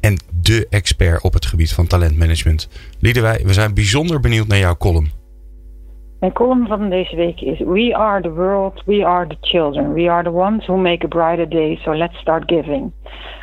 en 0.00 0.18
de 0.40 0.66
expert 0.70 1.22
op 1.22 1.32
het 1.32 1.46
gebied 1.46 1.72
van 1.72 1.86
talentmanagement. 1.86 2.68
Liedewij, 2.98 3.40
we 3.44 3.52
zijn 3.52 3.74
bijzonder 3.74 4.20
benieuwd 4.20 4.46
naar 4.46 4.58
jouw 4.58 4.76
column. 4.76 5.10
Mijn 6.20 6.32
column 6.32 6.66
van 6.66 6.90
deze 6.90 7.16
week 7.16 7.40
is 7.40 7.58
We 7.58 7.96
are 7.96 8.22
the 8.22 8.32
world, 8.32 8.82
we 8.84 9.06
are 9.06 9.26
the 9.26 9.36
children. 9.40 9.92
We 9.92 10.10
are 10.10 10.22
the 10.22 10.32
ones 10.32 10.66
who 10.66 10.76
make 10.76 11.04
a 11.04 11.08
brighter 11.08 11.48
day, 11.48 11.76
so 11.76 11.96
let's 11.96 12.18
start 12.18 12.42
giving. 12.46 12.92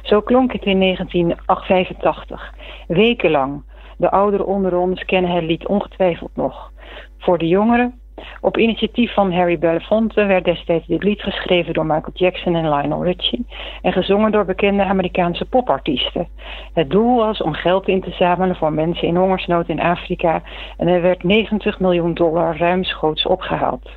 Zo 0.02 0.22
klonk 0.22 0.52
het 0.54 0.64
in 0.64 0.80
1985. 0.80 2.54
Wekenlang. 2.88 3.64
De 3.98 4.12
ouderen 4.12 4.46
onder 4.46 4.78
ons 4.78 5.06
kennen 5.06 5.32
het 5.32 5.44
lied 5.44 5.68
ongetwijfeld 5.68 6.36
nog. 6.36 6.72
Voor 7.18 7.38
de 7.38 7.48
jongeren 7.48 8.02
op 8.42 8.58
initiatief 8.58 9.14
van 9.14 9.34
Harry 9.34 9.60
Belafonte 9.60 10.26
werd 10.26 10.46
destijds 10.46 10.88
dit 10.88 11.04
lied 11.04 11.22
geschreven 11.22 11.74
door 11.74 11.86
Michael 11.86 12.14
Jackson 12.14 12.56
en 12.56 12.70
Lionel 12.70 13.04
Richie 13.04 13.46
en 13.82 13.92
gezongen 13.92 14.32
door 14.32 14.46
bekende 14.46 14.84
Amerikaanse 14.84 15.46
popartiesten. 15.46 16.28
Het 16.74 16.90
doel 16.90 17.16
was 17.16 17.42
om 17.42 17.54
geld 17.54 17.88
in 17.88 18.02
te 18.02 18.12
zamelen 18.12 18.56
voor 18.56 18.74
mensen 18.74 19.08
in 19.08 19.16
hongersnood 19.16 19.70
in 19.70 19.82
Afrika 19.82 20.42
en 20.78 20.88
er 20.88 21.02
werd 21.02 21.24
90 21.24 21.80
miljoen 21.80 22.14
dollar 22.14 22.58
ruimschoots 22.58 23.26
opgehaald. 23.26 23.90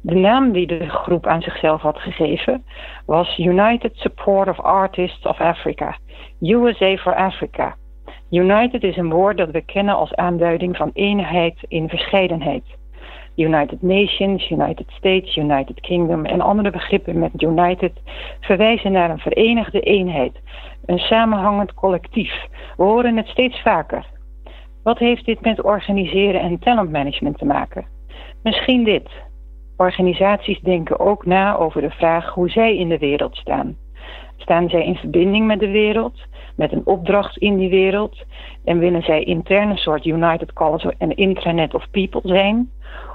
De 0.00 0.14
naam 0.14 0.52
die 0.52 0.66
de 0.66 0.88
groep 0.88 1.26
aan 1.26 1.42
zichzelf 1.42 1.80
had 1.80 1.98
gegeven 1.98 2.64
was 3.06 3.38
United 3.38 3.92
Support 3.94 4.48
of 4.48 4.60
Artists 4.60 5.26
of 5.26 5.40
Africa, 5.40 5.96
USA 6.40 6.96
for 6.96 7.14
Africa. 7.14 7.76
United 8.30 8.82
is 8.82 8.96
een 8.96 9.10
woord 9.10 9.36
dat 9.36 9.50
we 9.50 9.60
kennen 9.60 9.94
als 9.94 10.14
aanduiding 10.14 10.76
van 10.76 10.90
eenheid 10.92 11.56
in 11.68 11.88
verscheidenheid. 11.88 12.64
United 13.36 13.82
Nations, 13.82 14.50
United 14.50 14.86
States, 14.88 15.36
United 15.36 15.80
Kingdom 15.80 16.24
en 16.24 16.40
andere 16.40 16.70
begrippen 16.70 17.18
met 17.18 17.42
United 17.42 17.92
verwijzen 18.40 18.92
naar 18.92 19.10
een 19.10 19.18
verenigde 19.18 19.80
eenheid, 19.80 20.40
een 20.86 20.98
samenhangend 20.98 21.74
collectief. 21.74 22.46
We 22.76 22.82
horen 22.82 23.16
het 23.16 23.26
steeds 23.26 23.62
vaker. 23.62 24.06
Wat 24.82 24.98
heeft 24.98 25.24
dit 25.24 25.40
met 25.40 25.62
organiseren 25.62 26.40
en 26.40 26.58
talentmanagement 26.58 27.38
te 27.38 27.44
maken? 27.44 27.84
Misschien 28.42 28.84
dit. 28.84 29.10
Organisaties 29.76 30.60
denken 30.60 31.00
ook 31.00 31.26
na 31.26 31.56
over 31.56 31.80
de 31.80 31.90
vraag 31.90 32.34
hoe 32.34 32.50
zij 32.50 32.76
in 32.76 32.88
de 32.88 32.98
wereld 32.98 33.36
staan. 33.36 33.76
Staan 34.36 34.68
zij 34.68 34.84
in 34.84 34.94
verbinding 34.94 35.46
met 35.46 35.60
de 35.60 35.70
wereld, 35.70 36.20
met 36.56 36.72
een 36.72 36.86
opdracht 36.86 37.36
in 37.36 37.56
die 37.56 37.70
wereld? 37.70 38.24
En 38.64 38.78
willen 38.78 39.02
zij 39.02 39.22
intern 39.22 39.70
een 39.70 39.76
soort 39.76 40.04
United 40.04 40.52
College 40.52 40.94
en 40.98 41.16
intranet 41.16 41.74
of 41.74 41.90
people 41.90 42.20
zijn? 42.24 42.70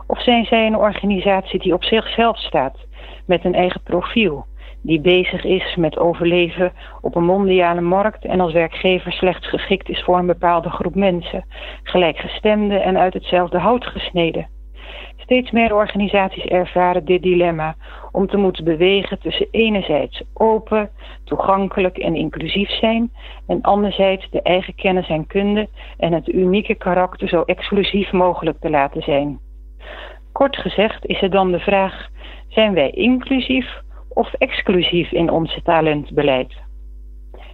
Of 0.09 0.21
zijn 0.21 0.45
zij 0.45 0.65
een 0.65 0.77
organisatie 0.77 1.59
die 1.59 1.73
op 1.73 1.83
zichzelf 1.83 2.37
staat, 2.37 2.77
met 3.25 3.45
een 3.45 3.53
eigen 3.53 3.81
profiel, 3.83 4.45
die 4.81 5.01
bezig 5.01 5.43
is 5.43 5.75
met 5.75 5.97
overleven 5.97 6.71
op 7.01 7.15
een 7.15 7.23
mondiale 7.23 7.81
markt 7.81 8.25
en 8.25 8.39
als 8.39 8.53
werkgever 8.53 9.11
slechts 9.11 9.47
geschikt 9.47 9.89
is 9.89 10.03
voor 10.03 10.17
een 10.17 10.25
bepaalde 10.25 10.69
groep 10.69 10.95
mensen, 10.95 11.45
gelijkgestemde 11.83 12.77
en 12.77 12.97
uit 12.97 13.13
hetzelfde 13.13 13.57
hout 13.57 13.85
gesneden? 13.85 14.47
Steeds 15.17 15.51
meer 15.51 15.75
organisaties 15.75 16.45
ervaren 16.45 17.05
dit 17.05 17.21
dilemma 17.21 17.75
om 18.11 18.27
te 18.27 18.37
moeten 18.37 18.63
bewegen 18.63 19.19
tussen 19.19 19.47
enerzijds 19.51 20.23
open, 20.33 20.89
toegankelijk 21.23 21.97
en 21.97 22.15
inclusief 22.15 22.69
zijn 22.69 23.11
en 23.47 23.61
anderzijds 23.61 24.29
de 24.29 24.41
eigen 24.41 24.75
kennis 24.75 25.07
en 25.07 25.27
kunde 25.27 25.69
en 25.97 26.13
het 26.13 26.27
unieke 26.27 26.75
karakter 26.75 27.27
zo 27.27 27.41
exclusief 27.41 28.11
mogelijk 28.11 28.59
te 28.59 28.69
laten 28.69 29.01
zijn. 29.01 29.39
Kort 30.31 30.57
gezegd 30.57 31.05
is 31.05 31.19
het 31.19 31.31
dan 31.31 31.51
de 31.51 31.59
vraag: 31.59 32.07
zijn 32.47 32.73
wij 32.73 32.89
inclusief 32.89 33.81
of 34.09 34.33
exclusief 34.33 35.11
in 35.11 35.29
ons 35.29 35.59
talentbeleid? 35.63 36.53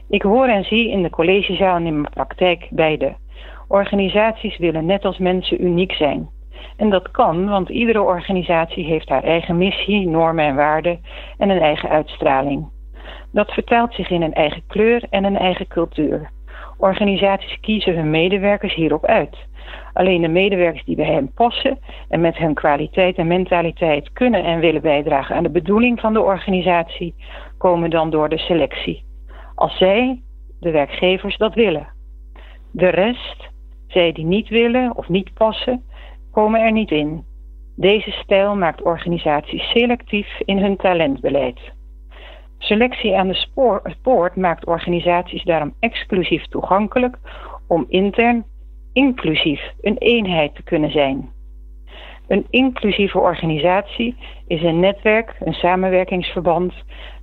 Ik 0.09 0.21
hoor 0.21 0.47
en 0.47 0.63
zie 0.63 0.89
in 0.89 1.03
de 1.03 1.09
collegezaal 1.09 1.75
en 1.75 1.85
in 1.85 2.01
mijn 2.01 2.13
praktijk 2.13 2.67
beide. 2.71 3.15
Organisaties 3.67 4.57
willen 4.57 4.85
net 4.85 5.05
als 5.05 5.17
mensen 5.17 5.63
uniek 5.63 5.91
zijn. 5.91 6.29
En 6.77 6.89
dat 6.89 7.11
kan, 7.11 7.49
want 7.49 7.69
iedere 7.69 8.01
organisatie 8.01 8.85
heeft 8.85 9.09
haar 9.09 9.23
eigen 9.23 9.57
missie, 9.57 10.07
normen 10.07 10.45
en 10.45 10.55
waarden 10.55 11.01
en 11.37 11.49
een 11.49 11.61
eigen 11.61 11.89
uitstraling. 11.89 12.69
Dat 13.31 13.51
vertaalt 13.51 13.93
zich 13.93 14.09
in 14.09 14.21
een 14.21 14.33
eigen 14.33 14.63
kleur 14.67 15.03
en 15.09 15.23
een 15.23 15.37
eigen 15.37 15.67
cultuur. 15.67 16.29
Organisaties 16.77 17.59
kiezen 17.59 17.95
hun 17.95 18.09
medewerkers 18.09 18.73
hierop 18.73 19.05
uit. 19.05 19.37
Alleen 19.93 20.21
de 20.21 20.27
medewerkers 20.27 20.83
die 20.83 20.95
bij 20.95 21.05
hen 21.05 21.31
passen 21.33 21.79
en 22.09 22.21
met 22.21 22.37
hun 22.37 22.53
kwaliteit 22.53 23.17
en 23.17 23.27
mentaliteit 23.27 24.13
kunnen 24.13 24.43
en 24.43 24.59
willen 24.59 24.81
bijdragen 24.81 25.35
aan 25.35 25.43
de 25.43 25.49
bedoeling 25.49 25.99
van 25.99 26.13
de 26.13 26.21
organisatie, 26.21 27.15
komen 27.57 27.89
dan 27.89 28.09
door 28.09 28.29
de 28.29 28.37
selectie. 28.37 29.03
Als 29.55 29.77
zij, 29.77 30.21
de 30.59 30.71
werkgevers, 30.71 31.37
dat 31.37 31.53
willen. 31.53 31.87
De 32.71 32.89
rest, 32.89 33.49
zij 33.87 34.11
die 34.11 34.25
niet 34.25 34.49
willen 34.49 34.97
of 34.97 35.09
niet 35.09 35.33
passen, 35.33 35.83
komen 36.31 36.61
er 36.61 36.71
niet 36.71 36.91
in. 36.91 37.25
Deze 37.75 38.11
stijl 38.11 38.55
maakt 38.55 38.81
organisaties 38.81 39.69
selectief 39.69 40.39
in 40.39 40.57
hun 40.57 40.75
talentbeleid. 40.77 41.73
Selectie 42.57 43.17
aan 43.17 43.27
de 43.27 43.95
poort 44.01 44.35
maakt 44.35 44.65
organisaties 44.65 45.43
daarom 45.43 45.73
exclusief 45.79 46.45
toegankelijk 46.45 47.17
om 47.67 47.85
intern 47.87 48.45
inclusief 48.93 49.73
een 49.81 49.97
eenheid 49.97 50.55
te 50.55 50.63
kunnen 50.63 50.91
zijn. 50.91 51.29
Een 52.27 52.45
inclusieve 52.49 53.19
organisatie 53.19 54.15
is 54.47 54.63
een 54.63 54.79
netwerk, 54.79 55.35
een 55.39 55.53
samenwerkingsverband 55.53 56.73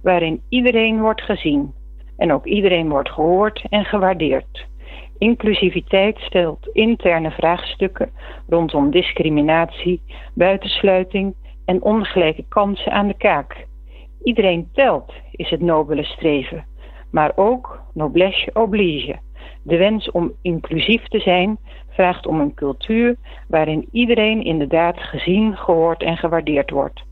waarin 0.02 0.42
iedereen 0.48 1.00
wordt 1.00 1.22
gezien 1.22 1.74
en 2.16 2.32
ook 2.32 2.46
iedereen 2.46 2.88
wordt 2.88 3.10
gehoord 3.10 3.64
en 3.68 3.84
gewaardeerd. 3.84 4.66
Inclusiviteit 5.18 6.18
stelt 6.18 6.68
interne 6.72 7.30
vraagstukken 7.30 8.10
rondom 8.48 8.90
discriminatie, 8.90 10.02
buitensluiting 10.34 11.34
en 11.64 11.82
ongelijke 11.82 12.44
kansen 12.48 12.92
aan 12.92 13.08
de 13.08 13.16
kaak. 13.16 13.66
Iedereen 14.22 14.68
telt 14.72 15.12
is 15.30 15.50
het 15.50 15.60
nobele 15.60 16.04
streven, 16.04 16.64
maar 17.10 17.32
ook 17.34 17.82
noblesse 17.94 18.50
oblige. 18.52 19.20
De 19.62 19.76
wens 19.76 20.10
om 20.10 20.32
inclusief 20.42 21.08
te 21.08 21.18
zijn 21.18 21.58
vraagt 21.88 22.26
om 22.26 22.40
een 22.40 22.54
cultuur 22.54 23.16
waarin 23.48 23.88
iedereen 23.92 24.44
inderdaad 24.44 24.98
gezien, 24.98 25.56
gehoord 25.56 26.02
en 26.02 26.16
gewaardeerd 26.16 26.70
wordt. 26.70 27.02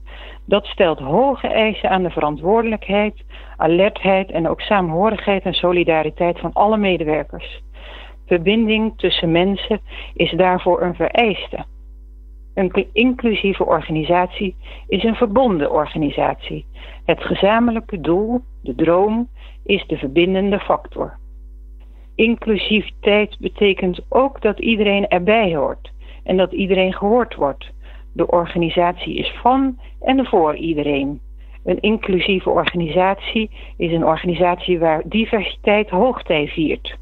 Dat 0.45 0.67
stelt 0.67 0.99
hoge 0.99 1.47
eisen 1.47 1.91
aan 1.91 2.03
de 2.03 2.11
verantwoordelijkheid, 2.11 3.23
alertheid 3.57 4.31
en 4.31 4.49
ook 4.49 4.61
saamhorigheid 4.61 5.43
en 5.43 5.55
solidariteit 5.55 6.39
van 6.39 6.53
alle 6.53 6.77
medewerkers. 6.77 7.63
Verbinding 8.27 8.93
tussen 8.97 9.31
mensen 9.31 9.81
is 10.15 10.31
daarvoor 10.31 10.83
een 10.83 10.95
vereiste. 10.95 11.65
Een 12.61 12.87
inclusieve 12.93 13.67
organisatie 13.67 14.57
is 14.89 15.05
een 15.05 15.15
verbonden 15.15 15.71
organisatie. 15.71 16.67
Het 17.05 17.23
gezamenlijke 17.23 18.01
doel, 18.01 18.41
de 18.63 18.75
droom, 18.75 19.29
is 19.65 19.87
de 19.87 19.97
verbindende 19.97 20.59
factor. 20.59 21.19
Inclusiviteit 22.15 23.37
betekent 23.39 24.01
ook 24.09 24.43
dat 24.43 24.59
iedereen 24.59 25.09
erbij 25.09 25.55
hoort 25.57 25.93
en 26.25 26.37
dat 26.37 26.53
iedereen 26.53 26.93
gehoord 26.93 27.35
wordt. 27.35 27.71
De 28.13 28.27
organisatie 28.27 29.15
is 29.15 29.33
van 29.43 29.79
en 30.01 30.27
voor 30.27 30.57
iedereen. 30.57 31.21
Een 31.65 31.81
inclusieve 31.81 32.51
organisatie 32.51 33.51
is 33.77 33.93
een 33.93 34.05
organisatie 34.05 34.79
waar 34.79 35.03
diversiteit 35.05 35.91
hoogtij 35.91 36.47
viert. 36.47 36.99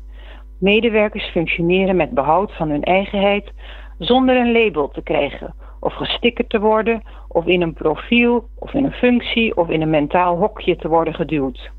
Medewerkers 0.58 1.30
functioneren 1.30 1.96
met 1.96 2.10
behoud 2.10 2.56
van 2.56 2.70
hun 2.70 2.82
eigenheid 2.82 3.52
zonder 3.98 4.36
een 4.36 4.52
label 4.52 4.88
te 4.88 5.02
krijgen 5.02 5.54
of 5.80 5.94
gestickerd 5.94 6.48
te 6.48 6.60
worden 6.60 7.02
of 7.28 7.46
in 7.46 7.62
een 7.62 7.74
profiel 7.74 8.48
of 8.58 8.74
in 8.74 8.84
een 8.84 8.92
functie 8.92 9.56
of 9.56 9.68
in 9.68 9.82
een 9.82 9.90
mentaal 9.90 10.36
hokje 10.36 10.76
te 10.76 10.88
worden 10.88 11.14
geduwd. 11.14 11.70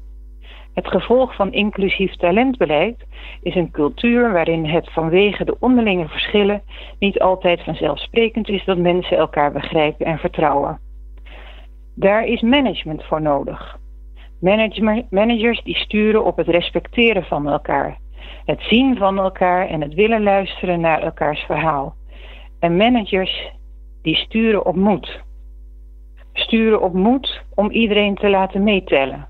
Het 0.73 0.88
gevolg 0.88 1.36
van 1.36 1.51
inclusief 1.51 2.15
talentbeleid 2.15 3.05
is 3.41 3.55
een 3.55 3.71
cultuur 3.71 4.32
waarin 4.32 4.65
het 4.65 4.91
vanwege 4.91 5.45
de 5.45 5.55
onderlinge 5.60 6.08
verschillen 6.08 6.62
niet 6.99 7.19
altijd 7.19 7.63
vanzelfsprekend 7.63 8.49
is 8.49 8.65
dat 8.65 8.77
mensen 8.77 9.17
elkaar 9.17 9.51
begrijpen 9.51 10.05
en 10.05 10.17
vertrouwen. 10.17 10.79
Daar 11.95 12.25
is 12.25 12.41
management 12.41 13.03
voor 13.03 13.21
nodig. 13.21 13.77
Managers 15.10 15.62
die 15.63 15.75
sturen 15.75 16.25
op 16.25 16.38
het 16.38 16.47
respecteren 16.47 17.23
van 17.23 17.49
elkaar, 17.49 17.97
het 18.45 18.62
zien 18.62 18.97
van 18.97 19.19
elkaar 19.19 19.67
en 19.67 19.82
het 19.82 19.93
willen 19.93 20.23
luisteren 20.23 20.79
naar 20.79 21.01
elkaars 21.01 21.39
verhaal. 21.39 21.95
En 22.60 22.78
managers 22.78 23.52
die 24.02 24.15
sturen 24.15 24.65
op 24.65 24.76
moed. 24.76 25.22
Sturen 26.34 26.82
op 26.82 26.93
moed 26.93 27.41
om 27.56 27.69
iedereen 27.72 28.15
te 28.15 28.30
laten 28.30 28.63
meetellen. 28.63 29.28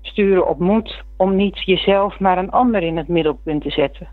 Sturen 0.00 0.48
op 0.48 0.58
moed 0.58 1.04
om 1.16 1.36
niet 1.36 1.64
jezelf 1.64 2.18
maar 2.20 2.38
een 2.38 2.50
ander 2.50 2.82
in 2.82 2.96
het 2.96 3.08
middelpunt 3.08 3.62
te 3.62 3.70
zetten. 3.70 4.08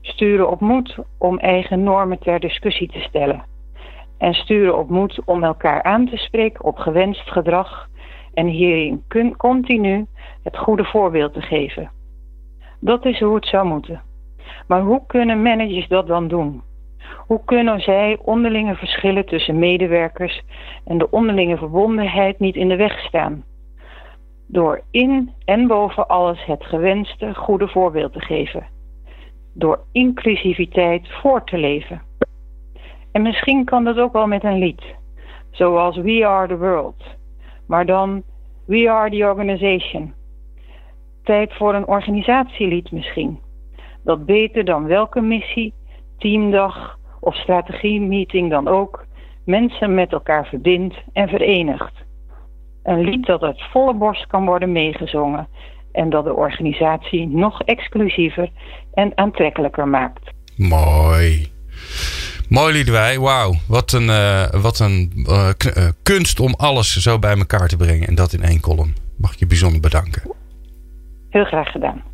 Sturen 0.00 0.50
op 0.50 0.60
moed 0.60 0.98
om 1.18 1.38
eigen 1.38 1.82
normen 1.82 2.18
ter 2.18 2.40
discussie 2.40 2.88
te 2.88 3.00
stellen. 3.00 3.44
En 4.18 4.34
sturen 4.34 4.78
op 4.78 4.90
moed 4.90 5.20
om 5.24 5.44
elkaar 5.44 5.82
aan 5.82 6.06
te 6.06 6.16
spreken 6.16 6.64
op 6.64 6.76
gewenst 6.76 7.30
gedrag 7.30 7.88
en 8.34 8.46
hierin 8.46 9.04
continu 9.36 10.06
het 10.42 10.56
goede 10.56 10.84
voorbeeld 10.84 11.32
te 11.32 11.40
geven. 11.40 11.90
Dat 12.80 13.04
is 13.04 13.20
hoe 13.20 13.34
het 13.34 13.46
zou 13.46 13.66
moeten. 13.66 14.02
Maar 14.66 14.80
hoe 14.80 15.02
kunnen 15.06 15.42
managers 15.42 15.88
dat 15.88 16.06
dan 16.06 16.28
doen? 16.28 16.62
Hoe 17.26 17.40
kunnen 17.44 17.80
zij 17.80 18.18
onderlinge 18.24 18.74
verschillen 18.74 19.26
tussen 19.26 19.58
medewerkers 19.58 20.42
en 20.84 20.98
de 20.98 21.10
onderlinge 21.10 21.56
verbondenheid 21.56 22.38
niet 22.38 22.56
in 22.56 22.68
de 22.68 22.76
weg 22.76 22.98
staan? 22.98 23.44
Door 24.46 24.80
in 24.90 25.32
en 25.44 25.66
boven 25.66 26.08
alles 26.08 26.44
het 26.44 26.64
gewenste 26.64 27.34
goede 27.34 27.68
voorbeeld 27.68 28.12
te 28.12 28.20
geven. 28.20 28.66
Door 29.54 29.80
inclusiviteit 29.92 31.08
voor 31.08 31.44
te 31.44 31.58
leven. 31.58 32.02
En 33.12 33.22
misschien 33.22 33.64
kan 33.64 33.84
dat 33.84 33.98
ook 33.98 34.12
wel 34.12 34.26
met 34.26 34.44
een 34.44 34.58
lied. 34.58 34.82
Zoals 35.50 35.96
We 35.96 36.26
Are 36.26 36.48
the 36.48 36.58
World. 36.58 37.04
Maar 37.66 37.86
dan 37.86 38.22
We 38.66 38.90
Are 38.90 39.10
the 39.10 39.24
Organization. 39.24 40.14
Tijd 41.22 41.52
voor 41.54 41.74
een 41.74 41.86
organisatielied 41.86 42.92
misschien. 42.92 43.40
Dat 44.04 44.26
beter 44.26 44.64
dan 44.64 44.86
welke 44.86 45.20
missie, 45.20 45.74
teamdag 46.22 46.98
of 47.20 47.34
strategie-meeting 47.34 48.50
dan 48.50 48.68
ook 48.68 49.04
mensen 49.44 49.94
met 49.94 50.12
elkaar 50.12 50.46
verbindt 50.46 50.94
en 51.12 51.28
verenigt. 51.28 51.92
Een 52.82 53.00
lied 53.00 53.26
dat 53.26 53.42
uit 53.42 53.62
volle 53.70 53.94
borst 53.94 54.26
kan 54.26 54.44
worden 54.44 54.72
meegezongen 54.72 55.48
en 55.92 56.10
dat 56.10 56.24
de 56.24 56.34
organisatie 56.34 57.26
nog 57.26 57.62
exclusiever 57.62 58.50
en 58.94 59.12
aantrekkelijker 59.14 59.88
maakt. 59.88 60.30
Mooi. 60.56 61.50
Mooi 62.48 62.72
Liedewij, 62.72 63.18
wauw. 63.18 63.54
Wat 63.68 63.92
een, 63.92 64.06
uh, 64.08 64.44
wat 64.50 64.78
een 64.78 65.12
uh, 65.14 65.48
kunst 66.02 66.40
om 66.40 66.54
alles 66.56 66.96
zo 66.96 67.18
bij 67.18 67.36
elkaar 67.36 67.68
te 67.68 67.76
brengen 67.76 68.08
en 68.08 68.14
dat 68.14 68.32
in 68.32 68.42
één 68.42 68.60
column. 68.60 68.94
Mag 69.16 69.32
ik 69.32 69.38
je 69.38 69.46
bijzonder 69.46 69.80
bedanken. 69.80 70.22
Heel 71.30 71.44
graag 71.44 71.70
gedaan. 71.70 72.11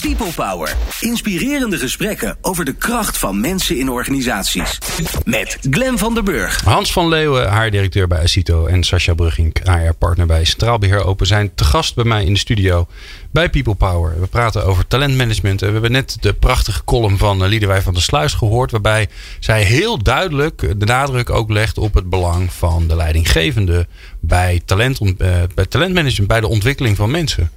People 0.00 0.32
Power. 0.34 0.76
Inspirerende 1.00 1.78
gesprekken 1.78 2.36
over 2.40 2.64
de 2.64 2.74
kracht 2.74 3.18
van 3.18 3.40
mensen 3.40 3.78
in 3.78 3.90
organisaties. 3.90 4.78
Met 5.24 5.58
Glen 5.70 5.98
van 5.98 6.14
der 6.14 6.22
Burg. 6.22 6.60
Hans 6.64 6.92
van 6.92 7.08
Leeuwen, 7.08 7.48
haar 7.48 7.70
directeur 7.70 8.06
bij 8.06 8.22
Acito. 8.22 8.66
En 8.66 8.84
Sascha 8.84 9.14
Brugging, 9.14 9.56
HR-partner 9.62 10.26
bij 10.26 10.44
Centraal 10.44 10.78
Beheer 10.78 11.04
Open. 11.04 11.26
Zijn 11.26 11.54
te 11.54 11.64
gast 11.64 11.94
bij 11.94 12.04
mij 12.04 12.24
in 12.24 12.32
de 12.32 12.38
studio 12.38 12.86
bij 13.30 13.50
People 13.50 13.74
Power. 13.74 14.20
We 14.20 14.26
praten 14.26 14.66
over 14.66 14.86
talentmanagement. 14.86 15.60
We 15.60 15.66
hebben 15.66 15.92
net 15.92 16.16
de 16.20 16.32
prachtige 16.32 16.84
column 16.84 17.18
van 17.18 17.42
eh, 17.42 17.48
Liedewij 17.48 17.82
van 17.82 17.92
der 17.92 18.02
Sluis 18.02 18.32
gehoord. 18.32 18.70
Waarbij 18.70 19.08
zij 19.40 19.62
heel 19.62 20.02
duidelijk 20.02 20.80
de 20.80 20.86
nadruk 20.86 21.30
ook 21.30 21.50
legt 21.50 21.78
op 21.78 21.94
het 21.94 22.10
belang 22.10 22.52
van 22.52 22.88
de 22.88 22.96
leidinggevende. 22.96 23.86
Bij, 24.20 24.60
talent, 24.64 25.00
eh, 25.00 25.42
bij 25.54 25.66
talentmanagement, 25.66 26.28
bij 26.28 26.40
de 26.40 26.48
ontwikkeling 26.48 26.96
van 26.96 27.10
mensen. 27.10 27.50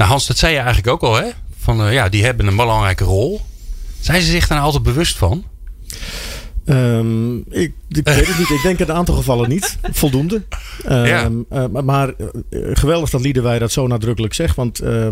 Nou 0.00 0.12
Hans, 0.12 0.26
dat 0.26 0.38
zei 0.38 0.52
je 0.52 0.58
eigenlijk 0.58 0.88
ook 0.88 1.02
al 1.02 1.16
hè? 1.16 1.30
Van 1.58 1.86
uh, 1.86 1.92
ja, 1.92 2.08
die 2.08 2.24
hebben 2.24 2.46
een 2.46 2.56
belangrijke 2.56 3.04
rol. 3.04 3.40
Zijn 4.00 4.22
ze 4.22 4.30
zich 4.30 4.46
daar 4.46 4.60
altijd 4.60 4.82
bewust 4.82 5.16
van? 5.16 5.44
Um, 6.66 7.38
ik, 7.38 7.72
ik, 7.88 8.08
weet 8.08 8.26
het 8.26 8.38
niet. 8.38 8.50
Ik 8.50 8.60
denk 8.62 8.78
in 8.78 8.88
een 8.88 8.94
aantal 8.94 9.14
gevallen 9.14 9.48
niet. 9.48 9.78
Voldoende. 9.82 10.42
Um, 10.88 11.04
ja. 11.04 11.30
uh, 11.52 11.66
maar 11.66 12.08
uh, 12.18 12.26
geweldig 12.72 13.10
dat 13.10 13.20
Liederwij 13.20 13.58
dat 13.58 13.72
zo 13.72 13.86
nadrukkelijk 13.86 14.34
zegt. 14.34 14.56
Want 14.56 14.82
uh, 14.82 15.08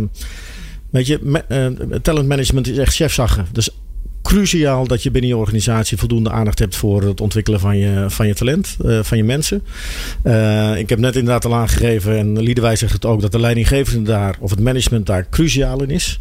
weet 0.90 1.06
je, 1.06 2.00
talentmanagement 2.02 2.68
is 2.68 2.78
echt 2.78 2.94
chefzaggen. 2.94 3.46
Dus 3.52 3.70
cruciaal 4.28 4.86
dat 4.86 5.02
je 5.02 5.10
binnen 5.10 5.30
je 5.30 5.36
organisatie 5.36 5.96
voldoende 5.96 6.30
aandacht 6.30 6.58
hebt 6.58 6.76
voor 6.76 7.02
het 7.02 7.20
ontwikkelen 7.20 7.60
van 7.60 7.78
je, 7.78 8.04
van 8.08 8.26
je 8.26 8.34
talent, 8.34 8.76
uh, 8.84 8.98
van 9.02 9.16
je 9.16 9.24
mensen. 9.24 9.62
Uh, 10.24 10.78
ik 10.78 10.88
heb 10.88 10.98
net 10.98 11.16
inderdaad 11.16 11.44
al 11.44 11.54
aangegeven, 11.54 12.18
en 12.18 12.42
Liedewij 12.42 12.76
zegt 12.76 12.92
het 12.92 13.04
ook, 13.04 13.20
dat 13.20 13.32
de 13.32 13.40
leidinggevende 13.40 14.10
daar, 14.10 14.36
of 14.40 14.50
het 14.50 14.60
management 14.60 15.06
daar 15.06 15.28
cruciaal 15.28 15.82
in 15.82 15.90
is. 15.90 16.20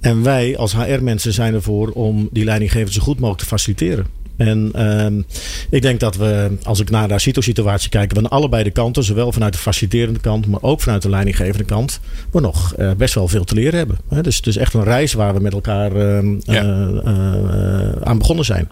En 0.00 0.22
wij 0.22 0.56
als 0.56 0.76
HR-mensen 0.76 1.32
zijn 1.32 1.54
ervoor 1.54 1.88
om 1.88 2.28
die 2.32 2.44
leidinggevende 2.44 2.92
zo 2.92 3.02
goed 3.02 3.18
mogelijk 3.18 3.40
te 3.42 3.48
faciliteren. 3.48 4.19
En 4.40 4.72
uh, 4.76 5.22
ik 5.70 5.82
denk 5.82 6.00
dat 6.00 6.16
we, 6.16 6.56
als 6.62 6.80
ik 6.80 6.90
naar 6.90 7.08
de 7.08 7.14
Acito-situatie 7.14 7.90
kijk, 7.90 8.12
van 8.14 8.28
allebei 8.28 8.64
de 8.64 8.70
kanten, 8.70 9.04
zowel 9.04 9.32
vanuit 9.32 9.52
de 9.52 9.58
faciliterende 9.58 10.20
kant, 10.20 10.46
maar 10.46 10.62
ook 10.62 10.80
vanuit 10.80 11.02
de 11.02 11.10
leidinggevende 11.10 11.64
kant, 11.64 12.00
we 12.30 12.40
nog 12.40 12.74
uh, 12.78 12.90
best 12.92 13.14
wel 13.14 13.28
veel 13.28 13.44
te 13.44 13.54
leren 13.54 13.78
hebben. 13.78 13.98
He, 14.08 14.22
dus 14.22 14.36
het 14.36 14.46
is 14.46 14.56
echt 14.56 14.74
een 14.74 14.84
reis 14.84 15.12
waar 15.12 15.34
we 15.34 15.40
met 15.40 15.52
elkaar 15.52 15.96
uh, 15.96 16.38
ja. 16.44 16.64
uh, 16.64 17.90
aan 18.02 18.18
begonnen 18.18 18.44
zijn. 18.44 18.68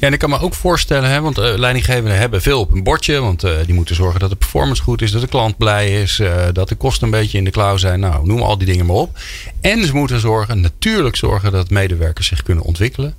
Ja, 0.00 0.06
en 0.06 0.12
ik 0.12 0.18
kan 0.18 0.30
me 0.30 0.40
ook 0.40 0.54
voorstellen, 0.54 1.10
hè, 1.10 1.20
want 1.20 1.38
uh, 1.38 1.52
leidinggevenden 1.56 2.18
hebben 2.18 2.42
veel 2.42 2.60
op 2.60 2.72
een 2.72 2.82
bordje. 2.82 3.20
Want 3.20 3.44
uh, 3.44 3.50
die 3.64 3.74
moeten 3.74 3.94
zorgen 3.94 4.20
dat 4.20 4.30
de 4.30 4.36
performance 4.36 4.82
goed 4.82 5.02
is, 5.02 5.10
dat 5.10 5.20
de 5.20 5.28
klant 5.28 5.56
blij 5.56 6.02
is, 6.02 6.18
uh, 6.18 6.44
dat 6.52 6.68
de 6.68 6.74
kosten 6.74 7.04
een 7.04 7.10
beetje 7.10 7.38
in 7.38 7.44
de 7.44 7.50
klauw 7.50 7.76
zijn. 7.76 8.00
Nou, 8.00 8.26
noem 8.26 8.42
al 8.42 8.58
die 8.58 8.66
dingen 8.66 8.86
maar 8.86 8.96
op. 8.96 9.18
En 9.60 9.86
ze 9.86 9.94
moeten 9.94 10.20
zorgen, 10.20 10.60
natuurlijk 10.60 11.16
zorgen 11.16 11.52
dat 11.52 11.70
medewerkers 11.70 12.26
zich 12.26 12.42
kunnen 12.42 12.64
ontwikkelen. 12.64 13.14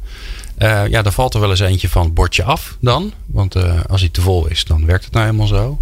Uh, 0.59 0.87
ja, 0.87 1.01
dan 1.01 1.13
valt 1.13 1.33
er 1.33 1.39
wel 1.39 1.49
eens 1.49 1.59
eentje 1.59 1.89
van 1.89 2.03
het 2.03 2.13
bordje 2.13 2.43
af 2.43 2.77
dan. 2.81 3.13
Want 3.25 3.55
uh, 3.55 3.79
als 3.89 4.01
hij 4.01 4.09
te 4.09 4.21
vol 4.21 4.47
is, 4.47 4.65
dan 4.65 4.85
werkt 4.85 5.03
het 5.03 5.13
nou 5.13 5.25
helemaal 5.25 5.47
zo. 5.47 5.79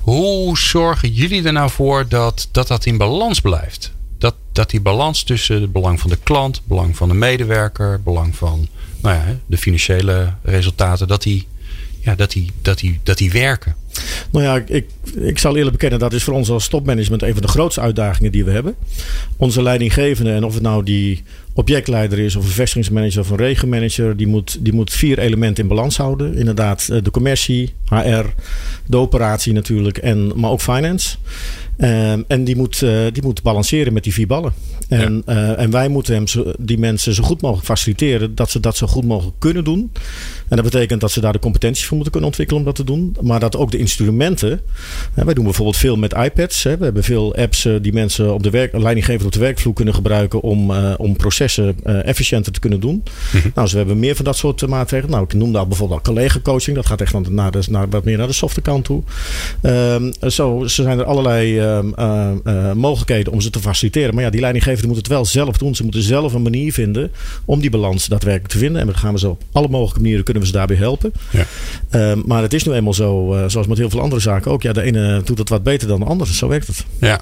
Hoe 0.00 0.58
zorgen 0.58 1.12
jullie 1.12 1.44
er 1.44 1.52
nou 1.52 1.70
voor 1.70 2.08
dat 2.08 2.48
dat, 2.50 2.68
dat 2.68 2.86
in 2.86 2.96
balans 2.96 3.40
blijft? 3.40 3.92
Dat, 4.18 4.34
dat 4.52 4.70
die 4.70 4.80
balans 4.80 5.22
tussen 5.22 5.60
het 5.60 5.72
belang 5.72 6.00
van 6.00 6.10
de 6.10 6.18
klant, 6.22 6.56
het 6.56 6.66
belang 6.66 6.96
van 6.96 7.08
de 7.08 7.14
medewerker, 7.14 7.92
het 7.92 8.04
belang 8.04 8.36
van 8.36 8.68
nou 9.02 9.14
ja, 9.14 9.24
de 9.46 9.58
financiële 9.58 10.32
resultaten, 10.42 11.08
dat 11.08 11.22
die, 11.22 11.46
ja, 12.00 12.14
dat 12.14 12.30
die, 12.30 12.50
dat 12.62 12.78
die, 12.78 13.00
dat 13.02 13.18
die 13.18 13.30
werken. 13.30 13.74
Nou 14.30 14.44
ja, 14.44 14.62
ik, 14.66 14.86
ik 15.14 15.38
zal 15.38 15.56
eerlijk 15.56 15.72
bekennen, 15.72 15.98
dat 15.98 16.12
is 16.12 16.22
voor 16.24 16.34
ons 16.34 16.50
als 16.50 16.68
topmanagement 16.68 17.22
een 17.22 17.32
van 17.32 17.42
de 17.42 17.48
grootste 17.48 17.80
uitdagingen 17.80 18.32
die 18.32 18.44
we 18.44 18.50
hebben. 18.50 18.74
Onze 19.36 19.62
leidinggevende, 19.62 20.32
en 20.32 20.44
of 20.44 20.54
het 20.54 20.62
nou 20.62 20.82
die 20.84 21.22
objectleider 21.56 22.18
is, 22.18 22.36
of 22.36 22.44
een 22.44 22.50
vestigingsmanager 22.50 23.20
of 23.20 23.30
een 23.30 23.36
regenmanager, 23.36 24.16
die 24.16 24.26
moet, 24.26 24.56
die 24.60 24.72
moet 24.72 24.92
vier 24.92 25.18
elementen 25.18 25.62
in 25.62 25.68
balans 25.68 25.96
houden. 25.96 26.34
Inderdaad, 26.34 26.88
eh, 26.88 27.02
de 27.02 27.10
commercie, 27.10 27.74
HR, 27.84 28.24
de 28.86 28.96
operatie 28.96 29.52
natuurlijk, 29.52 29.98
en, 29.98 30.32
maar 30.34 30.50
ook 30.50 30.60
finance. 30.60 31.16
Um, 31.78 32.24
en 32.28 32.44
die 32.44 32.56
moet, 32.56 32.82
uh, 32.82 33.06
die 33.12 33.22
moet 33.22 33.42
balanceren 33.42 33.92
met 33.92 34.04
die 34.04 34.12
vier 34.12 34.26
ballen. 34.26 34.52
En, 34.88 35.22
ja. 35.26 35.34
uh, 35.34 35.60
en 35.60 35.70
wij 35.70 35.88
moeten 35.88 36.14
hem 36.14 36.24
die 36.58 36.78
mensen 36.78 37.14
zo 37.14 37.22
goed 37.22 37.40
mogelijk 37.40 37.66
faciliteren 37.66 38.34
dat 38.34 38.50
ze 38.50 38.60
dat 38.60 38.76
zo 38.76 38.86
goed 38.86 39.04
mogelijk 39.04 39.36
kunnen 39.38 39.64
doen. 39.64 39.92
En 40.48 40.56
dat 40.56 40.64
betekent 40.64 41.00
dat 41.00 41.10
ze 41.10 41.20
daar 41.20 41.32
de 41.32 41.38
competenties 41.38 41.84
voor 41.84 41.94
moeten 41.94 42.12
kunnen 42.12 42.28
ontwikkelen 42.28 42.60
om 42.62 42.66
dat 42.66 42.76
te 42.76 42.84
doen. 42.84 43.16
Maar 43.20 43.40
dat 43.40 43.56
ook 43.56 43.70
de 43.70 43.78
instrumenten. 43.78 44.60
Hè, 45.12 45.24
wij 45.24 45.34
doen 45.34 45.44
bijvoorbeeld 45.44 45.76
veel 45.76 45.96
met 45.96 46.12
iPads. 46.12 46.62
Hè. 46.62 46.76
We 46.76 46.84
hebben 46.84 47.04
veel 47.04 47.34
apps 47.34 47.64
uh, 47.64 47.76
die 47.82 47.92
mensen 47.92 48.34
op 48.34 48.42
de 48.42 48.50
werk, 48.50 48.76
leidinggevend 48.76 49.24
op 49.24 49.32
de 49.32 49.38
werkvloer 49.38 49.74
kunnen 49.74 49.94
gebruiken 49.94 50.42
om, 50.42 50.70
om 50.96 51.16
processen 51.16 51.76
efficiënter 52.04 52.52
te 52.52 52.60
kunnen 52.60 52.80
doen. 52.80 52.94
Mm 52.94 53.02
-hmm. 53.30 53.40
Nou, 53.42 53.52
dus 53.54 53.72
we 53.72 53.78
hebben 53.78 53.98
meer 53.98 54.16
van 54.16 54.24
dat 54.24 54.36
soort 54.36 54.66
maatregelen. 54.66 55.10
Nou, 55.10 55.24
ik 55.24 55.34
noemde 55.34 55.58
al 55.58 55.66
bijvoorbeeld 55.66 56.02
collega 56.02 56.40
coaching. 56.42 56.76
Dat 56.76 56.86
gaat 56.86 57.00
echt 57.00 57.28
naar, 57.30 57.50
de, 57.50 57.62
naar, 57.70 57.88
wat 57.88 58.04
meer 58.04 58.18
naar 58.18 58.26
de 58.26 58.32
softe 58.32 58.60
kant 58.60 58.84
toe. 58.84 59.02
Um, 59.62 60.12
zo, 60.20 60.66
zo 60.66 60.82
zijn 60.82 60.98
er 60.98 61.04
allerlei 61.04 61.60
uh, 61.60 62.72
mogelijkheden 62.72 63.32
om 63.32 63.40
ze 63.40 63.50
te 63.50 63.60
faciliteren. 63.60 64.14
Maar 64.14 64.24
ja, 64.24 64.30
die 64.30 64.40
leidinggevenden 64.40 64.86
moeten 64.86 65.04
het 65.04 65.14
wel 65.14 65.24
zelf 65.24 65.56
doen. 65.56 65.74
Ze 65.74 65.82
moeten 65.82 66.02
zelf 66.02 66.32
een 66.32 66.42
manier 66.42 66.72
vinden 66.72 67.10
om 67.44 67.60
die 67.60 67.70
balans 67.70 68.06
daadwerkelijk 68.06 68.52
te 68.52 68.58
vinden. 68.58 68.80
En 68.80 68.86
dan 68.86 68.96
gaan 68.96 69.12
we 69.12 69.18
zo 69.18 69.30
op 69.30 69.42
alle 69.52 69.68
mogelijke 69.68 70.00
manieren 70.00 70.24
kunnen 70.24 70.35
we 70.40 70.46
ze 70.46 70.52
daarbij 70.52 70.76
helpen. 70.76 71.12
Ja. 71.30 71.46
Uh, 71.90 72.22
maar 72.24 72.42
het 72.42 72.52
is 72.52 72.64
nu 72.64 72.72
eenmaal 72.72 72.94
zo, 72.94 73.34
uh, 73.34 73.44
zoals 73.46 73.66
met 73.66 73.78
heel 73.78 73.90
veel 73.90 74.00
andere 74.00 74.20
zaken 74.20 74.50
ook. 74.50 74.62
Ja, 74.62 74.72
de 74.72 74.82
ene 74.82 75.22
doet 75.24 75.38
het 75.38 75.48
wat 75.48 75.62
beter 75.62 75.88
dan 75.88 76.00
de 76.00 76.06
andere. 76.06 76.32
Zo 76.32 76.48
werkt 76.48 76.66
het. 76.66 76.84
Ja. 77.00 77.20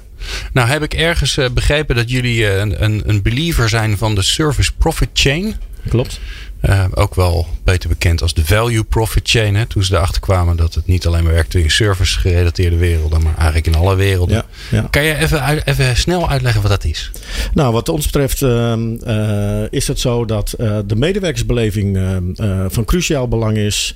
Nou 0.53 0.69
heb 0.69 0.83
ik 0.83 0.95
ergens 0.95 1.39
begrepen 1.55 1.97
dat 1.97 2.11
jullie 2.11 2.57
een, 2.57 2.85
een, 2.85 3.03
een 3.07 3.23
believer 3.23 3.69
zijn 3.69 3.99
van 3.99 4.15
de 4.15 4.23
service 4.23 4.73
profit 4.79 5.09
chain. 5.13 5.55
Klopt. 5.89 6.21
Uh, 6.69 6.85
ook 6.95 7.15
wel 7.15 7.47
beter 7.65 7.89
bekend 7.89 8.23
als 8.23 8.35
de 8.35 8.45
value 8.45 8.85
profit 8.85 9.29
chain. 9.29 9.55
Hè, 9.55 9.67
toen 9.67 9.85
ze 9.85 9.95
erachter 9.95 10.21
kwamen 10.21 10.57
dat 10.57 10.75
het 10.75 10.87
niet 10.87 11.07
alleen 11.07 11.25
maar 11.25 11.33
werkte 11.33 11.63
in 11.63 11.71
service 11.71 12.19
gerelateerde 12.19 12.77
werelden, 12.77 13.23
maar 13.23 13.35
eigenlijk 13.37 13.67
in 13.67 13.75
alle 13.75 13.95
werelden. 13.95 14.35
Ja, 14.35 14.45
ja. 14.71 14.87
Kan 14.91 15.03
je 15.03 15.17
even, 15.17 15.65
even 15.65 15.97
snel 15.97 16.31
uitleggen 16.31 16.63
wat 16.63 16.71
dat 16.71 16.85
is? 16.85 17.11
Nou, 17.55 17.73
wat 17.73 17.89
ons 17.89 18.05
betreft 18.05 18.41
uh, 18.41 18.75
uh, 19.07 19.63
is 19.71 19.89
het 19.89 20.01
zo 20.01 20.25
dat 20.25 20.55
de 20.87 20.97
medewerkersbeleving 20.97 21.99
van 22.69 22.85
cruciaal 22.85 23.29
belang 23.29 23.57
is 23.57 23.95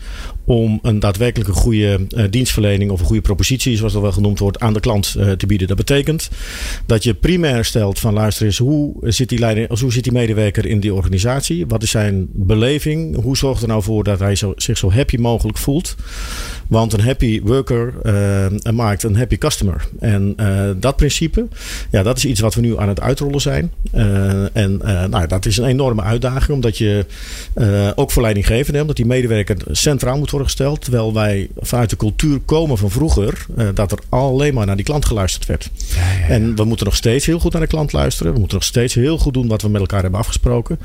om 0.49 0.79
een 0.83 0.99
daadwerkelijk 0.99 1.49
een 1.49 1.57
goede 1.57 2.07
dienstverlening 2.31 2.91
of 2.91 3.01
een 3.01 3.07
goede 3.07 3.23
propositie, 3.23 3.77
zoals 3.77 3.93
dat 3.93 4.03
wel 4.03 4.13
genoemd 4.13 4.39
wordt, 4.39 4.61
aan 4.61 4.73
de 4.73 4.81
klant 4.81 5.13
te 5.37 5.47
bieden. 5.47 5.69
Dat 5.69 5.77
betekent 5.77 6.29
dat 6.87 7.05
je 7.05 7.15
primair 7.15 7.65
stelt 7.65 7.99
van 7.99 8.15
luister 8.15 8.47
eens, 8.47 8.59
hoe 8.59 8.95
zit 9.03 9.29
die, 9.29 9.39
leiding, 9.39 9.81
hoe 9.81 9.93
zit 9.93 10.05
die 10.05 10.13
medewerker 10.13 10.67
in 10.67 10.81
die 10.81 10.95
organisatie? 10.95 11.67
Wat 11.67 11.83
is 11.83 11.91
zijn 11.91 12.29
beleving? 12.33 13.23
Hoe 13.23 13.37
zorgt 13.37 13.63
er 13.63 13.69
nou 13.69 13.83
voor 13.83 14.05
dat 14.05 14.19
hij 14.19 14.35
zo, 14.35 14.53
zich 14.57 14.79
zo 14.79 14.93
happy 14.93 15.17
mogelijk 15.17 15.59
voelt? 15.59 15.97
Want 16.69 16.93
een 16.93 17.01
happy 17.01 17.41
worker 17.43 17.95
uh, 18.03 18.73
maakt 18.73 19.03
een 19.03 19.17
happy 19.17 19.39
customer. 19.39 19.89
En 20.01 20.37
dat 20.81 20.97
principe, 20.97 21.47
ja, 21.91 22.03
dat 22.03 22.17
is 22.17 22.25
iets 22.25 22.41
wat 22.41 22.55
we 22.55 22.61
nu 22.61 22.79
aan 22.79 22.89
het 22.89 23.01
uitrollen 23.01 23.41
zijn. 23.41 23.73
En 24.53 24.81
nou, 25.11 25.27
dat 25.27 25.47
is 25.47 25.57
een 25.57 25.65
enorme 25.65 26.03
uitdaging, 26.03 26.51
omdat 26.51 26.79
je 26.79 27.07
ook 27.95 28.11
voor 28.11 28.23
leidinggevenden, 28.23 28.81
omdat 28.81 28.97
die 28.97 29.07
medewerker 29.07 29.57
centraal 29.71 30.19
moet 30.19 30.31
worden 30.31 30.37
gesteld. 30.45 30.81
Terwijl 30.81 31.15
wij 31.15 31.49
vanuit 31.61 31.91
de 31.91 31.97
cultuur 31.97 32.41
komen 32.41 32.79
van 32.79 32.91
vroeger, 32.91 33.47
dat 33.75 33.93
er 33.93 33.99
alleen 34.09 34.55
maar 34.55 34.67
naar 34.67 34.77
die 34.77 34.85
klant 34.85 35.05
geluisterd 35.05 35.47
werd. 35.47 35.71
Ja, 35.75 36.13
ja. 36.13 36.29
En 36.29 36.57
we 36.57 36.65
moeten 36.65 36.87
nog 36.87 36.97
steeds 36.97 37.27
heel 37.27 37.39
goed 37.39 37.53
naar 37.53 37.61
de 37.63 37.69
klant 37.69 37.93
luisteren. 37.93 38.33
We 38.33 38.39
moeten 38.39 38.57
nog 38.57 38.67
steeds 38.67 38.95
heel 38.95 39.19
goed 39.19 39.35
doen 39.35 39.49
wat 39.49 39.63
we 39.63 39.69
met 39.69 39.81
elkaar 39.81 40.03
hebben 40.03 40.21
afgesproken. 40.21 40.79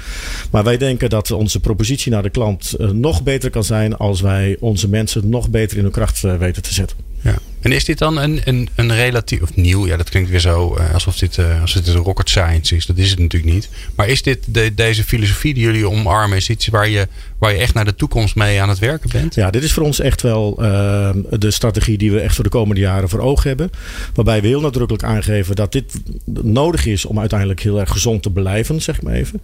Maar 0.51 0.63
wij 0.63 0.77
denken 0.77 1.09
dat 1.09 1.31
onze 1.31 1.59
propositie 1.59 2.11
naar 2.11 2.23
de 2.23 2.29
klant 2.29 2.75
nog 2.91 3.23
beter 3.23 3.49
kan 3.49 3.63
zijn 3.63 3.97
als 3.97 4.21
wij 4.21 4.57
onze 4.59 4.89
mensen 4.89 5.29
nog 5.29 5.49
beter 5.49 5.77
in 5.77 5.83
hun 5.83 5.91
kracht 5.91 6.23
uh, 6.23 6.35
weten 6.35 6.61
te 6.61 6.73
zetten. 6.73 6.97
Ja. 7.21 7.35
En 7.63 7.71
is 7.71 7.85
dit 7.85 7.97
dan 7.97 8.17
een, 8.17 8.41
een, 8.45 8.69
een 8.75 8.95
relatief, 8.95 9.41
of 9.41 9.55
nieuw, 9.55 9.87
ja 9.87 9.97
dat 9.97 10.09
klinkt 10.09 10.29
weer 10.29 10.39
zo 10.39 10.77
uh, 10.77 10.93
alsof 10.93 11.17
dit, 11.17 11.37
uh, 11.37 11.61
alsof 11.61 11.81
dit 11.81 11.95
een 11.95 12.01
rocket 12.01 12.29
science 12.29 12.75
is. 12.75 12.85
Dat 12.85 12.97
is 12.97 13.09
het 13.09 13.19
natuurlijk 13.19 13.53
niet. 13.53 13.69
Maar 13.95 14.07
is 14.07 14.21
dit 14.21 14.39
de, 14.47 14.73
deze 14.73 15.03
filosofie 15.03 15.53
die 15.53 15.63
jullie 15.63 15.89
omarmen, 15.89 16.37
is 16.37 16.49
iets 16.49 16.67
waar 16.67 16.89
je, 16.89 17.07
waar 17.37 17.51
je 17.51 17.57
echt 17.57 17.73
naar 17.73 17.85
de 17.85 17.95
toekomst 17.95 18.35
mee 18.35 18.61
aan 18.61 18.69
het 18.69 18.79
werken 18.79 19.09
bent? 19.09 19.35
Ja, 19.35 19.49
dit 19.51 19.63
is 19.63 19.73
voor 19.73 19.83
ons 19.83 19.99
echt 19.99 20.21
wel 20.21 20.57
uh, 20.63 21.09
de 21.29 21.51
strategie 21.51 21.97
die 21.97 22.11
we 22.11 22.19
echt 22.19 22.35
voor 22.35 22.43
de 22.43 22.49
komende 22.49 22.81
jaren 22.81 23.09
voor 23.09 23.19
ogen 23.19 23.47
hebben. 23.47 23.69
Waarbij 24.13 24.41
we 24.41 24.47
heel 24.47 24.61
nadrukkelijk 24.61 25.03
aangeven 25.03 25.55
dat 25.55 25.71
dit 25.71 25.93
nodig 26.41 26.85
is 26.85 27.05
om 27.05 27.19
uiteindelijk 27.19 27.59
heel 27.59 27.79
erg 27.79 27.89
gezond 27.89 28.23
te 28.23 28.31
blijven, 28.31 28.81
zeg 28.81 29.01
maar 29.01 29.13
even. 29.13 29.41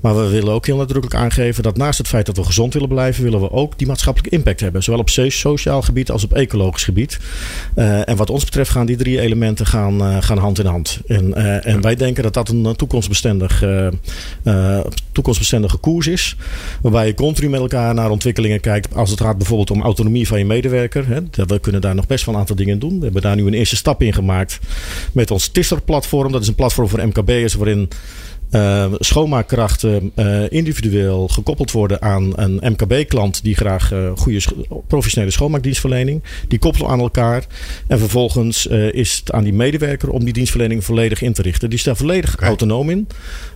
Maar 0.00 0.16
we 0.16 0.28
willen 0.28 0.52
ook 0.52 0.66
heel 0.66 0.76
nadrukkelijk 0.76 1.20
aangeven 1.20 1.62
dat 1.62 1.76
naast 1.76 1.98
het 1.98 2.08
feit 2.08 2.26
dat 2.26 2.36
we 2.36 2.44
gezond 2.44 2.72
willen 2.72 2.88
blijven, 2.88 3.22
willen 3.22 3.40
we 3.40 3.50
ook 3.50 3.78
die 3.78 3.86
maatschappelijke 3.86 4.36
impact 4.36 4.60
hebben. 4.60 4.82
Zowel 4.82 5.00
op 5.00 5.10
sociaal 5.10 5.82
gebied 5.82 6.10
als 6.10 6.24
op 6.24 6.32
ecologisch 6.32 6.84
gebied. 6.84 7.18
Uh, 7.76 8.08
en 8.08 8.16
wat 8.16 8.30
ons 8.30 8.44
betreft 8.44 8.70
gaan 8.70 8.86
die 8.86 8.96
drie 8.96 9.20
elementen 9.20 9.66
gaan, 9.66 10.02
uh, 10.02 10.16
gaan 10.20 10.38
hand 10.38 10.58
in 10.58 10.66
hand. 10.66 11.00
En, 11.06 11.28
uh, 11.36 11.66
en 11.66 11.80
wij 11.80 11.94
denken 11.94 12.22
dat 12.22 12.34
dat 12.34 12.48
een 12.48 12.76
toekomstbestendig, 12.76 13.64
toekomstbestendige 15.12 15.76
koers 15.76 16.06
is. 16.06 16.36
Waarbij 16.80 17.06
je 17.06 17.14
continu 17.14 17.48
met 17.48 17.60
elkaar 17.60 17.94
naar 17.94 18.10
ontwikkelingen 18.10 18.60
kijkt. 18.60 18.94
Als 18.94 19.10
het 19.10 19.20
gaat 19.20 19.38
bijvoorbeeld 19.38 19.70
om 19.70 19.82
autonomie 19.82 20.26
van 20.26 20.38
je 20.38 20.44
medewerker. 20.44 21.08
Hè, 21.08 21.20
we 21.46 21.58
kunnen 21.60 21.80
daar 21.80 21.94
nog 21.94 22.06
best 22.06 22.24
wel 22.24 22.34
een 22.34 22.40
aantal 22.40 22.56
dingen 22.56 22.78
doen. 22.78 22.98
We 22.98 23.04
hebben 23.04 23.22
daar 23.22 23.36
nu 23.36 23.46
een 23.46 23.54
eerste 23.54 23.76
stap 23.76 24.02
in 24.02 24.12
gemaakt 24.12 24.58
met 25.12 25.30
ons 25.30 25.48
Tisser-platform. 25.48 26.32
Dat 26.32 26.42
is 26.42 26.48
een 26.48 26.54
platform 26.54 26.88
voor 26.88 27.06
MKB'ers 27.06 27.54
waarin 27.54 27.88
uh, 28.50 28.92
schoonmaakkrachten 28.98 30.12
uh, 30.16 30.50
individueel 30.50 31.28
gekoppeld 31.28 31.72
worden 31.72 32.02
aan 32.02 32.32
een 32.34 32.60
MKB-klant 32.62 33.42
die 33.42 33.54
graag 33.54 33.92
uh, 33.92 34.10
goede 34.14 34.40
professionele 34.86 35.32
schoonmaakdienstverlening. 35.32 36.22
Die 36.48 36.58
koppelen 36.58 36.88
aan 36.88 37.00
elkaar. 37.00 37.44
En 37.86 37.98
vervolgens 37.98 38.66
is 38.90 39.16
het 39.16 39.32
aan 39.32 39.44
die 39.44 39.52
medewerker 39.52 40.10
om 40.10 40.24
die 40.24 40.32
dienstverlening 40.32 40.84
volledig 40.84 41.22
in 41.22 41.32
te 41.32 41.42
richten. 41.42 41.68
Die 41.68 41.78
is 41.78 41.84
daar 41.84 41.96
volledig 41.96 42.34
okay. 42.34 42.48
autonoom 42.48 42.90
in. 42.90 43.08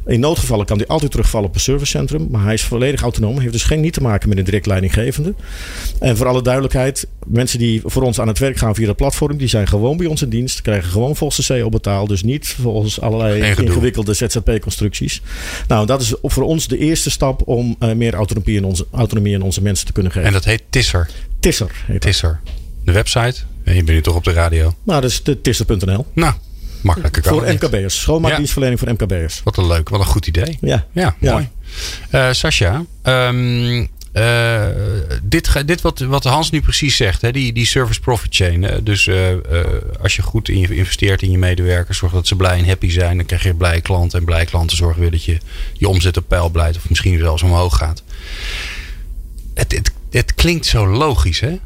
In 0.06 0.20
noodgevallen 0.20 0.66
kan 0.66 0.78
hij 0.78 0.86
altijd 0.86 1.10
terugvallen 1.10 1.48
op 1.48 1.54
een 1.54 1.60
servicecentrum. 1.60 2.28
Maar 2.30 2.44
hij 2.44 2.54
is 2.54 2.62
volledig 2.62 3.02
autonoom. 3.02 3.38
Heeft 3.38 3.52
dus 3.52 3.62
geen 3.62 3.80
niet 3.80 3.92
te 3.92 4.02
maken 4.02 4.28
met 4.28 4.38
een 4.38 4.44
direct 4.44 4.66
leidinggevende. 4.66 5.34
En 5.98 6.16
voor 6.16 6.26
alle 6.26 6.42
duidelijkheid, 6.42 7.06
mensen 7.26 7.58
die 7.58 7.80
voor 7.84 8.02
ons 8.02 8.20
aan 8.20 8.28
het 8.28 8.38
werk 8.38 8.56
gaan 8.56 8.74
via 8.74 8.86
dat 8.86 8.96
platform, 8.96 9.36
die 9.36 9.48
zijn 9.48 9.68
gewoon 9.68 9.96
bij 9.96 10.06
ons 10.06 10.22
in 10.22 10.28
dienst. 10.28 10.62
Krijgen 10.62 10.90
gewoon 10.90 11.16
volgens 11.16 11.46
de 11.46 11.60
CO 11.60 11.68
betaald. 11.68 12.08
Dus 12.08 12.22
niet 12.22 12.48
volgens 12.60 13.00
allerlei 13.00 13.42
ingewikkelde 13.56 14.14
ZZP-constructies. 14.14 14.79
Nou, 15.68 15.86
dat 15.86 16.00
is 16.00 16.14
voor 16.22 16.42
ons 16.42 16.68
de 16.68 16.78
eerste 16.78 17.10
stap 17.10 17.48
om 17.48 17.76
uh, 17.80 17.92
meer 17.92 18.14
autonomie 18.14 18.56
in, 18.56 18.64
onze, 18.64 18.86
autonomie 18.92 19.34
in 19.34 19.42
onze 19.42 19.62
mensen 19.62 19.86
te 19.86 19.92
kunnen 19.92 20.12
geven. 20.12 20.26
En 20.26 20.32
dat 20.32 20.44
heet 20.44 20.62
Tisser. 20.70 21.08
Tisser. 21.40 21.70
Heet 21.86 22.00
Tisser. 22.00 22.40
De 22.84 22.92
website. 22.92 23.40
En 23.64 23.74
je 23.74 23.84
bent 23.84 23.96
nu 23.96 24.02
toch 24.02 24.16
op 24.16 24.24
de 24.24 24.32
radio. 24.32 24.74
Nou, 24.82 25.00
dat 25.00 25.10
is 25.10 25.22
de 25.22 25.40
tisser.nl. 25.40 26.06
Nou, 26.12 26.34
makkelijker 26.80 27.22
kan 27.22 27.32
Voor 27.32 27.52
MKB'ers. 27.52 28.00
Schoonmaakdienstverlening 28.00 28.80
ja. 28.80 28.86
voor 28.86 28.94
MKB'ers. 28.94 29.40
Wat 29.44 29.56
een 29.56 29.66
leuk, 29.66 29.88
wat 29.88 30.00
een 30.00 30.06
goed 30.06 30.26
idee. 30.26 30.58
Ja, 30.60 30.86
ja, 30.92 31.16
ja. 31.20 31.32
mooi. 31.32 31.48
Uh, 32.10 32.32
Sascha, 32.32 32.84
um, 33.02 33.88
uh, 34.12 34.66
dit, 35.22 35.66
dit 35.66 35.80
wat, 35.80 35.98
wat 35.98 36.24
Hans 36.24 36.50
nu 36.50 36.60
precies 36.60 36.96
zegt, 36.96 37.22
hè, 37.22 37.32
die, 37.32 37.52
die 37.52 37.66
service 37.66 38.00
profit 38.00 38.34
chain. 38.34 38.80
Dus 38.82 39.06
uh, 39.06 39.28
als 40.02 40.16
je 40.16 40.22
goed 40.22 40.48
investeert 40.48 41.22
in 41.22 41.30
je 41.30 41.38
medewerkers, 41.38 41.98
zorg 41.98 42.12
dat 42.12 42.26
ze 42.26 42.36
blij 42.36 42.58
en 42.58 42.66
happy 42.66 42.90
zijn, 42.90 43.16
dan 43.16 43.26
krijg 43.26 43.42
je 43.42 43.54
blije 43.54 43.80
klanten. 43.80 44.18
En 44.18 44.24
blije 44.24 44.44
klanten 44.44 44.76
zorgen 44.76 45.00
weer 45.00 45.10
dat 45.10 45.24
je 45.24 45.38
je 45.72 45.88
omzet 45.88 46.16
op 46.16 46.28
peil 46.28 46.48
blijft 46.48 46.76
of 46.76 46.88
misschien 46.88 47.18
zelfs 47.18 47.42
omhoog 47.42 47.76
gaat. 47.76 48.02
Het, 49.54 49.72
het, 49.72 49.92
het 50.10 50.34
klinkt 50.34 50.66
zo 50.66 50.86
logisch, 50.86 51.40
hè? 51.40 51.58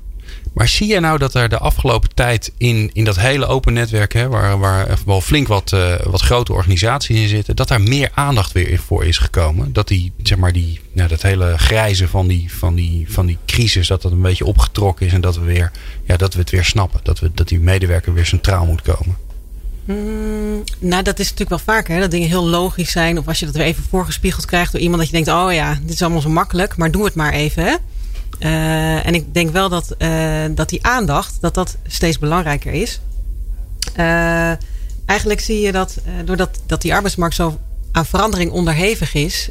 Maar 0.55 0.68
zie 0.68 0.86
jij 0.86 0.98
nou 0.98 1.18
dat 1.18 1.34
er 1.34 1.48
de 1.48 1.59
afgelopen 1.59 2.14
tijd 2.14 2.52
in, 2.57 2.90
in 2.92 3.05
dat 3.05 3.18
hele 3.18 3.46
open 3.46 3.72
netwerk, 3.72 4.12
hè, 4.12 4.28
waar, 4.28 4.59
waar 4.59 4.98
wel 5.07 5.20
flink 5.20 5.48
wat, 5.48 5.72
uh, 5.72 5.94
wat 6.05 6.20
grote 6.20 6.52
organisaties 6.52 7.20
in 7.20 7.28
zitten, 7.28 7.57
dat 7.57 7.68
daar 7.68 7.80
meer 7.80 8.11
aandacht 8.14 8.52
weer 8.52 8.78
voor 8.78 9.05
is 9.05 9.18
gekomen? 9.18 9.72
Dat 9.72 9.88
die, 9.88 10.12
zeg 10.22 10.38
maar, 10.38 10.52
die, 10.52 10.80
nou, 10.92 11.09
dat 11.09 11.22
hele 11.22 11.59
grijze 11.59 12.09
van 12.09 12.26
die, 12.26 12.55
van, 12.55 12.74
die, 12.74 13.07
van 13.12 13.26
die 13.26 13.38
crisis, 13.46 13.88
dat 13.88 14.02
dat 14.02 14.12
een 14.12 14.22
beetje 14.22 14.46
opgetrokken 14.46 15.07
is 15.07 15.12
en 15.12 15.20
dat 15.20 15.36
we, 15.36 15.44
weer, 15.44 15.70
ja, 16.05 16.16
dat 16.16 16.34
we 16.34 16.40
het 16.40 16.50
weer 16.50 16.64
snappen. 16.64 17.00
Dat, 17.02 17.18
we, 17.18 17.30
dat 17.34 17.48
die 17.48 17.61
medewerker 17.61 18.14
weer 18.14 18.26
centraal 18.26 18.66
moet 18.66 18.82
komen. 18.82 19.16
Mm, 19.84 20.64
nou, 20.78 21.02
dat 21.02 21.18
is 21.18 21.30
natuurlijk 21.30 21.50
wel 21.50 21.74
vaker. 21.74 21.94
Hè, 21.94 22.00
dat 22.00 22.11
dingen 22.11 22.28
heel 22.28 22.48
logisch 22.48 22.90
zijn. 22.90 23.18
Of 23.18 23.28
als 23.28 23.38
je 23.38 23.46
dat 23.46 23.55
weer 23.55 23.64
even 23.64 23.84
voorgespiegeld 23.90 24.44
krijgt 24.44 24.72
door 24.72 24.80
iemand. 24.80 24.98
Dat 24.98 25.11
je 25.11 25.24
denkt, 25.24 25.42
oh 25.42 25.52
ja, 25.52 25.78
dit 25.82 25.94
is 25.94 26.02
allemaal 26.02 26.20
zo 26.20 26.28
makkelijk. 26.28 26.76
Maar 26.76 26.90
doe 26.90 27.05
het 27.05 27.14
maar 27.14 27.32
even. 27.32 27.64
Hè? 27.64 27.74
Uh, 28.41 29.07
en 29.07 29.14
ik 29.14 29.35
denk 29.35 29.51
wel 29.51 29.68
dat, 29.68 29.95
uh, 29.99 30.45
dat 30.51 30.68
die 30.68 30.87
aandacht, 30.87 31.37
dat 31.41 31.55
dat 31.55 31.76
steeds 31.87 32.18
belangrijker 32.18 32.72
is. 32.72 33.01
Uh, 33.97 34.53
eigenlijk 35.07 35.41
zie 35.41 35.61
je 35.61 35.72
dat 35.72 36.01
doordat 36.24 36.61
dat 36.66 36.82
die 36.82 36.95
arbeidsmarkt 36.95 37.35
zo 37.35 37.59
aan 37.93 38.07
verandering 38.07 38.51
onderhevig 38.51 39.14
is, 39.14 39.51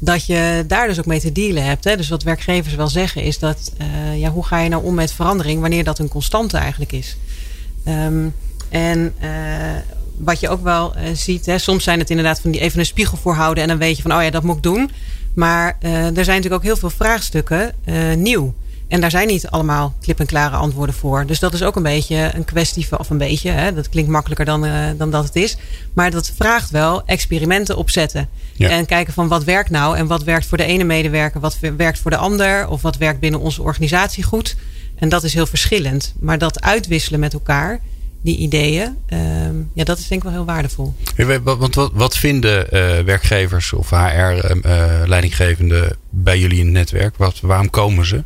dat 0.00 0.26
je 0.26 0.64
daar 0.66 0.86
dus 0.86 0.98
ook 0.98 1.06
mee 1.06 1.20
te 1.20 1.32
dealen 1.32 1.64
hebt. 1.64 1.84
Hè? 1.84 1.96
Dus 1.96 2.08
wat 2.08 2.22
werkgevers 2.22 2.74
wel 2.74 2.88
zeggen 2.88 3.22
is 3.22 3.38
dat, 3.38 3.72
ja, 4.14 4.30
hoe 4.30 4.44
ga 4.44 4.60
je 4.60 4.68
nou 4.68 4.84
om 4.84 4.94
met 4.94 5.12
verandering 5.12 5.60
wanneer 5.60 5.84
dat 5.84 5.98
een 5.98 6.08
constante 6.08 6.56
eigenlijk 6.56 6.92
is? 6.92 7.16
Um, 7.88 8.34
en 8.68 9.14
wat 10.18 10.40
je 10.40 10.48
ook 10.48 10.62
wel 10.62 10.94
ziet, 11.12 11.46
hè, 11.46 11.58
soms 11.58 11.84
zijn 11.84 11.98
het 11.98 12.10
inderdaad 12.10 12.40
van 12.40 12.50
die 12.50 12.60
even 12.60 12.78
een 12.78 12.86
spiegel 12.86 13.16
voorhouden 13.16 13.62
en 13.62 13.68
dan 13.68 13.78
weet 13.78 13.96
je 13.96 14.02
van, 14.02 14.14
oh 14.14 14.22
ja, 14.22 14.30
dat 14.30 14.42
moet 14.42 14.56
ik 14.56 14.62
doen. 14.62 14.90
Maar 15.34 15.76
uh, 15.80 15.90
er 15.92 16.24
zijn 16.24 16.36
natuurlijk 16.36 16.54
ook 16.54 16.62
heel 16.62 16.76
veel 16.76 16.90
vraagstukken 16.90 17.72
uh, 17.84 18.14
nieuw. 18.14 18.54
En 18.88 19.00
daar 19.00 19.10
zijn 19.10 19.26
niet 19.26 19.48
allemaal 19.48 19.94
klip-en-klare 20.00 20.56
antwoorden 20.56 20.94
voor. 20.94 21.26
Dus 21.26 21.38
dat 21.38 21.54
is 21.54 21.62
ook 21.62 21.76
een 21.76 21.82
beetje 21.82 22.30
een 22.34 22.44
kwestie 22.44 22.88
van, 22.88 22.98
of 22.98 23.10
een 23.10 23.18
beetje, 23.18 23.50
hè, 23.50 23.74
dat 23.74 23.88
klinkt 23.88 24.10
makkelijker 24.10 24.44
dan, 24.44 24.64
uh, 24.64 24.86
dan 24.96 25.10
dat 25.10 25.24
het 25.24 25.36
is. 25.36 25.56
Maar 25.92 26.10
dat 26.10 26.32
vraagt 26.36 26.70
wel 26.70 27.02
experimenten 27.06 27.76
opzetten. 27.76 28.28
Ja. 28.52 28.68
En 28.68 28.86
kijken 28.86 29.12
van 29.12 29.28
wat 29.28 29.44
werkt 29.44 29.70
nou 29.70 29.96
en 29.96 30.06
wat 30.06 30.22
werkt 30.22 30.46
voor 30.46 30.58
de 30.58 30.64
ene 30.64 30.84
medewerker, 30.84 31.40
wat 31.40 31.58
werkt 31.76 31.98
voor 31.98 32.10
de 32.10 32.16
ander, 32.16 32.68
of 32.68 32.82
wat 32.82 32.96
werkt 32.96 33.20
binnen 33.20 33.40
onze 33.40 33.62
organisatie 33.62 34.22
goed. 34.22 34.56
En 34.94 35.08
dat 35.08 35.24
is 35.24 35.34
heel 35.34 35.46
verschillend. 35.46 36.14
Maar 36.20 36.38
dat 36.38 36.60
uitwisselen 36.60 37.20
met 37.20 37.32
elkaar, 37.32 37.80
die 38.24 38.36
ideeën, 38.36 38.96
uh, 39.08 39.18
ja, 39.74 39.84
dat 39.84 39.98
is 39.98 40.08
denk 40.08 40.22
ik 40.22 40.28
wel 40.28 40.36
heel 40.36 40.44
waardevol. 40.44 40.94
Want 41.42 41.74
wat, 41.74 41.90
wat 41.92 42.16
vinden 42.16 42.66
uh, 42.72 42.98
werkgevers 42.98 43.72
of 43.72 43.90
HR-leidinggevenden 43.90 45.84
uh, 45.84 45.90
bij 46.10 46.38
jullie 46.38 46.58
in 46.58 46.64
het 46.64 46.74
netwerk? 46.74 47.16
Wat, 47.16 47.40
waarom 47.40 47.70
komen 47.70 48.06
ze? 48.06 48.22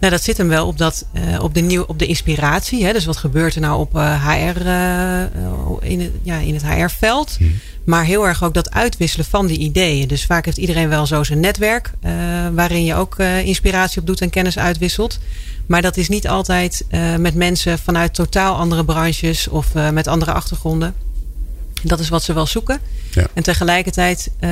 Nou, 0.00 0.12
dat 0.12 0.22
zit 0.22 0.36
hem 0.36 0.48
wel 0.48 0.66
op, 0.66 0.78
dat, 0.78 1.06
uh, 1.14 1.42
op, 1.42 1.54
de, 1.54 1.60
nieuw, 1.60 1.84
op 1.86 1.98
de 1.98 2.06
inspiratie. 2.06 2.84
Hè? 2.84 2.92
Dus 2.92 3.04
wat 3.04 3.16
gebeurt 3.16 3.54
er 3.54 3.60
nou 3.60 3.80
op 3.80 3.92
HR, 3.92 4.60
in 5.80 6.00
het, 6.00 6.12
ja, 6.22 6.38
in 6.38 6.54
het 6.54 6.66
HR-veld? 6.66 7.34
Hmm. 7.38 7.58
Maar 7.84 8.04
heel 8.04 8.26
erg 8.26 8.44
ook 8.44 8.54
dat 8.54 8.70
uitwisselen 8.70 9.26
van 9.26 9.46
die 9.46 9.58
ideeën. 9.58 10.08
Dus 10.08 10.26
vaak 10.26 10.44
heeft 10.44 10.56
iedereen 10.56 10.88
wel 10.88 11.06
zo 11.06 11.24
zijn 11.24 11.40
netwerk, 11.40 11.90
waarin 12.54 12.84
je 12.84 12.94
ook 12.94 13.18
inspiratie 13.44 14.00
op 14.00 14.06
doet 14.06 14.20
en 14.20 14.30
kennis 14.30 14.58
uitwisselt. 14.58 15.18
Maar 15.70 15.82
dat 15.82 15.96
is 15.96 16.08
niet 16.08 16.28
altijd 16.28 16.84
uh, 16.90 17.16
met 17.16 17.34
mensen 17.34 17.78
vanuit 17.78 18.14
totaal 18.14 18.56
andere 18.56 18.84
branches 18.84 19.48
of 19.48 19.74
uh, 19.74 19.90
met 19.90 20.06
andere 20.06 20.32
achtergronden. 20.32 20.94
Dat 21.82 22.00
is 22.00 22.08
wat 22.08 22.22
ze 22.22 22.32
wel 22.32 22.46
zoeken. 22.46 22.80
Ja. 23.10 23.26
En 23.34 23.42
tegelijkertijd, 23.42 24.30
uh, 24.40 24.50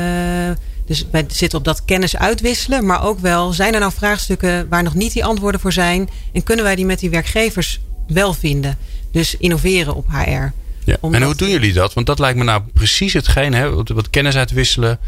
dus 0.87 1.07
wij 1.11 1.25
zitten 1.29 1.59
op 1.59 1.65
dat 1.65 1.85
kennis 1.85 2.17
uitwisselen, 2.17 2.87
maar 2.87 3.05
ook 3.05 3.19
wel, 3.19 3.53
zijn 3.53 3.75
er 3.75 3.81
nou 3.81 3.93
vraagstukken 3.93 4.69
waar 4.69 4.83
nog 4.83 4.95
niet 4.95 5.13
die 5.13 5.25
antwoorden 5.25 5.61
voor 5.61 5.73
zijn? 5.73 6.09
En 6.33 6.43
kunnen 6.43 6.65
wij 6.65 6.75
die 6.75 6.87
met 6.87 6.99
die 6.99 7.11
werkgevers 7.11 7.81
wel 8.09 8.35
vinden? 8.35 8.79
Dus 9.11 9.37
innoveren 9.37 9.95
op 9.95 10.07
HR. 10.09 10.53
Ja. 10.89 10.97
En 11.11 11.23
hoe 11.23 11.35
doen 11.35 11.49
jullie 11.49 11.73
dat? 11.73 11.95
Want 11.95 12.07
dat 12.07 12.19
lijkt 12.19 12.39
me 12.39 12.45
nou 12.45 12.63
precies 12.75 13.13
hetgeen. 13.13 13.55
Hè? 13.55 13.75
Wat 13.75 14.11
kennis 14.11 14.37
uitwisselen. 14.37 14.99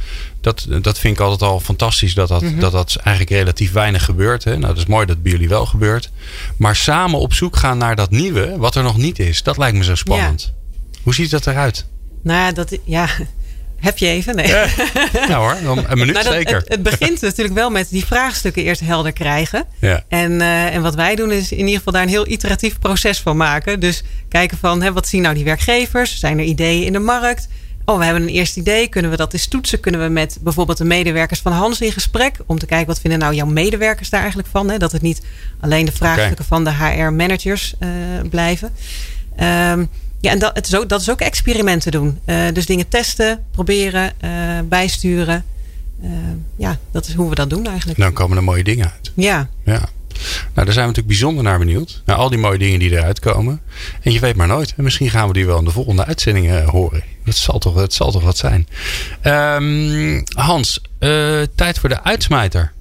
Dat, 0.40 0.66
dat 0.82 0.98
vind 0.98 1.14
ik 1.14 1.20
altijd 1.20 1.50
al 1.50 1.60
fantastisch. 1.60 2.14
Dat 2.14 2.28
dat, 2.28 2.42
mm 2.42 2.48
-hmm. 2.48 2.60
dat, 2.60 2.72
dat 2.72 2.96
eigenlijk 2.96 3.36
relatief 3.36 3.72
weinig 3.72 4.04
gebeurt. 4.04 4.44
Hè? 4.44 4.50
Nou, 4.50 4.66
dat 4.66 4.76
is 4.76 4.86
mooi 4.86 5.06
dat 5.06 5.22
bij 5.22 5.32
jullie 5.32 5.48
wel 5.48 5.66
gebeurt. 5.66 6.10
Maar 6.56 6.76
samen 6.76 7.18
op 7.18 7.34
zoek 7.34 7.56
gaan 7.56 7.78
naar 7.78 7.96
dat 7.96 8.10
nieuwe. 8.10 8.54
Wat 8.58 8.74
er 8.74 8.82
nog 8.82 8.96
niet 8.96 9.18
is. 9.18 9.42
Dat 9.42 9.58
lijkt 9.58 9.76
me 9.76 9.84
zo 9.84 9.94
spannend. 9.94 10.42
Ja. 10.42 10.98
Hoe 11.02 11.14
ziet 11.14 11.30
dat 11.30 11.46
eruit? 11.46 11.86
Nou 12.22 12.38
ja, 12.38 12.52
dat, 12.52 12.78
ja, 12.84 13.08
heb 13.80 13.98
je 13.98 14.06
even? 14.06 14.36
Nee. 14.36 14.46
Ja. 14.46 14.66
nou 15.28 15.32
hoor, 15.32 15.76
een 15.88 15.98
minuut 15.98 16.14
nou, 16.14 16.24
dat, 16.24 16.32
zeker. 16.32 16.56
Het, 16.56 16.68
het, 16.68 16.82
begint 16.82 17.20
natuurlijk 17.30 17.56
wel 17.56 17.70
met 17.70 17.88
die 17.90 18.04
vraagstukken 18.04 18.62
eerst 18.62 18.80
helder 18.80 19.12
krijgen. 19.12 19.64
Ja. 19.80 20.04
En, 20.08 20.32
uh, 20.32 20.74
en 20.74 20.82
wat 20.82 20.94
wij 20.94 21.14
doen 21.14 21.32
is 21.32 21.52
in 21.52 21.58
ieder 21.58 21.76
geval 21.76 21.92
daar 21.92 22.02
een 22.02 22.08
heel 22.08 22.28
iteratief 22.28 22.78
proces 22.78 23.20
van 23.20 23.36
maken. 23.36 23.80
Dus 23.80 24.02
kijken 24.28 24.58
van 24.58 24.82
hè, 24.82 24.92
wat 24.92 25.08
zien 25.08 25.22
nou 25.22 25.34
die 25.34 25.44
werkgevers? 25.44 26.18
Zijn 26.18 26.38
er 26.38 26.44
ideeën 26.44 26.86
in 26.86 26.92
de 26.92 26.98
markt? 26.98 27.48
Oh, 27.84 27.98
we 27.98 28.04
hebben 28.04 28.22
een 28.22 28.28
eerste 28.28 28.60
idee. 28.60 28.88
Kunnen 28.88 29.10
we 29.10 29.16
dat 29.16 29.32
eens 29.32 29.48
toetsen? 29.48 29.80
Kunnen 29.80 30.02
we 30.02 30.08
met 30.08 30.38
bijvoorbeeld 30.40 30.78
de 30.78 30.84
medewerkers 30.84 31.40
van 31.40 31.52
Hans 31.52 31.80
in 31.80 31.92
gesprek? 31.92 32.36
Om 32.46 32.58
te 32.58 32.66
kijken 32.66 32.86
wat 32.86 33.00
vinden 33.00 33.18
nou 33.18 33.34
jouw 33.34 33.46
medewerkers 33.46 34.10
daar 34.10 34.20
eigenlijk 34.20 34.48
van? 34.52 34.70
Hè? 34.70 34.78
Dat 34.78 34.92
het 34.92 35.02
niet 35.02 35.22
alleen 35.60 35.84
de 35.84 35.92
vraagstukken 35.92 36.44
okay. 36.44 36.46
van 36.46 36.64
de 36.64 36.70
HR-managers 36.70 37.74
uh, 37.80 37.88
blijven. 38.30 38.72
Um, 39.40 39.88
ja, 40.20 40.30
en 40.30 40.38
dat, 40.38 40.54
het 40.54 40.66
is 40.66 40.76
ook, 40.76 40.88
dat 40.88 41.00
is 41.00 41.10
ook 41.10 41.20
experimenten 41.20 41.92
doen. 41.92 42.18
Uh, 42.26 42.44
dus 42.52 42.66
dingen 42.66 42.88
testen, 42.88 43.44
proberen, 43.50 44.12
uh, 44.24 44.30
bijsturen. 44.64 45.44
Uh, 46.02 46.10
ja, 46.56 46.78
dat 46.90 47.06
is 47.06 47.14
hoe 47.14 47.28
we 47.28 47.34
dat 47.34 47.50
doen 47.50 47.66
eigenlijk. 47.66 47.98
Dan 47.98 48.12
komen 48.12 48.36
er 48.36 48.42
mooie 48.42 48.64
dingen 48.64 48.92
uit. 48.92 49.12
Ja. 49.14 49.48
ja. 49.64 49.88
Nou, 50.54 50.66
daar 50.66 50.72
zijn 50.72 50.74
we 50.74 50.92
natuurlijk 50.92 51.06
bijzonder 51.06 51.44
naar 51.44 51.58
benieuwd. 51.58 52.02
Naar 52.04 52.16
al 52.16 52.28
die 52.30 52.38
mooie 52.38 52.58
dingen 52.58 52.78
die 52.78 52.90
eruit 52.90 53.18
komen. 53.18 53.60
En 54.02 54.12
je 54.12 54.20
weet 54.20 54.36
maar 54.36 54.46
nooit. 54.46 54.74
En 54.76 54.84
misschien 54.84 55.10
gaan 55.10 55.26
we 55.26 55.32
die 55.32 55.46
wel 55.46 55.58
in 55.58 55.64
de 55.64 55.70
volgende 55.70 56.04
uitzendingen 56.04 56.64
horen. 56.64 57.02
Dat 57.24 57.34
zal 57.36 57.58
toch, 57.58 57.74
het 57.74 57.92
zal 57.92 58.10
toch 58.10 58.22
wat 58.22 58.36
zijn. 58.36 58.68
Um, 59.24 60.24
Hans, 60.34 60.80
tijd 61.54 61.78
voor 61.78 61.88
de 61.88 62.02
uitsmijter. 62.02 62.72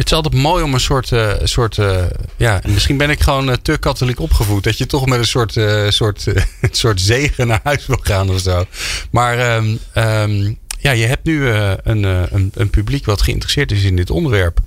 Het 0.00 0.08
is 0.10 0.14
altijd 0.14 0.42
mooi 0.42 0.64
om 0.64 0.74
een 0.74 0.80
soort. 0.80 1.10
Uh, 1.10 1.32
soort 1.42 1.76
uh, 1.76 2.02
ja, 2.36 2.60
misschien 2.68 2.96
ben 2.96 3.10
ik 3.10 3.20
gewoon 3.20 3.48
uh, 3.48 3.54
te 3.62 3.78
katholiek 3.78 4.20
opgevoed. 4.20 4.64
Dat 4.64 4.78
je 4.78 4.86
toch 4.86 5.06
met 5.06 5.18
een 5.18 5.26
soort, 5.26 5.52
soort, 5.88 6.26
soort 6.70 7.00
zegen 7.00 7.46
naar 7.46 7.60
huis 7.62 7.86
wil 7.86 7.98
gaan 8.02 8.30
of 8.30 8.40
zo. 8.40 8.64
Maar 9.10 9.56
um, 9.56 9.78
um, 9.94 10.58
ja, 10.78 10.90
je 10.90 11.06
hebt 11.06 11.24
nu 11.24 11.48
een, 11.48 12.02
een, 12.04 12.52
een, 12.54 12.70
publiek 12.70 13.04
wat 13.04 13.22
geïnteresseerd 13.22 13.72
is 13.72 13.82
in 13.82 13.96
dit 13.96 14.10
onderwerp. 14.10 14.58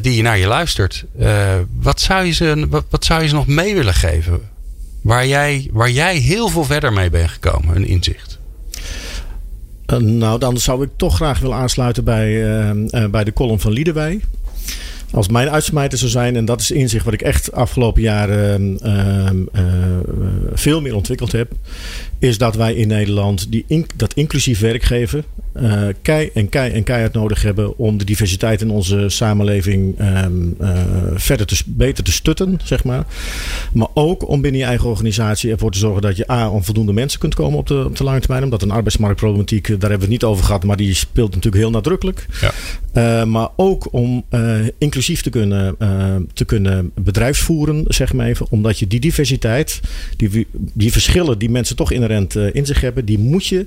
die 0.00 0.22
naar 0.22 0.38
je 0.38 0.46
luistert. 0.46 1.04
wat, 1.80 2.00
zou 2.00 2.24
je 2.24 2.32
ze, 2.32 2.66
wat, 2.68 2.84
wat 2.90 3.04
zou 3.04 3.22
je 3.22 3.28
ze 3.28 3.34
nog 3.34 3.46
mee 3.46 3.74
willen 3.74 3.94
geven? 3.94 4.40
Waar 5.02 5.26
jij, 5.26 5.68
waar 5.72 5.90
jij 5.90 6.16
heel 6.16 6.48
veel 6.48 6.64
verder 6.64 6.92
mee 6.92 7.10
bent 7.10 7.30
gekomen, 7.30 7.76
een 7.76 7.86
inzicht. 7.86 8.35
Uh, 9.92 9.98
nou, 9.98 10.38
dan 10.38 10.58
zou 10.58 10.82
ik 10.82 10.90
toch 10.96 11.14
graag 11.14 11.38
willen 11.38 11.56
aansluiten 11.56 12.04
bij, 12.04 12.28
uh, 12.28 12.70
uh, 13.02 13.06
bij 13.10 13.24
de 13.24 13.32
column 13.32 13.60
van 13.60 13.72
Liedewij. 13.72 14.20
Als 15.10 15.28
mijn 15.28 15.50
uitsmijter 15.50 15.98
zou 15.98 16.10
zijn, 16.10 16.36
en 16.36 16.44
dat 16.44 16.60
is 16.60 16.70
inzicht 16.70 17.04
wat 17.04 17.14
ik 17.14 17.22
echt 17.22 17.52
afgelopen 17.52 18.02
jaren 18.02 18.78
veel 20.54 20.80
meer 20.80 20.94
ontwikkeld 20.94 21.32
heb, 21.32 21.52
is 22.18 22.38
dat 22.38 22.56
wij 22.56 22.74
in 22.74 22.88
Nederland 22.88 23.46
die 23.50 23.64
in, 23.66 23.86
dat 23.96 24.14
inclusief 24.14 24.60
werk 24.60 24.82
geven, 24.82 25.24
uh, 25.60 25.82
kei 26.02 26.30
en 26.34 26.48
kei 26.48 26.72
en 26.72 26.82
keihard 26.82 27.12
nodig 27.12 27.42
hebben 27.42 27.78
om 27.78 27.98
de 27.98 28.04
diversiteit 28.04 28.60
in 28.60 28.70
onze 28.70 29.04
samenleving 29.08 30.00
um, 30.00 30.56
uh, 30.60 30.70
verder 31.14 31.46
te, 31.46 31.56
beter 31.66 32.04
te 32.04 32.12
stutten, 32.12 32.60
zeg 32.64 32.84
maar. 32.84 33.04
Maar 33.72 33.88
ook 33.94 34.28
om 34.28 34.40
binnen 34.40 34.60
je 34.60 34.66
eigen 34.66 34.88
organisatie 34.88 35.50
ervoor 35.50 35.70
te 35.70 35.78
zorgen 35.78 36.02
dat 36.02 36.16
je 36.16 36.30
A, 36.30 36.50
om 36.50 36.64
voldoende 36.64 36.92
mensen 36.92 37.20
kunt 37.20 37.34
komen 37.34 37.58
op 37.58 37.66
de, 37.66 37.84
op 37.84 37.96
de 37.96 38.04
lange 38.04 38.20
termijn. 38.20 38.44
Omdat 38.44 38.62
een 38.62 38.70
arbeidsmarktproblematiek, 38.70 39.66
daar 39.66 39.78
hebben 39.78 39.98
we 39.98 40.04
het 40.04 40.08
niet 40.08 40.24
over 40.24 40.44
gehad, 40.44 40.64
maar 40.64 40.76
die 40.76 40.94
speelt 40.94 41.34
natuurlijk 41.34 41.62
heel 41.62 41.72
nadrukkelijk. 41.72 42.26
Ja. 42.40 43.24
Maar 43.24 43.48
ook 43.56 43.92
om 43.92 44.24
inclusief 44.78 44.95
te 45.04 45.30
kunnen, 45.30 45.76
te 46.32 46.44
kunnen 46.44 46.92
bedrijfsvoeren, 46.94 47.84
zeg 47.88 48.12
maar 48.12 48.26
even. 48.26 48.46
Omdat 48.50 48.78
je 48.78 48.86
die 48.86 49.00
diversiteit, 49.00 49.80
die, 50.16 50.46
die 50.72 50.92
verschillen 50.92 51.38
die 51.38 51.50
mensen 51.50 51.76
toch 51.76 51.92
inherent 51.92 52.34
in 52.36 52.66
zich 52.66 52.80
hebben, 52.80 53.04
die 53.04 53.18
moet 53.18 53.46
je 53.46 53.66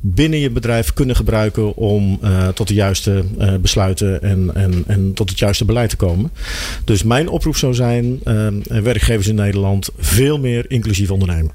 binnen 0.00 0.38
je 0.38 0.50
bedrijf 0.50 0.92
kunnen 0.92 1.16
gebruiken 1.16 1.76
om 1.76 2.18
uh, 2.22 2.48
tot 2.48 2.68
de 2.68 2.74
juiste 2.74 3.24
besluiten 3.60 4.22
en, 4.22 4.50
en, 4.54 4.84
en 4.86 5.12
tot 5.14 5.30
het 5.30 5.38
juiste 5.38 5.64
beleid 5.64 5.90
te 5.90 5.96
komen. 5.96 6.30
Dus 6.84 7.02
mijn 7.02 7.28
oproep 7.28 7.56
zou 7.56 7.74
zijn: 7.74 8.20
werkgevers 8.68 9.26
in 9.26 9.34
Nederland 9.34 9.90
veel 9.98 10.38
meer 10.38 10.70
inclusief 10.70 11.10
ondernemen. 11.10 11.52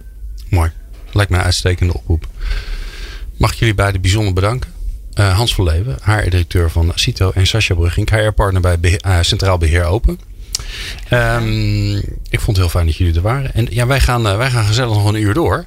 Mooi. 0.49 0.71
Lijkt 1.11 1.31
mij 1.31 1.39
een 1.39 1.45
uitstekende 1.45 1.93
oproep. 1.93 2.27
Mag 3.37 3.51
ik 3.51 3.59
jullie 3.59 3.73
beiden 3.73 4.01
bijzonder 4.01 4.33
bedanken. 4.33 4.74
Hans 5.15 5.55
van 5.55 5.63
Leeuwen, 5.63 5.97
HR-directeur 6.03 6.71
van 6.71 6.91
CITO 6.95 7.31
en 7.31 7.47
Sascha 7.47 7.75
Brugging, 7.75 8.09
HR-partner 8.09 8.61
bij 8.61 8.79
Beheer, 8.79 9.23
Centraal 9.25 9.57
Beheer 9.57 9.83
Open. 9.83 10.19
Um, 11.11 11.95
ik 12.29 12.39
vond 12.39 12.45
het 12.45 12.57
heel 12.57 12.69
fijn 12.69 12.85
dat 12.85 12.95
jullie 12.95 13.15
er 13.15 13.21
waren. 13.21 13.53
En 13.53 13.67
ja, 13.69 13.87
wij 13.87 13.99
gaan, 13.99 14.27
uh, 14.27 14.37
wij 14.37 14.49
gaan 14.49 14.65
gezellig 14.65 14.93
nog 14.93 15.07
een 15.07 15.21
uur 15.21 15.33
door. 15.33 15.65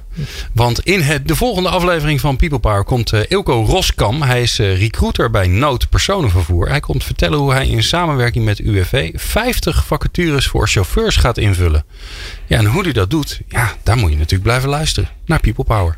Want 0.53 0.79
in 0.79 1.01
het, 1.01 1.27
de 1.27 1.35
volgende 1.35 1.69
aflevering 1.69 2.19
van 2.19 2.35
People 2.35 2.59
Power 2.59 2.83
komt 2.83 3.13
uh, 3.13 3.19
Ilko 3.27 3.63
Roskam. 3.63 4.21
Hij 4.21 4.41
is 4.41 4.57
recruiter 4.57 5.31
bij 5.31 5.47
Nood 5.47 5.89
Personenvervoer. 5.89 6.69
Hij 6.69 6.79
komt 6.79 7.03
vertellen 7.03 7.39
hoe 7.39 7.53
hij 7.53 7.67
in 7.67 7.83
samenwerking 7.83 8.45
met 8.45 8.59
UWV 8.59 9.11
50 9.13 9.85
vacatures 9.85 10.47
voor 10.47 10.67
chauffeurs 10.67 11.15
gaat 11.15 11.37
invullen. 11.37 11.85
Ja, 12.45 12.57
en 12.57 12.65
hoe 12.65 12.83
hij 12.83 12.93
dat 12.93 13.09
doet, 13.09 13.41
ja, 13.47 13.73
daar 13.83 13.97
moet 13.97 14.09
je 14.09 14.17
natuurlijk 14.17 14.43
blijven 14.43 14.69
luisteren 14.69 15.09
naar 15.25 15.39
People 15.39 15.63
Power. 15.63 15.97